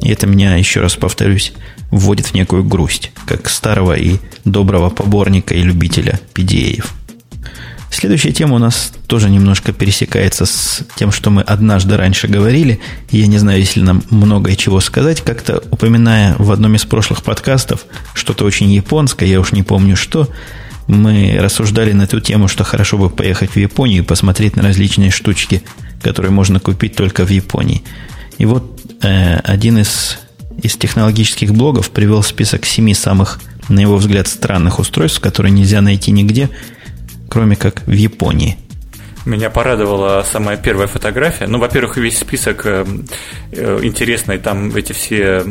И 0.00 0.10
это 0.10 0.26
меня, 0.26 0.56
еще 0.56 0.80
раз 0.80 0.96
повторюсь, 0.96 1.52
вводит 1.90 2.26
в 2.26 2.34
некую 2.34 2.64
грусть, 2.64 3.12
как 3.26 3.48
старого 3.48 3.92
и 3.92 4.18
доброго 4.44 4.90
поборника 4.90 5.54
и 5.54 5.62
любителя 5.62 6.20
PDA. 6.34 6.82
Следующая 7.92 8.32
тема 8.32 8.56
у 8.56 8.58
нас 8.58 8.90
тоже 9.06 9.28
немножко 9.28 9.72
пересекается 9.72 10.46
с 10.46 10.80
тем, 10.96 11.12
что 11.12 11.28
мы 11.28 11.42
однажды 11.42 11.98
раньше 11.98 12.26
говорили. 12.26 12.80
Я 13.10 13.26
не 13.26 13.36
знаю, 13.36 13.60
если 13.60 13.82
нам 13.82 14.02
многое 14.08 14.56
чего 14.56 14.80
сказать. 14.80 15.20
Как-то 15.20 15.62
упоминая 15.70 16.34
в 16.38 16.50
одном 16.50 16.74
из 16.74 16.86
прошлых 16.86 17.22
подкастов 17.22 17.84
что-то 18.14 18.46
очень 18.46 18.72
японское, 18.72 19.26
я 19.26 19.38
уж 19.38 19.52
не 19.52 19.62
помню 19.62 19.94
что, 19.94 20.30
мы 20.86 21.36
рассуждали 21.38 21.92
на 21.92 22.04
эту 22.04 22.20
тему, 22.20 22.48
что 22.48 22.64
хорошо 22.64 22.96
бы 22.96 23.10
поехать 23.10 23.50
в 23.50 23.58
Японию 23.58 24.02
и 24.02 24.06
посмотреть 24.06 24.56
на 24.56 24.62
различные 24.62 25.10
штучки, 25.10 25.62
которые 26.02 26.32
можно 26.32 26.60
купить 26.60 26.96
только 26.96 27.26
в 27.26 27.30
Японии. 27.30 27.82
И 28.38 28.46
вот 28.46 28.80
э, 29.02 29.36
один 29.44 29.76
из, 29.76 30.18
из 30.62 30.76
технологических 30.76 31.52
блогов 31.52 31.90
привел 31.90 32.22
список 32.22 32.64
семи 32.64 32.94
самых, 32.94 33.38
на 33.68 33.80
его 33.80 33.98
взгляд, 33.98 34.28
странных 34.28 34.78
устройств, 34.78 35.20
которые 35.20 35.52
нельзя 35.52 35.82
найти 35.82 36.10
нигде, 36.10 36.48
кроме 37.32 37.56
как 37.56 37.86
в 37.86 37.92
Японии. 37.92 38.58
Меня 39.24 39.48
порадовала 39.48 40.22
самая 40.30 40.58
первая 40.58 40.86
фотография. 40.86 41.46
Ну, 41.46 41.58
во-первых, 41.58 41.96
весь 41.96 42.18
список 42.18 42.66
э, 42.66 42.84
э, 43.52 43.78
интересный. 43.82 44.36
Там 44.36 44.76
эти 44.76 44.92
все 44.92 45.42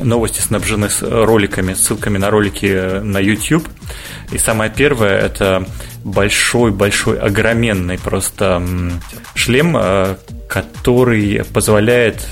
новости 0.00 0.40
снабжены 0.40 0.88
с 0.88 1.02
роликами, 1.02 1.74
ссылками 1.74 2.16
на 2.16 2.30
ролики 2.30 3.00
на 3.02 3.18
YouTube. 3.18 3.68
И 4.32 4.38
самое 4.38 4.72
первое– 4.74 5.18
это 5.26 5.66
большой-большой, 6.04 7.18
огроменный 7.18 7.98
просто 7.98 8.62
шлем, 9.34 9.76
э, 9.76 10.16
который 10.48 11.44
позволяет 11.52 12.26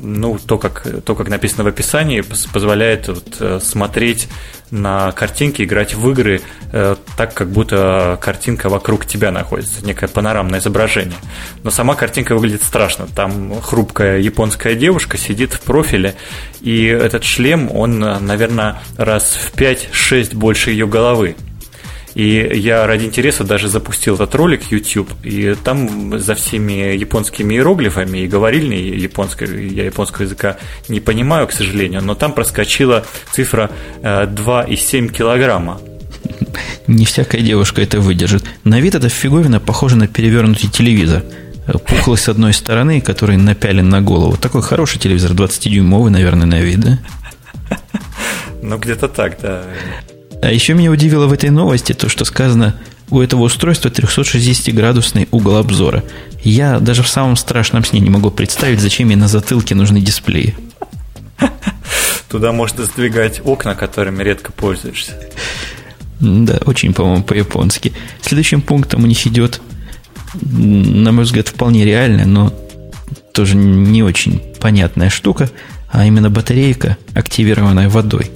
ну, 0.00 0.38
то, 0.38 0.58
как, 0.58 0.86
то, 1.04 1.14
как 1.14 1.28
написано 1.28 1.64
в 1.64 1.66
описании, 1.66 2.22
позволяет 2.52 3.08
вот, 3.08 3.36
э, 3.40 3.60
смотреть 3.62 4.28
на 4.70 5.12
картинки, 5.12 5.62
играть 5.62 5.94
в 5.94 6.10
игры 6.10 6.40
э, 6.72 6.96
так, 7.16 7.34
как 7.34 7.50
будто 7.50 8.18
картинка 8.20 8.68
вокруг 8.68 9.06
тебя 9.06 9.30
находится, 9.30 9.84
некое 9.84 10.08
панорамное 10.08 10.60
изображение. 10.60 11.16
Но 11.62 11.70
сама 11.70 11.94
картинка 11.94 12.34
выглядит 12.34 12.62
страшно. 12.62 13.06
Там 13.14 13.60
хрупкая 13.60 14.18
японская 14.18 14.74
девушка 14.74 15.18
сидит 15.18 15.52
в 15.52 15.60
профиле, 15.60 16.16
и 16.60 16.84
этот 16.86 17.24
шлем, 17.24 17.70
он, 17.72 17.98
наверное, 18.00 18.80
раз 18.96 19.34
в 19.34 19.54
5-6 19.56 20.34
больше 20.34 20.70
ее 20.70 20.86
головы. 20.86 21.36
И 22.16 22.50
я 22.54 22.86
ради 22.86 23.04
интереса 23.04 23.44
даже 23.44 23.68
запустил 23.68 24.14
этот 24.14 24.34
ролик 24.34 24.72
YouTube, 24.72 25.12
и 25.22 25.54
там 25.62 26.18
за 26.18 26.34
всеми 26.34 26.96
японскими 26.96 27.56
иероглифами 27.56 28.20
и 28.20 28.26
говорильней 28.26 28.98
японской, 28.98 29.68
я 29.68 29.84
японского 29.84 30.22
языка 30.22 30.56
не 30.88 31.00
понимаю, 31.00 31.46
к 31.46 31.52
сожалению, 31.52 32.02
но 32.02 32.14
там 32.14 32.32
проскочила 32.32 33.04
цифра 33.32 33.70
2,7 34.00 35.10
э, 35.10 35.12
килограмма. 35.12 35.78
Не 36.86 37.04
всякая 37.04 37.42
девушка 37.42 37.82
это 37.82 38.00
выдержит. 38.00 38.44
На 38.64 38.80
вид 38.80 38.94
эта 38.94 39.10
фиговина 39.10 39.60
похожа 39.60 39.96
на 39.96 40.08
перевернутый 40.08 40.70
телевизор. 40.70 41.22
Пухлый 41.86 42.16
с 42.16 42.30
одной 42.30 42.54
стороны, 42.54 43.02
который 43.02 43.36
напялен 43.36 43.90
на 43.90 44.00
голову. 44.00 44.38
Такой 44.38 44.62
хороший 44.62 44.98
телевизор, 44.98 45.32
20-дюймовый, 45.32 46.08
наверное, 46.08 46.46
на 46.46 46.62
вид, 46.62 46.80
да? 46.80 46.98
Ну, 48.62 48.78
где-то 48.78 49.08
так, 49.08 49.38
да. 49.42 49.64
А 50.42 50.50
еще 50.52 50.74
меня 50.74 50.90
удивило 50.90 51.26
в 51.26 51.32
этой 51.32 51.50
новости 51.50 51.92
то, 51.92 52.08
что 52.08 52.24
сказано, 52.24 52.74
у 53.10 53.20
этого 53.20 53.42
устройства 53.42 53.88
360-градусный 53.88 55.28
угол 55.30 55.56
обзора. 55.56 56.02
Я 56.42 56.78
даже 56.78 57.02
в 57.02 57.08
самом 57.08 57.36
страшном 57.36 57.84
сне 57.84 58.00
не 58.00 58.10
могу 58.10 58.30
представить, 58.30 58.80
зачем 58.80 59.06
мне 59.08 59.16
на 59.16 59.28
затылке 59.28 59.74
нужны 59.74 60.00
дисплеи. 60.00 60.56
Туда 62.28 62.52
можно 62.52 62.84
сдвигать 62.84 63.40
окна, 63.44 63.74
которыми 63.74 64.22
редко 64.22 64.52
пользуешься. 64.52 65.12
Да, 66.20 66.58
очень, 66.64 66.92
по-моему, 66.92 67.22
по-японски. 67.22 67.92
Следующим 68.20 68.62
пунктом 68.62 69.04
у 69.04 69.06
них 69.06 69.26
идет, 69.26 69.60
на 70.40 71.12
мой 71.12 71.24
взгляд, 71.24 71.48
вполне 71.48 71.84
реальная, 71.84 72.26
но 72.26 72.52
тоже 73.32 73.54
не 73.56 74.02
очень 74.02 74.42
понятная 74.60 75.10
штука, 75.10 75.50
а 75.90 76.04
именно 76.04 76.30
батарейка, 76.30 76.96
активированная 77.14 77.88
водой 77.88 78.30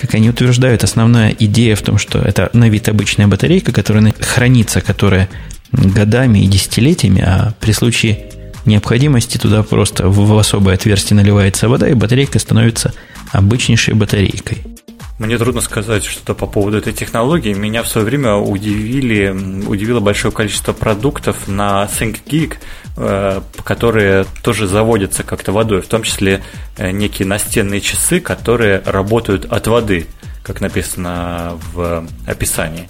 как 0.00 0.14
они 0.14 0.30
утверждают, 0.30 0.82
основная 0.82 1.34
идея 1.38 1.76
в 1.76 1.82
том, 1.82 1.98
что 1.98 2.18
это 2.18 2.50
на 2.52 2.68
вид 2.68 2.88
обычная 2.88 3.26
батарейка, 3.26 3.72
которая 3.72 4.14
хранится, 4.18 4.80
которая 4.80 5.28
годами 5.72 6.38
и 6.40 6.46
десятилетиями, 6.46 7.22
а 7.24 7.54
при 7.60 7.72
случае 7.72 8.26
необходимости 8.64 9.36
туда 9.38 9.62
просто 9.62 10.08
в 10.08 10.38
особое 10.38 10.74
отверстие 10.74 11.16
наливается 11.16 11.68
вода, 11.68 11.88
и 11.88 11.94
батарейка 11.94 12.38
становится 12.38 12.94
обычнейшей 13.32 13.94
батарейкой. 13.94 14.58
Мне 15.20 15.36
трудно 15.36 15.60
сказать 15.60 16.02
что-то 16.02 16.34
по 16.34 16.46
поводу 16.46 16.78
этой 16.78 16.94
технологии. 16.94 17.52
Меня 17.52 17.82
в 17.82 17.88
свое 17.88 18.06
время 18.06 18.36
удивили, 18.36 19.28
удивило 19.66 20.00
большое 20.00 20.32
количество 20.32 20.72
продуктов 20.72 21.46
на 21.46 21.86
ThinkGeek, 21.92 22.54
э, 22.96 23.42
которые 23.62 24.24
тоже 24.42 24.66
заводятся 24.66 25.22
как-то 25.22 25.52
водой, 25.52 25.82
в 25.82 25.88
том 25.88 26.04
числе 26.04 26.42
э, 26.78 26.90
некие 26.90 27.28
настенные 27.28 27.82
часы, 27.82 28.18
которые 28.18 28.80
работают 28.86 29.44
от 29.44 29.66
воды, 29.66 30.06
как 30.42 30.62
написано 30.62 31.58
в 31.74 32.08
описании. 32.26 32.88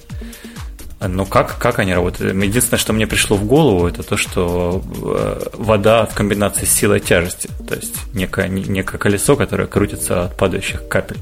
Но 1.00 1.26
как, 1.26 1.58
как 1.58 1.80
они 1.80 1.92
работают? 1.92 2.32
Единственное, 2.32 2.78
что 2.78 2.92
мне 2.92 3.08
пришло 3.08 3.36
в 3.36 3.44
голову, 3.44 3.88
это 3.88 4.04
то, 4.04 4.16
что 4.16 4.84
э, 5.02 5.48
вода 5.54 6.06
в 6.06 6.14
комбинации 6.14 6.64
с 6.64 6.70
силой 6.70 7.00
тяжести, 7.00 7.50
то 7.68 7.74
есть 7.74 7.96
некое, 8.14 8.46
некое 8.46 8.98
колесо, 8.98 9.34
которое 9.34 9.66
крутится 9.66 10.26
от 10.26 10.36
падающих 10.36 10.86
капель. 10.86 11.18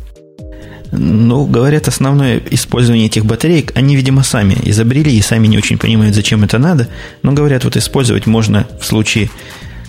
Ну, 0.91 1.47
говорят, 1.47 1.89
основное 1.89 2.41
использование 2.51 3.07
этих 3.07 3.27
батареек, 3.27 3.73
они, 3.77 3.97
видимо, 3.97 4.23
сами 4.23 4.57
изобрели 4.63 5.17
и 5.17 5.21
сами 5.21 5.47
не 5.47 5.59
очень 5.59 5.79
понимают, 5.79 6.15
зачем 6.15 6.45
это 6.45 6.59
надо. 6.59 6.89
Но 7.23 7.33
говорят, 7.33 7.65
вот 7.65 7.77
использовать 7.77 8.27
можно 8.27 8.67
в 8.81 8.87
случае 8.87 9.31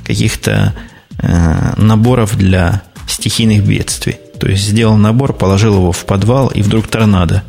каких-то 0.06 0.74
э, 1.22 1.74
наборов 1.78 2.38
для 2.38 2.82
стихийных 3.08 3.66
бедствий. 3.66 4.18
То 4.40 4.48
есть 4.48 4.64
сделал 4.64 4.98
набор, 4.98 5.34
положил 5.34 5.76
его 5.76 5.92
в 5.92 6.06
подвал, 6.06 6.50
и 6.50 6.62
вдруг 6.62 6.88
торнадо. 6.88 7.44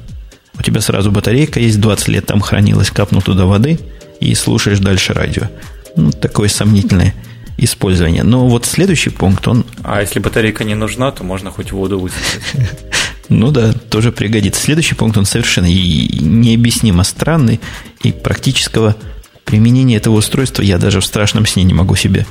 У 0.59 0.63
тебя 0.63 0.81
сразу 0.81 1.11
батарейка 1.11 1.59
есть, 1.61 1.81
20 1.81 2.09
лет 2.09 2.27
там 2.27 2.41
хранилась, 2.41 2.91
капнул 2.91 3.23
туда 3.23 3.47
воды, 3.47 3.79
и 4.21 4.35
слушаешь 4.35 4.79
дальше 4.79 5.13
радио. 5.13 5.45
Ну, 5.97 6.13
такое 6.13 6.49
сомнительное 6.49 7.15
использование. 7.57 8.23
Но 8.23 8.49
вот 8.49 8.67
следующий 8.67 9.11
пункт, 9.11 9.47
он... 9.49 9.65
А 9.83 10.01
если 10.01 10.19
батарейка 10.19 10.65
не 10.65 10.75
нужна, 10.75 11.11
то 11.13 11.25
можно 11.25 11.51
хоть 11.51 11.73
воду 11.73 11.99
высосать. 11.99 12.43
Ну 13.31 13.53
да, 13.53 13.73
тоже 13.73 14.11
пригодится. 14.11 14.61
Следующий 14.61 14.97
пункт, 14.97 15.17
он 15.17 15.25
совершенно 15.25 15.67
необъяснимо 15.67 17.05
странный, 17.05 17.61
и 18.03 18.11
практического 18.11 18.97
применения 19.45 19.97
этого 19.97 20.17
устройства 20.17 20.63
я 20.63 20.79
даже 20.79 21.01
в 21.01 21.07
страшном 21.07 21.47
сне 21.47 21.63
не 21.63 21.73
могу 21.73 21.95
себе 21.95 22.27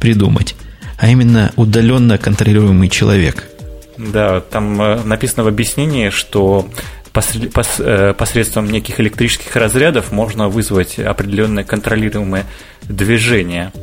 придумать. 0.00 0.56
А 0.98 1.08
именно 1.08 1.52
удаленно 1.56 2.18
контролируемый 2.18 2.88
человек. 2.88 3.48
Да, 3.96 4.40
там 4.40 4.80
э, 4.82 5.02
написано 5.04 5.44
в 5.44 5.48
объяснении, 5.48 6.10
что 6.10 6.68
э, 7.14 8.14
посредством 8.16 8.70
неких 8.70 8.98
электрических 8.98 9.54
разрядов 9.54 10.10
можно 10.10 10.48
вызвать 10.48 10.98
определенное 10.98 11.64
контролируемое 11.64 12.44
движение– 12.88 13.72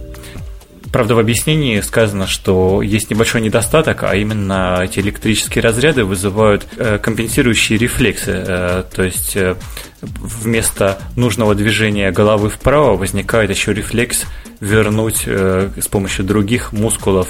Правда, 0.91 1.15
в 1.15 1.19
объяснении 1.19 1.79
сказано, 1.81 2.27
что 2.27 2.81
есть 2.81 3.09
небольшой 3.09 3.41
недостаток, 3.41 4.03
а 4.03 4.15
именно 4.15 4.81
эти 4.83 4.99
электрические 4.99 5.61
разряды 5.61 6.05
вызывают 6.05 6.65
э, 6.77 6.97
компенсирующие 6.97 7.77
рефлексы. 7.77 8.31
Э, 8.31 8.83
то 8.95 9.03
есть 9.03 9.35
э, 9.35 9.55
вместо 10.01 10.99
нужного 11.15 11.55
движения 11.55 12.11
головы 12.11 12.49
вправо 12.49 12.95
возникает 12.95 13.49
еще 13.49 13.73
рефлекс 13.73 14.25
вернуть 14.59 15.23
с 15.25 15.87
помощью 15.87 16.25
других 16.25 16.73
мускулов 16.73 17.27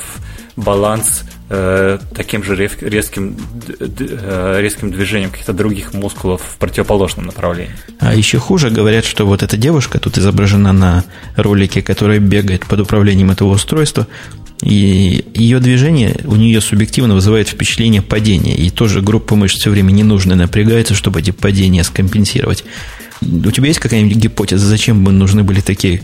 баланс 0.57 1.23
э, 1.49 1.99
таким 2.15 2.43
же 2.43 2.55
резким, 2.55 3.37
э, 3.79 4.57
резким 4.59 4.91
движением 4.91 5.29
каких-то 5.29 5.53
других 5.53 5.93
мускулов 5.93 6.41
в 6.41 6.57
противоположном 6.57 7.27
направлении. 7.27 7.75
А 7.99 8.15
еще 8.15 8.39
хуже 8.39 8.71
говорят, 8.71 9.05
что 9.05 9.25
вот 9.25 9.43
эта 9.43 9.55
девушка 9.55 9.99
тут 9.99 10.17
изображена 10.17 10.73
на 10.73 11.05
ролике, 11.35 11.81
которая 11.81 12.19
бегает 12.19 12.65
под 12.65 12.81
управлением 12.81 13.29
этого 13.29 13.49
устройства, 13.49 14.07
и 14.61 15.23
ее 15.35 15.59
движение 15.59 16.19
у 16.25 16.35
нее 16.35 16.59
субъективно 16.59 17.13
вызывает 17.13 17.47
впечатление 17.47 18.01
падения. 18.01 18.55
И 18.55 18.71
тоже 18.71 19.01
группа 19.01 19.35
мышц 19.35 19.59
все 19.59 19.69
время 19.69 19.91
не 19.91 20.03
нужно 20.03 20.35
напрягается, 20.35 20.95
чтобы 20.95 21.19
эти 21.19 21.29
падения 21.29 21.83
скомпенсировать. 21.83 22.65
У 23.21 23.51
тебя 23.51 23.67
есть 23.67 23.79
какая-нибудь 23.79 24.17
гипотеза, 24.17 24.65
зачем 24.65 25.03
бы 25.03 25.11
нужны 25.11 25.43
были 25.43 25.61
такие 25.61 26.01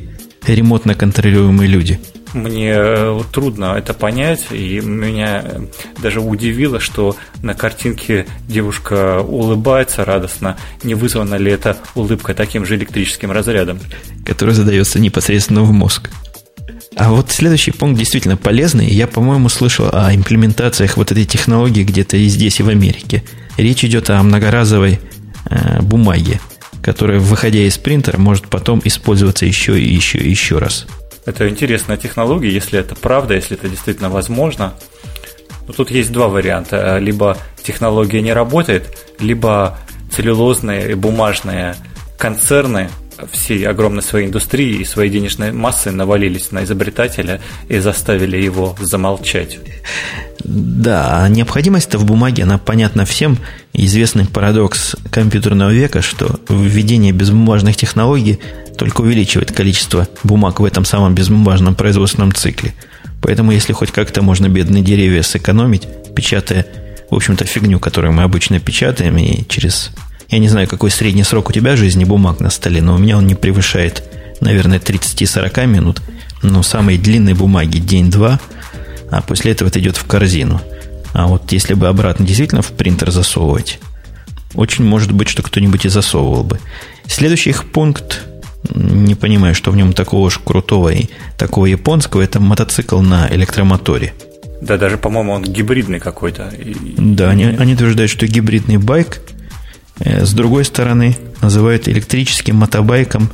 ремонтно 0.48 0.96
контролируемые 0.96 1.68
люди. 1.68 2.00
Мне 2.34 2.74
э, 2.76 3.22
трудно 3.32 3.76
это 3.78 3.94
понять, 3.94 4.48
и 4.52 4.80
меня 4.80 5.44
даже 6.02 6.20
удивило, 6.20 6.80
что 6.80 7.16
на 7.44 7.54
картинке 7.54 8.26
девушка 8.48 9.22
улыбается 9.22 10.04
радостно. 10.04 10.58
Не 10.82 10.96
вызвана 10.96 11.36
ли 11.36 11.52
эта 11.52 11.78
улыбка 11.94 12.34
таким 12.34 12.66
же 12.66 12.76
электрическим 12.76 13.32
разрядом? 13.32 13.80
Который 14.26 14.56
задается 14.56 15.00
непосредственно 15.00 15.62
в 15.62 15.72
мозг. 15.72 16.10
А 16.96 17.12
вот 17.12 17.32
следующий 17.32 17.72
пункт 17.72 18.00
действительно 18.00 18.38
полезный. 18.38 18.88
Я, 18.88 19.08
по-моему, 19.08 19.50
слышал 19.50 19.90
о 19.92 20.14
имплементациях 20.14 20.98
вот 20.98 21.12
этой 21.12 21.26
технологии 21.26 21.84
где-то 21.84 22.18
и 22.18 22.28
здесь, 22.28 22.60
и 22.60 22.64
в 22.64 22.70
Америке. 22.70 23.24
Речь 23.58 23.84
идет 23.84 24.10
о 24.10 24.22
многоразовой 24.24 25.00
э, 25.50 25.82
бумаге, 25.82 26.40
которая, 26.84 27.20
выходя 27.20 27.60
из 27.60 27.78
принтера, 27.78 28.18
может 28.18 28.50
потом 28.50 28.82
использоваться 28.84 29.46
еще 29.46 29.80
и 29.80 29.88
еще 29.88 30.20
и 30.20 30.30
еще 30.30 30.60
раз. 30.60 30.86
Это 31.26 31.48
интересная 31.48 31.98
технология, 31.98 32.52
если 32.52 32.78
это 32.78 32.96
правда, 32.96 33.34
если 33.34 33.58
это 33.58 33.70
действительно 33.70 34.10
возможно. 34.10 34.74
Но 35.66 35.74
тут 35.74 35.90
есть 35.90 36.12
два 36.12 36.28
варианта. 36.28 36.98
Либо 36.98 37.38
технология 37.64 38.22
не 38.22 38.34
работает, 38.34 38.98
либо 39.20 39.78
целлюлозные 40.12 40.92
и 40.92 40.94
бумажные 40.96 41.76
концерны 42.18 42.90
всей 43.32 43.68
огромной 43.68 44.04
своей 44.04 44.28
индустрии 44.28 44.78
и 44.78 44.86
своей 44.86 45.10
денежной 45.10 45.52
массы 45.52 45.92
навалились 45.92 46.52
на 46.52 46.64
изобретателя 46.64 47.42
и 47.70 47.80
заставили 47.80 48.38
его 48.38 48.76
замолчать. 48.80 49.60
Да, 50.44 51.26
необходимость-то 51.30 51.98
в 51.98 52.06
бумаге, 52.06 52.44
она 52.44 52.58
понятна 52.58 53.06
всем. 53.06 53.38
Известный 53.74 54.26
парадокс 54.26 54.96
компьютерного 55.10 55.72
века, 55.72 56.02
что 56.02 56.40
введение 56.50 57.14
безбумажных 57.14 57.78
технологий 57.78 58.40
только 58.78 59.02
увеличивает 59.02 59.52
количество 59.52 60.08
бумаг 60.24 60.60
в 60.60 60.66
этом 60.66 60.84
самом 60.84 61.16
безбумажном 61.16 61.76
производственном 61.76 62.34
цикле. 62.34 62.74
Поэтому, 63.22 63.52
если 63.52 63.72
хоть 63.72 63.92
как-то 63.92 64.22
можно 64.22 64.50
бедные 64.50 64.84
деревья 64.84 65.22
сэкономить, 65.22 65.88
печатая, 66.14 66.66
в 67.10 67.16
общем-то, 67.16 67.46
фигню, 67.46 67.80
которую 67.80 68.12
мы 68.12 68.24
обычно 68.24 68.60
печатаем, 68.60 69.18
и 69.18 69.48
через 69.48 69.92
я 70.30 70.40
не 70.40 70.48
знаю, 70.48 70.68
какой 70.68 70.92
средний 70.92 71.24
срок 71.24 71.50
у 71.50 71.54
тебя 71.54 71.76
жизни 71.76 72.04
бумаг 72.06 72.40
на 72.40 72.50
столе, 72.50 72.82
но 72.82 72.96
у 72.96 72.98
меня 72.98 73.18
он 73.18 73.28
не 73.28 73.36
превышает, 73.36 74.04
наверное, 74.40 74.80
30-40 74.80 75.68
минут. 75.68 76.02
Но 76.42 76.64
самые 76.64 76.98
длинные 76.98 77.36
бумаги 77.36 77.78
день-два, 77.78 78.40
а 79.10 79.22
после 79.22 79.52
этого 79.52 79.70
это 79.70 79.80
идет 79.80 79.96
в 79.96 80.06
корзину. 80.06 80.62
А 81.14 81.28
вот 81.28 81.52
если 81.52 81.74
бы 81.74 81.88
обратно 81.88 82.26
действительно 82.26 82.62
в 82.62 82.72
принтер 82.72 83.12
засовывать, 83.12 83.80
очень 84.56 84.84
может 84.84 85.12
быть, 85.12 85.30
что 85.30 85.44
кто-нибудь 85.44 85.86
и 85.86 85.90
засовывал 85.90 86.44
бы. 86.44 86.60
Следующий 87.08 87.52
их 87.52 87.66
пункт, 87.66 88.24
не 88.74 89.16
понимаю, 89.16 89.56
что 89.56 89.72
в 89.72 89.76
нем 89.76 89.94
такого 89.94 90.28
уж 90.28 90.40
крутого 90.40 90.90
и 90.90 91.08
такого 91.38 91.66
японского, 91.66 92.22
это 92.22 92.40
мотоцикл 92.40 93.00
на 93.00 93.30
электромоторе. 93.32 94.14
Да, 94.62 94.78
даже, 94.78 94.98
по-моему, 94.98 95.34
он 95.34 95.44
гибридный 95.44 96.00
какой-то. 96.00 96.52
Да, 96.98 97.30
они, 97.30 97.46
они 97.46 97.74
утверждают, 97.74 98.10
что 98.10 98.26
гибридный 98.26 98.78
байк– 98.78 99.22
с 100.00 100.34
другой 100.34 100.66
стороны, 100.66 101.18
называют 101.42 101.88
электрическим 101.88 102.56
мотобайком 102.56 103.30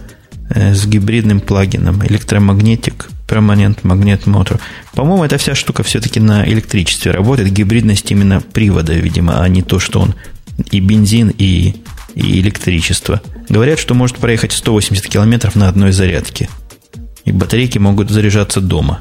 э, 0.50 0.74
с 0.74 0.86
гибридным 0.86 1.40
плагином. 1.40 2.06
Электромагнетик, 2.06 3.10
Permanent 3.28 3.82
Magnet 3.84 4.26
Motor. 4.26 4.60
По-моему, 4.94 5.24
эта 5.24 5.38
вся 5.38 5.56
штука 5.56 5.84
все-таки 5.84 6.20
на 6.20 6.48
электричестве 6.48 7.12
работает. 7.12 7.52
Гибридность 7.52 8.12
именно 8.12 8.42
привода, 8.42 8.94
видимо, 8.94 9.42
а 9.42 9.48
не 9.48 9.62
то, 9.62 9.80
что 9.80 10.02
он 10.02 10.16
и 10.72 10.80
бензин, 10.80 11.34
и, 11.38 11.76
и 12.16 12.40
электричество. 12.42 13.22
Говорят, 13.48 13.80
что 13.80 13.94
может 13.94 14.18
проехать 14.18 14.52
180 14.52 15.08
километров 15.08 15.56
на 15.56 15.70
одной 15.70 15.92
зарядке. 15.92 16.50
И 17.26 17.32
батарейки 17.32 17.78
могут 17.78 18.10
заряжаться 18.10 18.60
дома. 18.60 19.00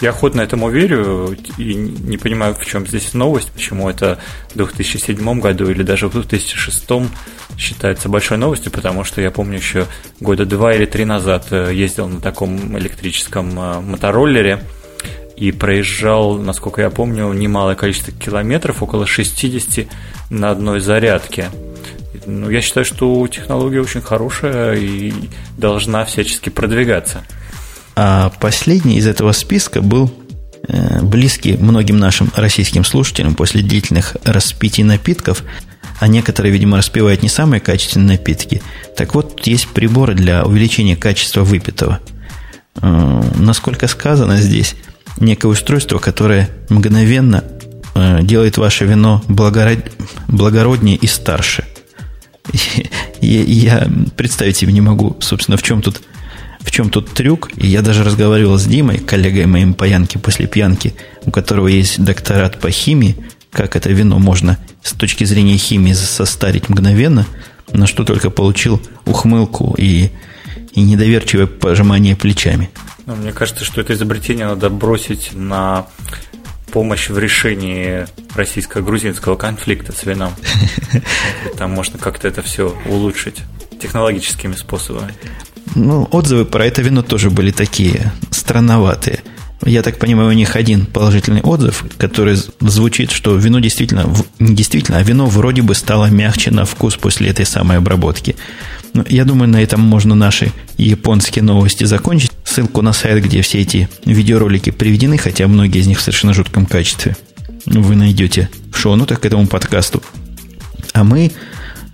Я 0.00 0.10
охотно 0.10 0.40
этому 0.40 0.70
верю 0.70 1.36
и 1.58 1.74
не 1.74 2.16
понимаю, 2.16 2.54
в 2.54 2.64
чем 2.64 2.86
здесь 2.86 3.12
новость, 3.12 3.50
почему 3.52 3.90
это 3.90 4.18
в 4.50 4.56
2007 4.56 5.40
году 5.40 5.70
или 5.70 5.82
даже 5.82 6.08
в 6.08 6.12
2006 6.12 6.88
считается 7.58 8.08
большой 8.08 8.38
новостью, 8.38 8.72
потому 8.72 9.04
что 9.04 9.20
я 9.20 9.30
помню 9.30 9.58
еще 9.58 9.86
года 10.18 10.46
два 10.46 10.72
или 10.72 10.86
три 10.86 11.04
назад 11.04 11.48
э, 11.50 11.70
ездил 11.74 12.08
на 12.08 12.20
таком 12.20 12.78
электрическом 12.78 13.50
э, 13.58 13.80
мотороллере 13.80 14.62
и 15.36 15.52
проезжал, 15.52 16.38
насколько 16.38 16.80
я 16.80 16.90
помню, 16.90 17.30
немалое 17.32 17.74
количество 17.74 18.12
километров, 18.12 18.82
около 18.82 19.06
60 19.06 19.86
на 20.30 20.50
одной 20.50 20.80
зарядке. 20.80 21.50
Ну, 22.24 22.48
я 22.50 22.60
считаю, 22.62 22.84
что 22.84 23.26
технология 23.28 23.80
очень 23.80 24.02
хорошая 24.02 24.76
и 24.76 25.12
должна 25.58 26.04
всячески 26.04 26.48
продвигаться. 26.48 27.24
А 28.02 28.30
последний 28.40 28.96
из 28.96 29.06
этого 29.06 29.32
списка 29.32 29.82
был 29.82 30.10
э, 30.66 31.02
близкий 31.02 31.58
многим 31.58 31.98
нашим 31.98 32.32
российским 32.34 32.82
слушателям 32.82 33.34
после 33.34 33.60
длительных 33.60 34.16
распитий 34.24 34.82
напитков, 34.82 35.44
а 35.98 36.08
некоторые, 36.08 36.50
видимо, 36.50 36.78
распивают 36.78 37.22
не 37.22 37.28
самые 37.28 37.60
качественные 37.60 38.16
напитки. 38.16 38.62
Так 38.96 39.14
вот, 39.14 39.46
есть 39.46 39.68
приборы 39.68 40.14
для 40.14 40.46
увеличения 40.46 40.96
качества 40.96 41.42
выпитого. 41.42 42.00
Э, 42.76 43.22
насколько 43.36 43.86
сказано 43.86 44.38
здесь, 44.38 44.76
некое 45.18 45.48
устройство, 45.48 45.98
которое 45.98 46.48
мгновенно 46.70 47.44
э, 47.94 48.20
делает 48.22 48.56
ваше 48.56 48.86
вино 48.86 49.22
благород... 49.28 49.92
благороднее 50.26 50.96
и 50.96 51.06
старше. 51.06 51.66
Я 53.20 53.86
представить 54.16 54.56
себе 54.56 54.72
не 54.72 54.80
могу, 54.80 55.18
собственно, 55.20 55.58
в 55.58 55.62
чем 55.62 55.82
тут 55.82 56.00
в 56.60 56.70
чем 56.70 56.90
тут 56.90 57.12
трюк? 57.12 57.50
И 57.56 57.66
я 57.66 57.82
даже 57.82 58.04
разговаривал 58.04 58.58
с 58.58 58.64
Димой, 58.64 58.98
коллегой 58.98 59.46
моим 59.46 59.74
по 59.74 59.84
Янке 59.84 60.18
после 60.18 60.46
пьянки, 60.46 60.94
у 61.24 61.30
которого 61.30 61.68
есть 61.68 62.02
докторат 62.02 62.60
по 62.60 62.70
химии, 62.70 63.16
как 63.50 63.76
это 63.76 63.90
вино 63.90 64.18
можно 64.18 64.58
с 64.82 64.92
точки 64.92 65.24
зрения 65.24 65.56
химии 65.56 65.92
состарить 65.92 66.68
мгновенно, 66.68 67.26
на 67.72 67.86
что 67.86 68.04
только 68.04 68.30
получил 68.30 68.80
ухмылку 69.06 69.74
и, 69.78 70.10
и 70.72 70.82
недоверчивое 70.82 71.46
пожимание 71.46 72.16
плечами. 72.16 72.70
Ну, 73.06 73.16
мне 73.16 73.32
кажется, 73.32 73.64
что 73.64 73.80
это 73.80 73.94
изобретение 73.94 74.46
надо 74.46 74.70
бросить 74.70 75.32
на 75.32 75.86
помощь 76.70 77.08
в 77.08 77.18
решении 77.18 78.06
российско-грузинского 78.34 79.36
конфликта 79.36 79.92
с 79.92 80.04
вином. 80.04 80.32
Там 81.58 81.72
можно 81.72 81.98
как-то 81.98 82.28
это 82.28 82.42
все 82.42 82.76
улучшить 82.86 83.42
технологическими 83.80 84.54
способами. 84.54 85.14
Ну, 85.74 86.08
отзывы 86.10 86.44
про 86.44 86.66
это 86.66 86.82
вино 86.82 87.02
тоже 87.02 87.30
были 87.30 87.50
такие 87.50 88.12
странноватые. 88.30 89.20
Я 89.64 89.82
так 89.82 89.98
понимаю, 89.98 90.30
у 90.30 90.32
них 90.32 90.56
один 90.56 90.86
положительный 90.86 91.42
отзыв, 91.42 91.84
который 91.98 92.36
звучит, 92.60 93.10
что 93.10 93.36
вино 93.36 93.60
действительно, 93.60 94.06
не 94.38 94.54
действительно, 94.54 94.98
а 94.98 95.02
вино 95.02 95.26
вроде 95.26 95.60
бы 95.60 95.74
стало 95.74 96.06
мягче 96.06 96.50
на 96.50 96.64
вкус 96.64 96.96
после 96.96 97.28
этой 97.28 97.44
самой 97.44 97.76
обработки. 97.76 98.36
Ну, 98.94 99.04
я 99.08 99.24
думаю, 99.24 99.50
на 99.50 99.62
этом 99.62 99.80
можно 99.80 100.14
наши 100.14 100.50
японские 100.78 101.42
новости 101.42 101.84
закончить. 101.84 102.32
Ссылку 102.42 102.80
на 102.80 102.94
сайт, 102.94 103.22
где 103.22 103.42
все 103.42 103.60
эти 103.60 103.88
видеоролики 104.06 104.70
приведены, 104.70 105.18
хотя 105.18 105.46
многие 105.46 105.80
из 105.80 105.86
них 105.86 105.98
в 105.98 106.02
совершенно 106.02 106.32
жутком 106.32 106.64
качестве, 106.64 107.16
вы 107.66 107.96
найдете 107.96 108.48
в 108.72 108.78
шоу-нотах 108.78 109.20
к 109.20 109.26
этому 109.26 109.46
подкасту. 109.46 110.02
А 110.94 111.04
мы 111.04 111.32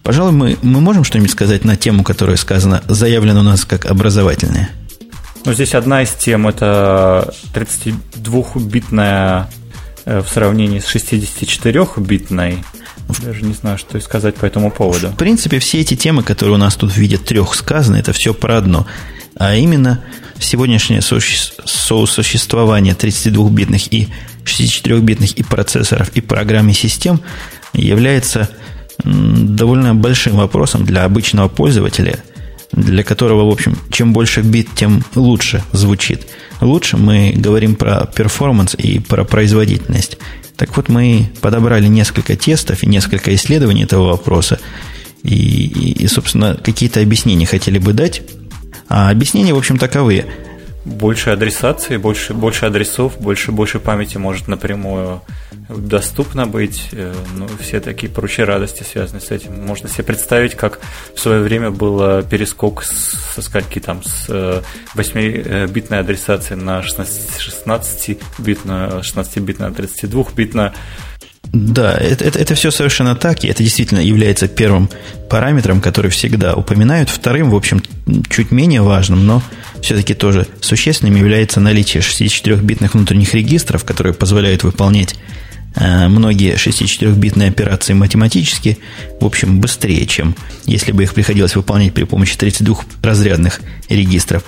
Пожалуй, 0.07 0.31
мы, 0.31 0.57
мы 0.63 0.81
можем 0.81 1.03
что-нибудь 1.03 1.33
сказать 1.33 1.65
на 1.65 1.75
тему, 1.75 2.05
которая 2.05 2.37
сказана, 2.37 2.81
заявлена 2.87 3.41
у 3.41 3.43
нас 3.43 3.65
как 3.65 3.87
образовательная. 3.87 4.71
Ну, 5.45 5.53
здесь 5.53 5.75
одна 5.75 6.05
из 6.05 6.11
тем– 6.11 6.47
это 6.49 7.35
32-битная 7.53 9.49
э, 10.05 10.21
в 10.21 10.29
сравнении 10.29 10.79
с 10.79 10.95
64-битной. 10.95 12.63
Даже 13.21 13.43
не 13.43 13.53
знаю, 13.55 13.79
что 13.79 13.99
и 13.99 14.01
сказать 14.01 14.37
по 14.37 14.47
этому 14.47 14.71
поводу. 14.71 15.09
В 15.09 15.17
принципе, 15.17 15.59
все 15.59 15.81
эти 15.81 15.97
темы, 15.97 16.23
которые 16.23 16.55
у 16.55 16.59
нас 16.59 16.77
тут 16.77 16.93
в 16.93 16.97
виде 16.97 17.17
трех 17.17 17.53
сказаны, 17.57 17.97
это 17.97 18.13
все 18.13 18.33
про 18.33 18.59
одно. 18.59 18.87
А 19.35 19.57
именно, 19.57 20.05
сегодняшнее 20.39 21.03
сосуществование 21.03 22.95
32-битных 22.95 23.89
и 23.91 24.07
64-битных 24.45 25.33
и 25.35 25.43
процессоров, 25.43 26.11
и 26.15 26.21
программ, 26.21 26.69
и 26.69 26.75
систем 26.75 27.21
является 27.73 28.49
довольно 29.05 29.95
большим 29.95 30.37
вопросом 30.37 30.85
для 30.85 31.05
обычного 31.05 31.49
пользователя, 31.49 32.19
для 32.73 33.05
которого, 33.05 33.45
в 33.45 33.53
общем, 33.53 33.77
чем 33.91 34.13
больше 34.13 34.43
бит, 34.43 34.69
тем 34.75 35.05
лучше 35.15 35.63
звучит. 35.73 36.27
Лучше 36.61 36.97
мы 36.97 37.33
говорим 37.37 37.75
про 37.75 38.07
перформанс 38.07 38.75
и 38.75 38.99
про 38.99 39.25
производительность. 39.25 40.19
Так 40.57 40.77
вот, 40.77 40.89
мы 40.89 41.29
подобрали 41.41 41.87
несколько 41.87 42.35
тестов 42.37 42.83
и 42.83 42.87
несколько 42.87 43.35
исследований 43.35 43.85
этого 43.85 44.09
вопроса. 44.09 44.59
И, 45.23 45.35
и, 45.35 46.05
и 46.05 46.07
собственно, 46.07 46.55
какие-то 46.63 47.01
объяснения 47.01 47.47
хотели 47.47 47.79
бы 47.79 47.93
дать. 47.93 48.23
А 48.89 49.11
объяснения, 49.11 49.53
в 49.53 49.59
общем, 49.59 49.77
таковые. 49.77 50.27
Больше 50.87 51.31
адресации, 51.31 51.97
больше, 51.97 52.33
больше 52.33 52.67
адресов, 52.67 53.21
больше, 53.21 53.51
больше 53.51 53.81
памяти 53.81 54.19
может 54.19 54.47
напрямую 54.47 55.21
доступно 55.69 56.47
быть. 56.47 56.91
Э, 56.93 57.13
ну, 57.35 57.49
все 57.61 57.81
такие 57.81 58.11
прочие 58.11 58.47
радости 58.47 58.85
связаны 58.85 59.21
с 59.21 59.33
этим. 59.33 59.67
Можно 59.67 59.89
себе 59.89 60.05
представить, 60.05 60.55
как 60.55 60.79
в 61.15 61.19
свое 61.19 61.43
время 61.43 61.73
был 61.73 62.23
перескок 62.23 62.85
со 62.85 63.43
скольки 63.43 63.81
там, 63.81 64.05
с 64.05 64.29
8-битной 64.95 65.99
адресации 65.99 66.55
на 66.55 66.79
16-битную, 66.81 69.01
16-битную, 69.01 69.75
32-битную. 69.75 70.73
Да, 71.53 71.95
это, 71.95 72.25
это, 72.25 72.39
это 72.39 72.55
все 72.55 72.71
совершенно 72.71 73.15
так, 73.15 73.45
и 73.45 73.49
это 73.49 73.63
действительно 73.63 74.01
является 74.01 74.49
первым 74.49 74.91
параметром, 75.31 75.81
который 75.81 76.11
всегда 76.11 76.55
упоминают. 76.55 77.09
Вторым, 77.09 77.51
в 77.51 77.55
общем, 77.55 77.83
чуть 78.29 78.51
менее 78.51 78.83
важным, 78.83 79.27
но 79.27 79.43
все-таки 79.81 80.15
тоже 80.15 80.47
существенным 80.61 81.17
является 81.17 81.61
наличие 81.61 82.03
64-битных 82.03 82.95
внутренних 82.95 83.35
регистров, 83.35 83.85
которые 83.85 84.15
позволяют 84.15 84.65
выполнять 84.65 85.17
э, 85.77 86.09
многие 86.09 86.55
64-битные 86.55 87.49
операции 87.49 87.95
математически, 87.95 88.79
в 89.21 89.25
общем, 89.25 89.61
быстрее, 89.61 90.07
чем 90.07 90.35
если 90.65 90.93
бы 90.93 91.05
их 91.05 91.15
приходилось 91.15 91.57
выполнять 91.57 91.95
при 91.95 92.05
помощи 92.05 92.37
32-разрядных 92.37 93.61
регистров. 93.89 94.45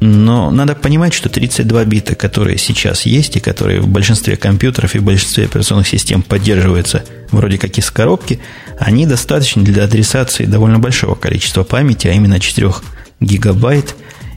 Но 0.00 0.50
надо 0.52 0.76
понимать, 0.76 1.12
что 1.12 1.28
32 1.28 1.84
бита, 1.84 2.14
которые 2.14 2.56
сейчас 2.56 3.04
есть 3.04 3.36
и 3.36 3.40
которые 3.40 3.80
в 3.80 3.88
большинстве 3.88 4.36
компьютеров 4.36 4.94
и 4.94 5.00
в 5.00 5.02
большинстве 5.02 5.46
операционных 5.46 5.88
систем 5.88 6.22
поддерживаются 6.22 7.04
вроде 7.30 7.58
как 7.58 7.76
из 7.78 7.90
коробки, 7.90 8.38
они 8.78 9.06
достаточны 9.06 9.64
для 9.64 9.84
адресации 9.84 10.44
довольно 10.44 10.78
большого 10.78 11.16
количества 11.16 11.64
памяти, 11.64 12.06
а 12.06 12.12
именно 12.12 12.38
4 12.38 12.72
гигабайт. 13.20 13.96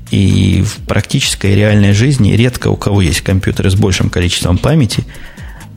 И 0.09 0.61
в 0.63 0.85
практической 0.87 1.55
реальной 1.55 1.93
жизни 1.93 2.33
редко 2.33 2.67
у 2.67 2.75
кого 2.75 3.01
есть 3.01 3.21
компьютеры 3.21 3.69
с 3.69 3.75
большим 3.75 4.09
количеством 4.09 4.57
памяти. 4.57 5.05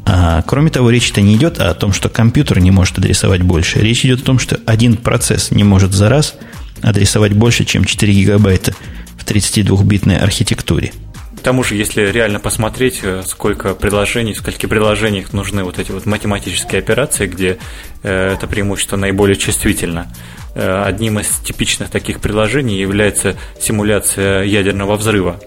А, 0.06 0.42
кроме 0.42 0.70
того, 0.70 0.90
речь-то 0.90 1.20
не 1.20 1.36
идет 1.36 1.60
о 1.60 1.72
том, 1.74 1.92
что 1.92 2.08
компьютер 2.08 2.58
не 2.58 2.72
может 2.72 2.98
адресовать 2.98 3.42
больше. 3.42 3.78
Речь 3.78 4.04
идет 4.04 4.22
о 4.22 4.24
том, 4.24 4.38
что 4.40 4.58
один 4.66 4.96
процесс 4.96 5.50
не 5.50 5.62
может 5.62 5.92
за 5.92 6.08
раз 6.08 6.34
адресовать 6.82 7.34
больше, 7.34 7.64
чем 7.64 7.84
4 7.84 8.12
гигабайта– 8.12 8.74
32-битной 9.24 10.18
архитектуре. 10.18 10.92
К 11.36 11.40
тому 11.40 11.62
же, 11.62 11.74
если 11.74 12.10
реально 12.10 12.40
посмотреть, 12.40 13.00
э, 13.02 13.22
сколько 13.26 13.74
приложений, 13.74 14.32
в 14.34 14.38
скольких 14.38 14.68
приложениях 14.68 15.32
нужны 15.32 15.62
вот 15.62 15.78
эти 15.78 15.92
вот 15.92 16.06
математические 16.06 16.78
операции, 16.78 17.26
где 17.26 17.58
э, 18.02 18.32
это 18.32 18.46
преимущество 18.46 18.96
наиболее 18.96 19.36
чувствительно. 19.36 20.10
Э, 20.54 20.84
одним 20.86 21.18
из 21.18 21.26
типичных 21.44 21.90
таких 21.90 22.20
приложений 22.20 22.78
является 22.78 23.36
симуляция 23.60 24.44
ядерного 24.44 24.96
взрыва, 24.96 25.40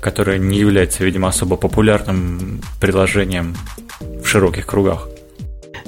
которая 0.00 0.38
не 0.38 0.58
является, 0.58 1.04
видимо, 1.04 1.28
особо 1.28 1.56
популярным 1.56 2.62
приложением 2.80 3.56
в 4.00 4.26
широких 4.26 4.66
кругах. 4.66 5.08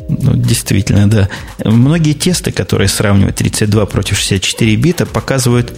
Ну, 0.08 0.34
действительно, 0.34 1.08
да. 1.08 1.28
Многие 1.64 2.12
тесты, 2.12 2.52
которые 2.52 2.88
сравнивают 2.88 3.36
32 3.36 3.86
против 3.86 4.18
64 4.18 4.76
бита, 4.76 5.06
показывают 5.06 5.72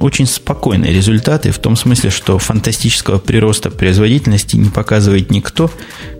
очень 0.00 0.26
спокойные 0.26 0.92
результаты, 0.92 1.50
в 1.50 1.58
том 1.58 1.76
смысле, 1.76 2.10
что 2.10 2.38
фантастического 2.38 3.18
прироста 3.18 3.70
производительности 3.70 4.56
не 4.56 4.70
показывает 4.70 5.30
никто. 5.30 5.70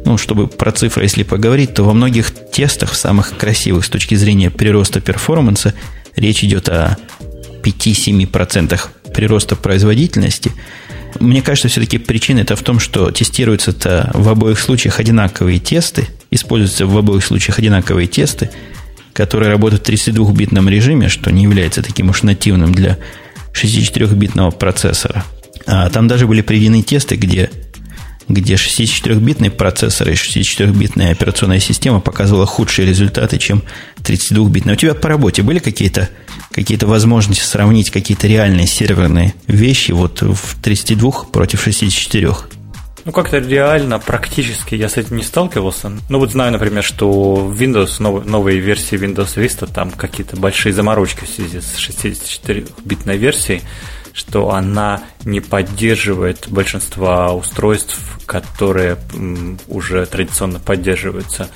Ну, 0.05 0.18
чтобы 0.18 0.47
про 0.47 0.72
цифры, 0.72 1.05
если 1.05 1.22
поговорить, 1.22 1.75
то 1.75 1.83
во 1.83 1.93
многих 1.93 2.31
тестах, 2.31 2.95
самых 2.95 3.37
красивых 3.37 3.85
с 3.85 3.89
точки 3.89 4.14
зрения 4.14 4.51
прироста 4.51 5.01
перформанса, 5.01 5.75
речь 6.16 6.45
идет 6.45 6.68
о 6.68 6.97
5-7% 7.62 8.81
прироста 9.12 9.57
производительности. 9.57 10.53
Мне 11.20 11.43
кажется, 11.43 11.68
все-таки 11.68 11.99
причина 11.99 12.41
это 12.41 12.57
в 12.57 12.62
том, 12.62 12.81
что 12.81 13.11
тестируются-то 13.11 14.11
в 14.14 14.29
обоих 14.29 14.59
случаях 14.59 14.99
одинаковые 15.01 15.61
тесты, 15.61 16.09
используются 16.31 16.87
в 16.87 16.99
обоих 16.99 17.25
случаях 17.25 17.59
одинаковые 17.59 18.09
тесты, 18.09 18.51
которые 19.15 19.51
работают 19.51 19.87
в 19.87 19.91
32-битном 19.91 20.69
режиме, 20.69 21.09
что 21.09 21.31
не 21.31 21.45
является 21.45 21.83
таким 21.83 22.11
уж 22.11 22.23
нативным 22.23 22.75
для 22.75 22.99
64-битного 23.55 24.51
процессора. 24.51 25.25
А 25.67 25.89
там 25.89 26.09
даже 26.09 26.27
были 26.27 26.43
приведены 26.43 26.83
тесты, 26.83 27.15
где, 27.15 27.49
где 28.29 28.55
64-битный 28.55 29.51
процессор 29.51 30.11
и 30.11 30.15
64-битная 30.15 31.12
операционная 31.12 31.61
система 31.61 32.01
показывала 32.01 32.45
худшие 32.45 32.87
результаты, 32.87 33.39
чем 33.39 33.62
32-битная. 34.03 34.75
У 34.75 34.77
тебя 34.77 34.95
по 34.95 35.09
работе 35.09 35.43
были 35.43 35.61
какие-то 35.61 36.11
какие 36.51 36.77
возможности 36.79 37.45
сравнить 37.45 37.91
какие-то 37.91 38.27
реальные 38.27 38.67
серверные 38.67 39.35
вещи 39.47 39.93
вот 39.93 40.23
в 40.23 40.57
32 40.61 41.11
против 41.33 41.62
64? 41.62 42.35
Ну, 43.05 43.13
как-то 43.13 43.39
реально, 43.39 43.99
практически 43.99 44.75
я 44.75 44.89
с 44.89 44.97
этим 44.97 45.17
не 45.17 45.23
сталкивался. 45.23 45.93
Ну, 46.09 46.19
вот 46.19 46.31
знаю, 46.33 46.53
например, 46.53 46.83
что 46.83 47.53
Windows, 47.55 48.03
нов, 48.03 48.25
новые 48.25 48.61
версии 48.61 48.99
Windows 48.99 49.37
Vista, 49.37 49.71
там 49.71 49.91
какие-то 49.91 50.37
большие 50.37 50.73
заморочки 50.73 51.25
в 51.25 51.29
связи 51.29 51.61
с 51.61 51.77
64-битной 51.77 53.19
версией, 53.19 53.63
что 54.15 54.53
она 54.53 55.03
не 55.25 55.41
поддерживает 55.41 56.47
большинство 56.49 57.35
устройств, 57.35 57.99
которые 58.25 58.97
уже 59.69 60.07
традиционно 60.07 60.59
поддерживаются 60.59 61.51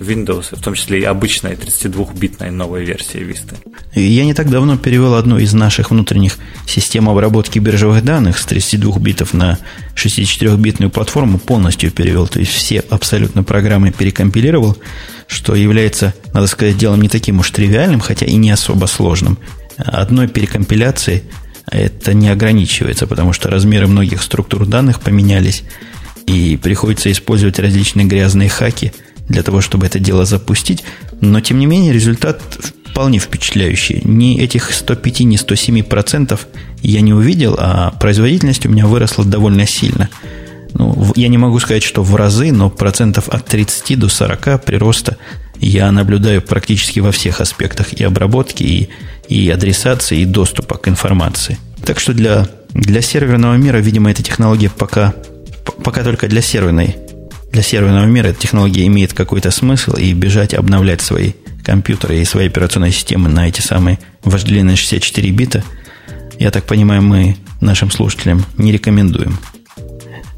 Windows, 0.00 0.56
в 0.56 0.62
том 0.62 0.74
числе 0.74 1.00
и 1.00 1.04
обычной 1.04 1.52
32-битной 1.52 2.50
новой 2.50 2.84
версии 2.84 3.20
Vista. 3.20 3.56
Я 3.94 4.24
не 4.24 4.34
так 4.34 4.50
давно 4.50 4.76
перевел 4.76 5.14
одну 5.14 5.38
из 5.38 5.52
наших 5.52 5.90
внутренних 5.90 6.38
систем 6.66 7.08
обработки 7.08 7.58
биржевых 7.58 8.02
данных 8.02 8.38
с 8.38 8.46
32 8.46 8.98
битов 8.98 9.34
на 9.34 9.58
64-битную 9.94 10.90
платформу, 10.90 11.38
полностью 11.38 11.90
перевел, 11.90 12.26
то 12.26 12.40
есть 12.40 12.52
все 12.52 12.80
абсолютно 12.80 13.42
программы 13.42 13.92
перекомпилировал, 13.92 14.76
что 15.26 15.54
является, 15.54 16.14
надо 16.32 16.46
сказать, 16.46 16.78
делом 16.78 17.02
не 17.02 17.08
таким 17.08 17.40
уж 17.40 17.50
тривиальным, 17.50 18.00
хотя 18.00 18.26
и 18.26 18.34
не 18.36 18.50
особо 18.50 18.86
сложным. 18.86 19.38
Одной 19.76 20.28
перекомпиляции 20.28 21.24
это 21.70 22.14
не 22.14 22.28
ограничивается, 22.28 23.06
потому 23.06 23.32
что 23.32 23.48
размеры 23.48 23.86
многих 23.86 24.22
структур 24.22 24.66
данных 24.66 25.00
поменялись, 25.00 25.62
и 26.26 26.56
приходится 26.56 27.10
использовать 27.10 27.58
различные 27.58 28.06
грязные 28.06 28.48
хаки– 28.48 28.92
для 29.30 29.42
того, 29.42 29.60
чтобы 29.60 29.86
это 29.86 29.98
дело 29.98 30.26
запустить. 30.26 30.84
Но, 31.20 31.40
тем 31.40 31.58
не 31.58 31.66
менее, 31.66 31.92
результат 31.92 32.42
вполне 32.84 33.18
впечатляющий. 33.18 34.02
Ни 34.04 34.40
этих 34.40 34.72
105, 34.72 35.20
ни 35.20 35.36
107 35.36 35.82
процентов 35.84 36.46
я 36.82 37.00
не 37.00 37.14
увидел, 37.14 37.56
а 37.58 37.92
производительность 37.92 38.66
у 38.66 38.68
меня 38.68 38.86
выросла 38.86 39.24
довольно 39.24 39.66
сильно. 39.66 40.10
Ну, 40.74 41.12
я 41.16 41.28
не 41.28 41.38
могу 41.38 41.58
сказать, 41.60 41.82
что 41.82 42.02
в 42.02 42.14
разы, 42.16 42.52
но 42.52 42.70
процентов 42.70 43.28
от 43.28 43.46
30 43.46 43.98
до 43.98 44.08
40 44.08 44.64
прироста 44.64 45.16
я 45.60 45.90
наблюдаю 45.92 46.42
практически 46.42 47.00
во 47.00 47.12
всех 47.12 47.40
аспектах 47.40 47.92
и 47.92 48.02
обработки, 48.02 48.62
и, 48.62 48.88
и 49.28 49.48
адресации, 49.50 50.20
и 50.20 50.24
доступа 50.24 50.76
к 50.76 50.88
информации. 50.88 51.58
Так 51.84 52.00
что 52.00 52.12
для, 52.14 52.48
для 52.70 53.00
серверного 53.00 53.54
мира, 53.54 53.78
видимо, 53.78 54.10
эта 54.10 54.22
технология 54.22 54.70
пока, 54.70 55.14
пока 55.84 56.02
только 56.02 56.28
для 56.28 56.42
серверной 56.42 56.96
для 57.52 57.62
серверного 57.62 58.06
мира 58.06 58.28
эта 58.28 58.40
технология 58.40 58.86
имеет 58.86 59.12
какой-то 59.12 59.50
смысл, 59.50 59.96
и 59.96 60.12
бежать 60.12 60.54
обновлять 60.54 61.00
свои 61.00 61.32
компьютеры 61.64 62.18
и 62.18 62.24
свои 62.24 62.46
операционные 62.46 62.92
системы 62.92 63.28
на 63.28 63.48
эти 63.48 63.60
самые 63.60 63.98
вожделенные 64.24 64.76
64 64.76 65.30
бита, 65.30 65.64
я 66.38 66.50
так 66.50 66.64
понимаю, 66.64 67.02
мы 67.02 67.36
нашим 67.60 67.90
слушателям 67.90 68.44
не 68.56 68.72
рекомендуем. 68.72 69.38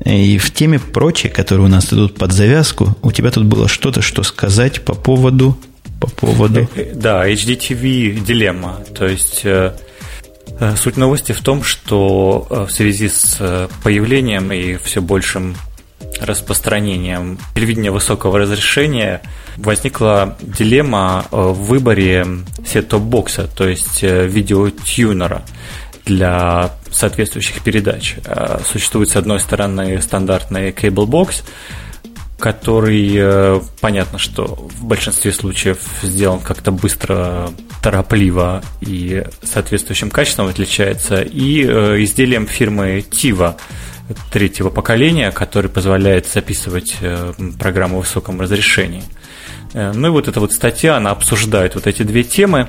И 0.05 0.37
в 0.39 0.53
теме 0.53 0.81
прочие, 0.81 1.31
которые 1.31 1.67
у 1.67 1.69
нас 1.69 1.93
идут 1.93 2.17
под 2.17 2.33
завязку, 2.33 2.97
у 3.03 3.13
тебя 3.13 3.31
тут 3.31 3.45
было 3.45 3.69
что-то, 3.69 4.03
что 4.03 4.23
сказать 4.25 4.83
по 4.83 4.95
поводу... 4.95 5.57
По 6.01 6.09
поводу... 6.09 6.69
Э, 6.75 6.93
да, 6.95 7.29
HDTV 7.29 8.25
дилемма. 8.25 8.81
То 8.97 9.07
есть 9.07 9.43
э, 9.45 9.73
э, 10.59 10.75
суть 10.77 10.97
новости 10.97 11.31
в 11.31 11.41
том, 11.41 11.63
что 11.63 12.49
в 12.51 12.73
связи 12.73 13.09
с 13.09 13.69
появлением 13.85 14.51
и 14.51 14.77
все 14.77 15.01
большим 15.01 15.55
распространением 16.21 17.39
телевидения 17.55 17.91
высокого 17.91 18.39
разрешения 18.39 19.23
возникла 19.57 20.37
дилемма 20.41 21.27
э, 21.31 21.37
в 21.37 21.65
выборе 21.65 22.27
сет-топ-бокса, 22.67 23.49
то 23.55 23.69
есть 23.69 24.03
э, 24.03 24.27
видеотюнера 24.27 25.43
для 26.05 26.71
соответствующих 26.91 27.63
передач. 27.63 28.17
Э, 28.25 28.61
существует, 28.71 29.11
с 29.11 29.17
одной 29.17 29.41
стороны, 29.41 30.01
стандартный 30.01 30.71
cable-бокс, 30.71 31.43
который, 32.39 33.63
понятно, 33.81 34.19
что 34.19 34.69
в 34.77 34.85
большинстве 34.85 35.31
случаев 35.31 35.79
сделан 36.03 36.41
как-то 36.41 36.73
быстро, 36.73 37.51
торопливо 37.81 38.65
и 38.81 39.25
соответствующим 39.45 40.11
качеством 40.11 40.49
отличается, 40.49 41.23
и 41.23 41.63
изделием 41.63 42.49
фирмы 42.49 43.05
Tiva– 43.09 43.57
третьего 44.31 44.71
поколения, 44.71 45.31
который 45.31 45.71
позволяет 45.71 46.27
записывать 46.27 46.97
э, 47.01 47.33
программу 47.59 47.99
в 47.99 48.01
высоком 48.01 48.41
разрешении. 48.41 49.05
Э, 49.75 49.93
ну 49.93 50.09
и 50.09 50.11
вот 50.11 50.29
эта 50.29 50.41
вот 50.41 50.53
статья, 50.53 50.97
она 50.97 51.11
обсуждает 51.11 51.75
вот 51.75 51.87
эти 51.87 52.03
две 52.03 52.25
темы, 52.25 52.69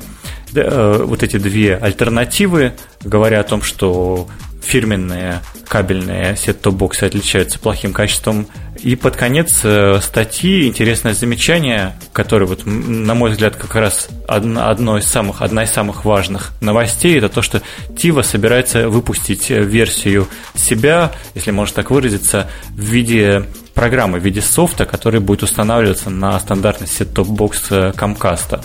вот 0.53 1.23
эти 1.23 1.37
две 1.37 1.75
альтернативы, 1.75 2.73
говоря 3.03 3.39
о 3.39 3.43
том, 3.43 3.61
что 3.61 4.27
фирменные 4.63 5.41
кабельные 5.67 6.35
set-top 6.37 6.79
box 6.79 6.97
ы 6.97 7.03
отличаются 7.03 7.59
плохим 7.59 7.93
качеством. 7.93 8.47
И 8.81 8.95
под 8.95 9.15
конец 9.15 9.61
э, 9.63 9.99
статьи 10.01 10.67
интересное 10.67 11.13
замечание, 11.13 11.95
которое, 12.11 12.45
вот, 12.45 12.65
на 12.65 13.13
мой 13.13 13.31
взгляд, 13.31 13.55
как 13.55 13.75
раз 13.75 14.09
одно 14.27 14.97
из 14.97 15.05
самых, 15.05 15.41
одна 15.41 15.63
из 15.63 15.71
самых 15.71 16.05
важных 16.05 16.51
новостей, 16.61 17.17
это 17.17 17.29
то, 17.29 17.41
что 17.41 17.61
TiVo 17.97 18.23
собирается 18.23 18.89
выпустить 18.89 19.49
версию 19.49 20.27
себя, 20.55 21.11
если 21.35 21.51
можно 21.51 21.75
так 21.75 21.91
выразиться, 21.91 22.49
в 22.69 22.81
виде 22.81 23.45
программы, 23.73 24.19
в 24.19 24.23
виде 24.23 24.41
софта, 24.41 24.85
который 24.85 25.19
будет 25.19 25.43
устанавливаться 25.43 26.09
на 26.09 26.39
стандартный 26.39 26.87
set-top 26.87 27.46
box 27.46 27.71
Comcast 27.71 28.63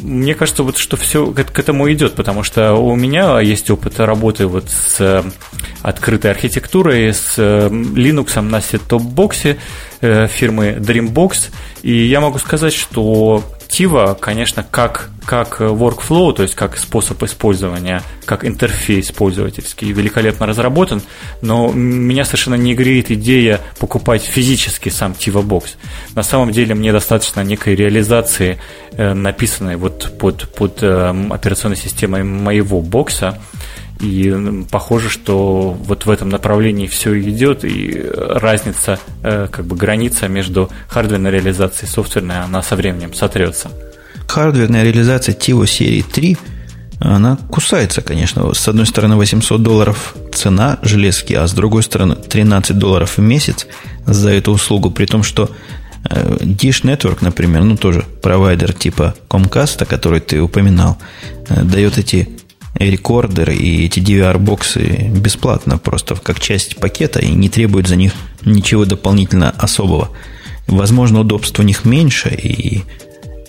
мне 0.00 0.34
кажется, 0.34 0.62
вот 0.62 0.76
что 0.76 0.96
все 0.96 1.26
к, 1.26 1.58
этому 1.58 1.90
идет, 1.92 2.14
потому 2.14 2.42
что 2.42 2.74
у 2.74 2.94
меня 2.96 3.40
есть 3.40 3.70
опыт 3.70 4.00
работы 4.00 4.46
вот 4.46 4.68
с 4.68 5.00
э, 5.00 5.22
открытой 5.82 6.30
архитектурой, 6.30 7.12
с 7.12 7.34
э, 7.38 7.68
Linux 7.68 8.40
на 8.40 8.60
сет-топ-боксе 8.60 9.58
э, 10.00 10.26
фирмы 10.26 10.76
Dreambox, 10.78 11.50
и 11.82 11.92
я 11.92 12.20
могу 12.20 12.38
сказать, 12.38 12.74
что 12.74 13.42
Tiva, 13.68 14.16
конечно, 14.18 14.64
как, 14.68 15.10
как 15.24 15.60
workflow, 15.60 16.32
то 16.32 16.42
есть 16.42 16.54
как 16.54 16.76
способ 16.78 17.22
использования, 17.22 18.02
как 18.24 18.44
интерфейс 18.44 19.10
пользовательский, 19.10 19.92
великолепно 19.92 20.46
разработан, 20.46 21.02
но 21.40 21.70
меня 21.72 22.24
совершенно 22.24 22.54
не 22.54 22.74
греет 22.74 23.10
идея 23.10 23.60
покупать 23.78 24.22
физически 24.22 24.88
сам 24.88 25.12
Tiva 25.12 25.42
Box. 25.42 25.76
На 26.14 26.22
самом 26.22 26.52
деле 26.52 26.74
мне 26.74 26.92
достаточно 26.92 27.40
некой 27.40 27.74
реализации, 27.74 28.58
э, 28.92 29.14
написанной 29.14 29.76
вот 29.76 30.12
под, 30.18 30.48
под 30.54 30.82
э, 30.82 31.26
операционной 31.30 31.76
системой 31.76 32.22
моего 32.22 32.80
бокса, 32.80 33.40
и 34.00 34.64
похоже, 34.70 35.08
что 35.08 35.76
вот 35.78 36.06
в 36.06 36.10
этом 36.10 36.28
направлении 36.28 36.86
все 36.86 37.18
идет, 37.20 37.64
и 37.64 38.04
разница, 38.14 38.98
э, 39.22 39.48
как 39.50 39.64
бы 39.64 39.76
граница 39.76 40.28
между 40.28 40.70
хардверной 40.88 41.30
реализацией 41.30 41.88
и 41.88 41.92
софтверной, 41.92 42.40
она 42.40 42.62
со 42.62 42.76
временем 42.76 43.14
сотрется. 43.14 43.70
Хардверная 44.26 44.82
реализация 44.82 45.34
TiVo 45.34 45.66
серии 45.66 46.02
3, 46.02 46.36
она 47.00 47.38
кусается, 47.50 48.02
конечно. 48.02 48.52
С 48.54 48.66
одной 48.68 48.86
стороны 48.86 49.16
800 49.16 49.62
долларов 49.62 50.14
цена 50.32 50.78
железки, 50.82 51.34
а 51.34 51.46
с 51.46 51.52
другой 51.52 51.82
стороны 51.82 52.16
13 52.16 52.76
долларов 52.78 53.18
в 53.18 53.20
месяц 53.20 53.66
за 54.06 54.30
эту 54.30 54.52
услугу, 54.52 54.90
при 54.90 55.06
том, 55.06 55.22
что 55.22 55.50
э, 56.08 56.36
Dish 56.40 56.82
Network, 56.82 57.18
например, 57.20 57.62
ну 57.62 57.76
тоже 57.76 58.04
провайдер 58.22 58.72
типа 58.72 59.14
Comcast, 59.28 59.84
который 59.84 60.20
ты 60.20 60.40
упоминал, 60.40 60.98
э, 61.48 61.62
дает 61.62 61.98
эти 61.98 62.28
рекордеры 62.74 63.54
и 63.54 63.86
эти 63.86 64.00
DVR-боксы 64.00 65.10
бесплатно, 65.14 65.78
просто 65.78 66.16
как 66.16 66.40
часть 66.40 66.76
пакета 66.76 67.20
и 67.20 67.30
не 67.30 67.48
требует 67.48 67.86
за 67.86 67.96
них 67.96 68.12
ничего 68.44 68.84
дополнительно 68.84 69.50
особого. 69.50 70.10
Возможно, 70.66 71.20
удобств 71.20 71.58
у 71.60 71.62
них 71.62 71.84
меньше, 71.84 72.30
и, 72.30 72.82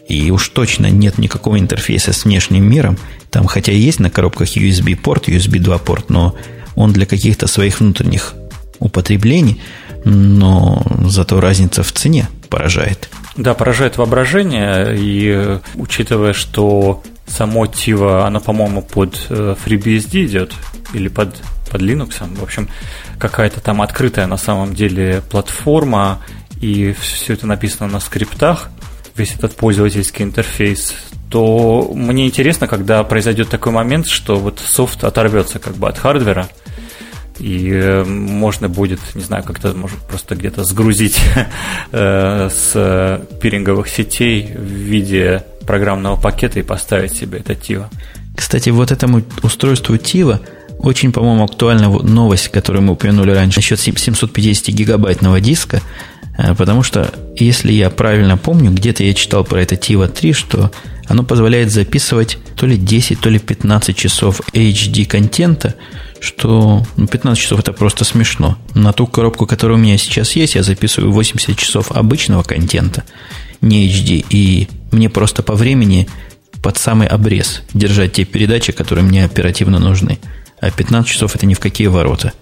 и 0.08 0.32
уж 0.32 0.50
точно 0.50 0.88
нет 0.88 1.18
никакого 1.18 1.58
интерфейса 1.60 2.14
с 2.14 2.26
внешним 2.26 2.70
миром. 2.70 2.98
Там 3.32 3.46
хотя 3.48 3.72
есть 3.72 4.00
на 4.00 4.10
коробках 4.10 4.56
USB-порт, 4.56 5.28
USB 5.30 5.60
2 5.60 5.78
порт, 5.80 6.10
но 6.10 6.36
он 6.76 6.94
для 6.94 7.06
каких-то 7.06 7.48
своих 7.48 7.80
внутренних 7.80 8.34
употреблений, 8.80 9.62
но 10.04 10.84
зато 11.08 11.40
разница 11.40 11.84
в 11.84 11.92
цене 11.92 12.28
поражает. 12.50 13.10
Да, 13.38 13.54
поражает 13.54 13.98
воображение, 13.98 14.96
и 14.98 15.60
учитывая, 15.76 16.34
что 16.34 17.04
само 17.26 17.66
Tiva, 17.66 18.26
оно, 18.26 18.40
по-моему, 18.40 18.82
под 18.82 19.20
э, 19.30 19.56
FreeBSD 19.64 20.26
идет 20.26 20.54
или 20.94 21.08
под, 21.08 21.36
под 21.70 21.82
Linux. 21.82 22.16
В 22.36 22.44
общем, 22.44 22.70
какая-то 23.20 23.62
там 23.62 23.82
открытая 23.82 24.28
на 24.28 24.38
самом 24.38 24.74
деле 24.74 25.22
платформа, 25.30 26.22
и 26.62 26.94
все 26.94 27.34
это 27.34 27.48
написано 27.48 27.88
на 27.88 28.00
скриптах, 28.00 28.70
весь 29.16 29.36
этот 29.36 29.56
пользовательский 29.56 30.24
интерфейс, 30.24 30.94
то 31.30 31.92
мне 31.94 32.28
интересно, 32.28 32.68
когда 32.68 33.04
произойдет 33.04 33.50
такой 33.50 33.72
момент, 33.72 34.08
что 34.08 34.36
вот 34.36 34.60
софт 34.60 35.04
оторвется 35.04 35.60
как 35.60 35.76
бы 35.76 35.88
от 35.90 35.98
хардвера, 35.98 36.48
и 37.40 37.70
э, 37.72 38.04
можно 38.04 38.70
будет, 38.70 39.00
не 39.14 39.22
знаю, 39.22 39.44
как-то, 39.44 39.74
может, 39.74 39.98
просто 40.00 40.36
где-то 40.36 40.64
сгрузить 40.64 41.20
э, 41.92 42.50
с 42.50 43.22
пиринговых 43.42 43.88
сетей 43.90 44.52
в 44.56 44.62
виде 44.62 45.44
программного 45.66 46.16
пакета 46.16 46.60
и 46.60 46.64
поставить 46.64 47.14
себе 47.14 47.40
это 47.40 47.56
Тива. 47.56 47.90
Кстати, 48.36 48.70
вот 48.70 48.92
этому 48.92 49.24
устройству 49.44 49.98
Тива 49.98 50.42
очень, 50.80 51.12
по-моему, 51.12 51.44
актуальна 51.44 51.90
новость, 51.90 52.50
которую 52.50 52.84
мы 52.84 52.94
упомянули 52.94 53.32
раньше, 53.32 53.60
насчет 53.60 53.80
750 53.80 54.68
гигабайтного 54.70 55.42
диска, 55.42 55.82
э, 56.38 56.54
потому 56.56 56.84
что, 56.84 57.14
если 57.36 57.72
я 57.72 57.90
правильно 57.90 58.38
помню, 58.38 58.72
где-то 58.72 59.04
я 59.04 59.14
читал 59.14 59.44
про 59.44 59.62
это 59.62 59.76
Tiva 59.76 60.08
3, 60.08 60.34
что 60.34 60.72
оно 61.08 61.24
позволяет 61.24 61.72
записывать 61.72 62.38
то 62.56 62.66
ли 62.66 62.78
10, 62.78 63.20
то 63.20 63.30
ли 63.30 63.40
15 63.40 63.96
часов 63.96 64.42
HD 64.54 65.06
контента, 65.06 65.76
что 66.26 66.84
ну, 66.98 67.08
15 67.08 67.42
часов 67.42 67.60
это 67.60 67.72
просто 67.72 68.04
смешно. 68.04 68.58
На 68.74 68.92
ту 68.92 69.08
коробку, 69.08 69.46
которая 69.46 69.78
у 69.78 69.82
меня 69.82 69.98
сейчас 69.98 70.36
есть, 70.36 70.56
я 70.56 70.64
записываю 70.64 71.12
80 71.12 71.58
часов 71.58 71.92
обычного 71.92 72.44
контента, 72.44 73.04
не 73.62 73.88
HD, 73.88 74.26
и 74.30 74.68
мне 74.92 75.10
просто 75.10 75.44
по 75.44 75.56
времени 75.56 76.08
под 76.62 76.78
самый 76.78 77.08
обрез 77.08 77.62
держать 77.74 78.14
те 78.14 78.26
передачи, 78.26 78.72
которые 78.72 79.06
мне 79.06 79.24
оперативно 79.24 79.80
нужны. 79.80 80.20
А 80.60 80.72
15 80.72 81.10
часов 81.10 81.36
это 81.36 81.46
ни 81.46 81.54
в 81.54 81.60
какие 81.60 81.88
ворота. 81.88 82.34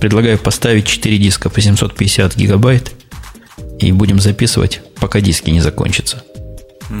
Предлагаю 0.00 0.38
поставить 0.38 0.86
4 0.86 1.18
диска 1.18 1.50
по 1.50 1.60
750 1.60 2.36
гигабайт 2.36 2.92
и 3.78 3.92
будем 3.92 4.18
записывать, 4.18 4.80
пока 4.98 5.20
диски 5.20 5.50
не 5.50 5.60
закончатся. 5.60 6.24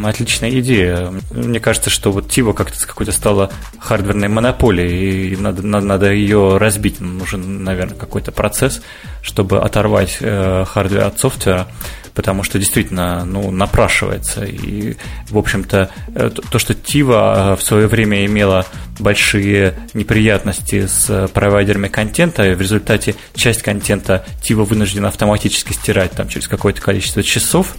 Отличная 0.04 0.50
идея. 0.60 1.12
Мне 1.30 1.60
кажется, 1.60 1.90
что 1.90 2.12
вот 2.12 2.30
Тива 2.30 2.52
как-то 2.52 2.86
какой-то 2.86 3.12
стала 3.12 3.50
хардверной 3.78 4.28
монополией, 4.28 5.34
и 5.34 5.36
надо, 5.36 5.62
надо, 5.62 5.86
надо 5.86 6.12
ее 6.12 6.56
разбить. 6.56 7.00
Нужен, 7.00 7.64
наверное, 7.64 7.96
какой-то 7.96 8.32
процесс, 8.32 8.80
чтобы 9.22 9.60
оторвать 9.60 10.18
э, 10.20 10.64
hardware 10.66 11.04
от 11.04 11.18
software 11.18 11.61
а 11.61 11.66
потому 12.14 12.42
что 12.44 12.58
действительно 12.58 13.24
ну, 13.24 13.50
напрашивается. 13.50 14.44
И, 14.44 14.96
в 15.28 15.36
общем-то, 15.36 15.90
э, 16.14 16.30
то, 16.30 16.58
что 16.58 16.74
TiVo 16.74 17.52
э, 17.52 17.56
в 17.56 17.62
свое 17.62 17.86
время 17.86 18.24
имела 18.24 18.66
большие 18.98 19.74
неприятности 19.92 20.86
с 20.86 21.28
провайдерами 21.34 21.88
контента, 21.88 22.48
и 22.48 22.54
в 22.54 22.60
результате 22.60 23.16
часть 23.34 23.62
контента 23.62 24.24
TiVo 24.42 24.64
вынуждена 24.64 25.08
автоматически 25.08 25.72
стирать 25.72 26.12
там, 26.12 26.28
через 26.28 26.46
какое-то 26.46 26.80
количество 26.80 27.22
часов 27.22 27.74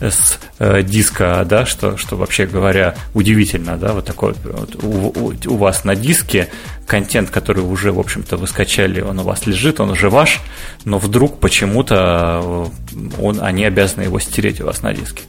с 0.00 0.38
э, 0.58 0.82
диска, 0.82 1.44
да, 1.44 1.66
что, 1.66 1.96
что 1.96 2.16
вообще 2.16 2.46
говоря 2.46 2.94
удивительно, 3.14 3.76
да, 3.76 3.92
вот 3.92 4.04
такой 4.04 4.34
вот 4.44 4.76
у, 4.82 5.08
у, 5.08 5.34
у 5.46 5.56
вас 5.56 5.84
на 5.84 5.96
диске 5.96 6.48
контент, 6.90 7.30
который 7.30 7.62
уже, 7.62 7.92
в 7.92 8.00
общем-то, 8.00 8.36
вы 8.36 8.48
скачали, 8.48 9.00
он 9.00 9.20
у 9.20 9.22
вас 9.22 9.46
лежит, 9.46 9.78
он 9.78 9.90
уже 9.90 10.10
ваш, 10.10 10.40
но 10.84 10.98
вдруг 10.98 11.38
почему-то 11.38 12.68
э, 12.92 13.12
он, 13.22 13.40
они 13.40 13.64
обязаны 13.64 14.02
его 14.02 14.18
стереть 14.18 14.60
у 14.60 14.66
вас 14.66 14.82
на 14.82 14.92
диске. 14.92 15.22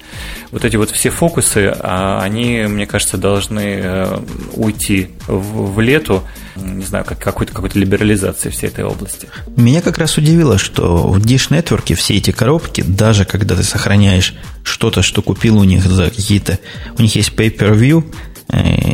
Вот 0.50 0.66
эти 0.66 0.76
вот 0.76 0.90
все 0.90 1.12
фокусы, 1.12 1.72
а, 1.80 2.20
они, 2.24 2.64
мне 2.68 2.88
кажется, 2.88 3.18
должны 3.18 3.80
э, 3.84 4.20
уйти 4.54 5.12
в, 5.28 5.76
в 5.76 5.80
лету, 5.80 6.24
не 6.56 6.84
знаю, 6.84 7.06
как 7.06 7.20
какой-то 7.20 7.54
какой-то 7.54 7.78
либерализации 7.78 8.50
всей 8.50 8.68
этой 8.70 8.84
области. 8.84 9.28
Меня 9.56 9.82
как 9.82 10.00
раз 10.00 10.18
удивило, 10.18 10.58
что 10.58 11.10
в 11.10 11.20
Dish 11.20 11.52
Network 11.52 11.94
все 11.94 12.18
эти 12.18 12.32
коробки, 12.32 12.82
даже 12.82 13.24
когда 13.24 13.56
ты 13.56 13.62
сохраняешь 13.62 14.34
что-то, 14.64 15.04
что 15.04 15.22
купил 15.22 15.60
у 15.60 15.64
них 15.64 15.84
за 15.84 16.10
какие-то... 16.10 16.58
У 16.98 17.04
них 17.04 17.16
есть 17.16 17.34
pay-per-view, 17.34 18.04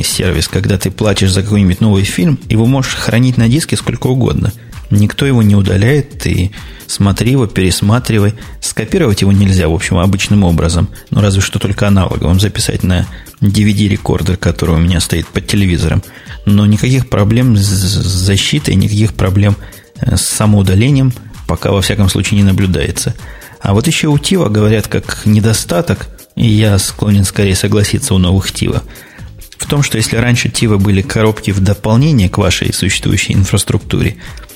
сервис, 0.04 0.48
когда 0.48 0.78
ты 0.78 0.92
платишь 0.92 1.32
за 1.32 1.44
какой-нибудь 1.44 1.82
новый 1.82 2.04
фильм, 2.04 2.40
его 2.50 2.66
можешь 2.66 2.96
хранить 2.96 3.38
на 3.38 3.48
диске 3.48 3.76
сколько 3.76 4.08
угодно. 4.08 4.52
Никто 4.90 5.26
его 5.26 5.44
не 5.44 5.56
удаляет, 5.56 6.20
ты 6.20 6.52
смотри 6.88 7.32
его, 7.32 7.46
пересматривай. 7.46 8.36
Скопировать 8.62 9.22
его 9.22 9.32
нельзя, 9.32 9.68
в 9.68 9.74
общем, 9.74 9.98
обычным 9.98 10.44
образом. 10.44 10.90
Ну, 11.10 11.22
разве 11.22 11.42
что 11.42 11.60
только 11.60 11.88
аналоговым 11.88 12.40
записать 12.40 12.84
на 12.84 13.06
DVD-рекордер, 13.42 14.38
который 14.38 14.76
у 14.76 14.80
меня 14.80 15.00
стоит 15.02 15.28
под 15.28 15.48
телевизором. 15.48 16.04
Но 16.46 16.66
никаких 16.66 17.10
проблем 17.10 17.58
с 17.58 17.66
защитой, 17.66 18.76
никаких 18.76 19.14
проблем 19.14 19.58
э, 20.00 20.16
с 20.16 20.22
самоудалением 20.22 21.14
пока, 21.48 21.72
во 21.72 21.82
всяком 21.82 22.10
случае, 22.10 22.40
не 22.40 22.46
наблюдается. 22.46 23.14
А 23.62 23.74
вот 23.74 23.88
еще 23.88 24.08
у 24.08 24.18
Тива 24.18 24.48
говорят 24.48 24.88
как 24.88 25.26
недостаток, 25.26 26.08
и 26.36 26.48
я 26.48 26.78
склонен 26.78 27.26
скорее 27.26 27.56
согласиться 27.56 28.14
у 28.14 28.18
новых 28.18 28.52
Тива– 28.52 28.84
в 29.68 29.70
том, 29.70 29.84
что 29.84 29.98
если 29.98 30.16
раньше 30.16 30.48
Тива 30.48 30.78
были 30.78 31.02
коробки 31.02 31.52
в 31.52 31.60
дополнение 31.60 32.30
к 32.30 32.38
вашей 32.38 32.74
существующей 32.74 33.34
инфраструктуре, 33.34 34.16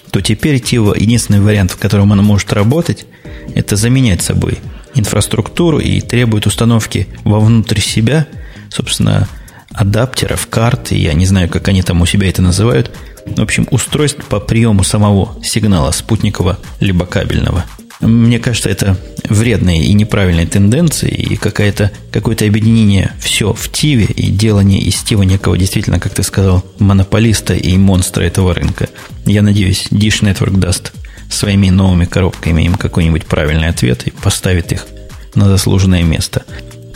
то 0.10 0.22
теперь 0.22 0.62
Тива 0.62 0.96
единственный 0.98 1.42
вариант, 1.42 1.72
в 1.72 1.78
котором 1.78 2.14
она 2.14 2.22
может 2.22 2.54
работать, 2.54 3.06
это 3.54 3.76
заменять 3.76 4.22
собой 4.22 4.60
инфраструктуру 4.96 5.80
и 5.80 6.00
требует 6.00 6.48
установки 6.48 7.10
вовнутрь 7.26 7.82
себя, 7.82 8.26
собственно, 8.70 9.28
адаптеров, 9.74 10.48
карт, 10.48 10.92
я 10.92 11.12
не 11.12 11.26
знаю, 11.26 11.50
как 11.50 11.68
они 11.68 11.82
там 11.82 12.00
у 12.02 12.06
себя 12.06 12.30
это 12.30 12.42
называют, 12.42 12.90
В 13.26 13.42
общем, 13.42 13.68
устройств 13.70 14.24
по 14.24 14.40
приему 14.40 14.86
самого 14.86 15.38
сигнала 15.44 15.92
спутникового 15.92 16.58
либо 16.80 17.06
кабельного. 17.06 17.66
Мне 18.02 18.40
кажется, 18.40 18.70
это 18.70 18.98
вредные 19.30 19.84
и 19.84 19.94
неправильные 19.94 20.48
тенденции 20.48 21.12
и 21.12 21.36
какое-то 21.36 21.92
какое 22.12 22.36
объединение 22.36 23.14
все 23.20 23.54
в 23.54 23.72
Тиве 23.72 24.06
и 24.06 24.32
делание 24.32 24.82
из 24.82 24.96
Тива 25.04 25.22
некого 25.22 25.58
действительно, 25.58 26.00
как 26.00 26.14
ты 26.14 26.24
сказал, 26.24 26.66
монополиста 26.80 27.54
и 27.54 27.78
монстра 27.78 28.24
этого 28.24 28.54
рынка. 28.54 28.90
Я 29.26 29.42
надеюсь, 29.44 29.88
Dish 29.92 30.22
Network 30.24 30.58
даст 30.58 30.94
своими 31.30 31.70
новыми 31.70 32.06
коробками 32.06 32.64
им 32.64 32.76
какой-нибудь 32.76 33.26
правильный 33.26 33.70
ответ 33.70 34.08
и 34.08 34.12
поставит 34.12 34.72
их 34.72 34.88
на 35.36 35.48
заслуженное 35.48 36.04
место. 36.04 36.44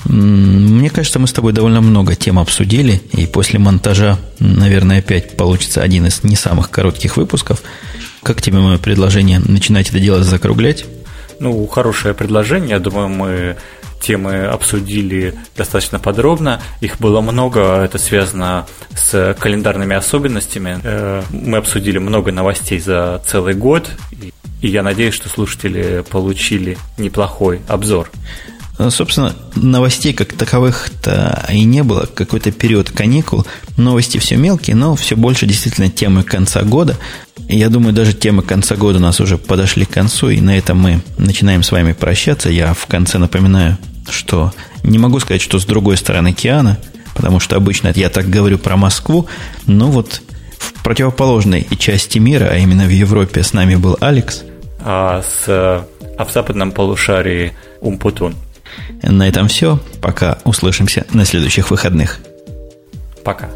Мне 0.06 0.89
кажется, 0.89 1.20
мы 1.20 1.28
с 1.28 1.34
тобой 1.34 1.53
довольно 1.53 1.82
много 1.82 2.16
тем 2.16 2.38
обсудили, 2.38 3.01
и 3.14 3.26
после 3.26 3.58
монтажа, 3.58 4.20
наверное, 4.39 4.99
опять 4.99 5.36
получится 5.36 5.82
один 5.82 6.06
из 6.06 6.24
не 6.24 6.36
самых 6.36 6.70
коротких 6.70 7.18
выпусков. 7.18 7.64
Как 8.26 8.41
тебе 8.41 8.57
мое 8.57 8.80
предложение 8.80 9.38
начинать 9.38 9.89
это 9.89 9.99
дело 9.99 10.23
закруглять? 10.23 10.86
Ну, 11.39 11.67
хорошее 11.67 12.15
предложение. 12.15 12.71
Я 12.71 12.80
думаю, 12.80 13.07
мы 13.07 13.55
темы 14.01 14.45
обсудили 14.45 15.36
достаточно 15.55 15.99
подробно. 15.99 16.59
Их 16.82 16.99
было 16.99 17.21
много, 17.21 17.84
это 17.84 17.99
связано 17.99 18.65
с 18.95 19.36
календарными 19.39 19.95
особенностями. 19.95 20.80
Э, 20.82 21.21
мы 21.30 21.59
обсудили 21.59 21.99
много 21.99 22.32
новостей 22.32 22.80
за 22.80 23.21
целый 23.28 23.53
год, 23.53 23.91
и 24.59 24.67
я 24.67 24.82
надеюсь, 24.82 25.13
что 25.13 25.30
слушатели 25.30 26.03
получили 26.09 26.80
неплохой 26.97 27.61
обзор. 27.67 28.09
Ну, 28.78 28.89
собственно, 28.89 29.34
новостей 29.55 30.13
как 30.13 30.34
таковых-то 30.34 31.45
и 31.49 31.63
не 31.63 31.84
было. 31.84 32.07
Какой-то 32.13 32.51
период 32.51 32.89
каникул. 32.91 33.45
Новости 33.78 34.17
все 34.17 34.36
мелкие, 34.36 34.76
но 34.76 34.95
все 34.95 35.15
больше 35.15 35.45
действительно 35.45 35.89
темы 35.89 36.23
конца 36.23 36.61
года. 36.63 36.97
Я 37.47 37.69
думаю, 37.69 37.93
даже 37.93 38.13
темы 38.13 38.41
конца 38.41 38.76
года 38.76 38.97
у 38.97 39.01
нас 39.01 39.19
уже 39.21 39.38
подошли 39.38 39.86
к 39.86 39.91
концу, 39.91 40.30
и 40.30 40.41
на 40.41 40.57
этом 40.57 40.80
мы 40.80 41.01
начинаем 41.17 41.63
с 41.63 41.71
вами 41.71 41.93
прощаться. 41.93 42.49
Я 42.49 42.73
в 42.73 42.86
конце 42.88 43.17
напоминаю, 43.17 43.78
что 44.09 44.53
не 44.84 44.97
могу 44.97 45.19
сказать, 45.19 45.41
что 45.41 45.59
с 45.59 45.65
другой 45.65 45.95
стороны 45.95 46.30
океана, 46.30 46.78
потому 47.13 47.39
что 47.39 47.55
обычно 47.55 47.93
я 47.95 48.09
так 48.09 48.30
говорю 48.30 48.57
про 48.57 48.76
Москву, 48.76 49.28
но 49.67 49.88
вот 49.88 50.21
в 50.57 50.84
противоположной 50.84 51.67
части 51.78 52.17
мира, 52.17 52.49
а 52.51 52.57
именно 52.57 52.86
в 52.86 52.89
Европе, 52.89 53.41
с 53.41 53.53
нами 53.53 53.76
был 53.76 53.97
Алекс. 54.01 54.43
А, 54.80 55.21
с, 55.21 55.45
а 55.47 56.26
в 56.26 56.32
западном 56.32 56.71
полушарии 56.71 57.53
Умпутун. 57.82 58.36
На 59.01 59.28
этом 59.28 59.47
все. 59.47 59.80
Пока 60.01 60.39
услышимся 60.43 61.05
на 61.13 61.26
следующих 61.26 61.72
выходных. 61.72 62.20
Пока. 63.24 63.49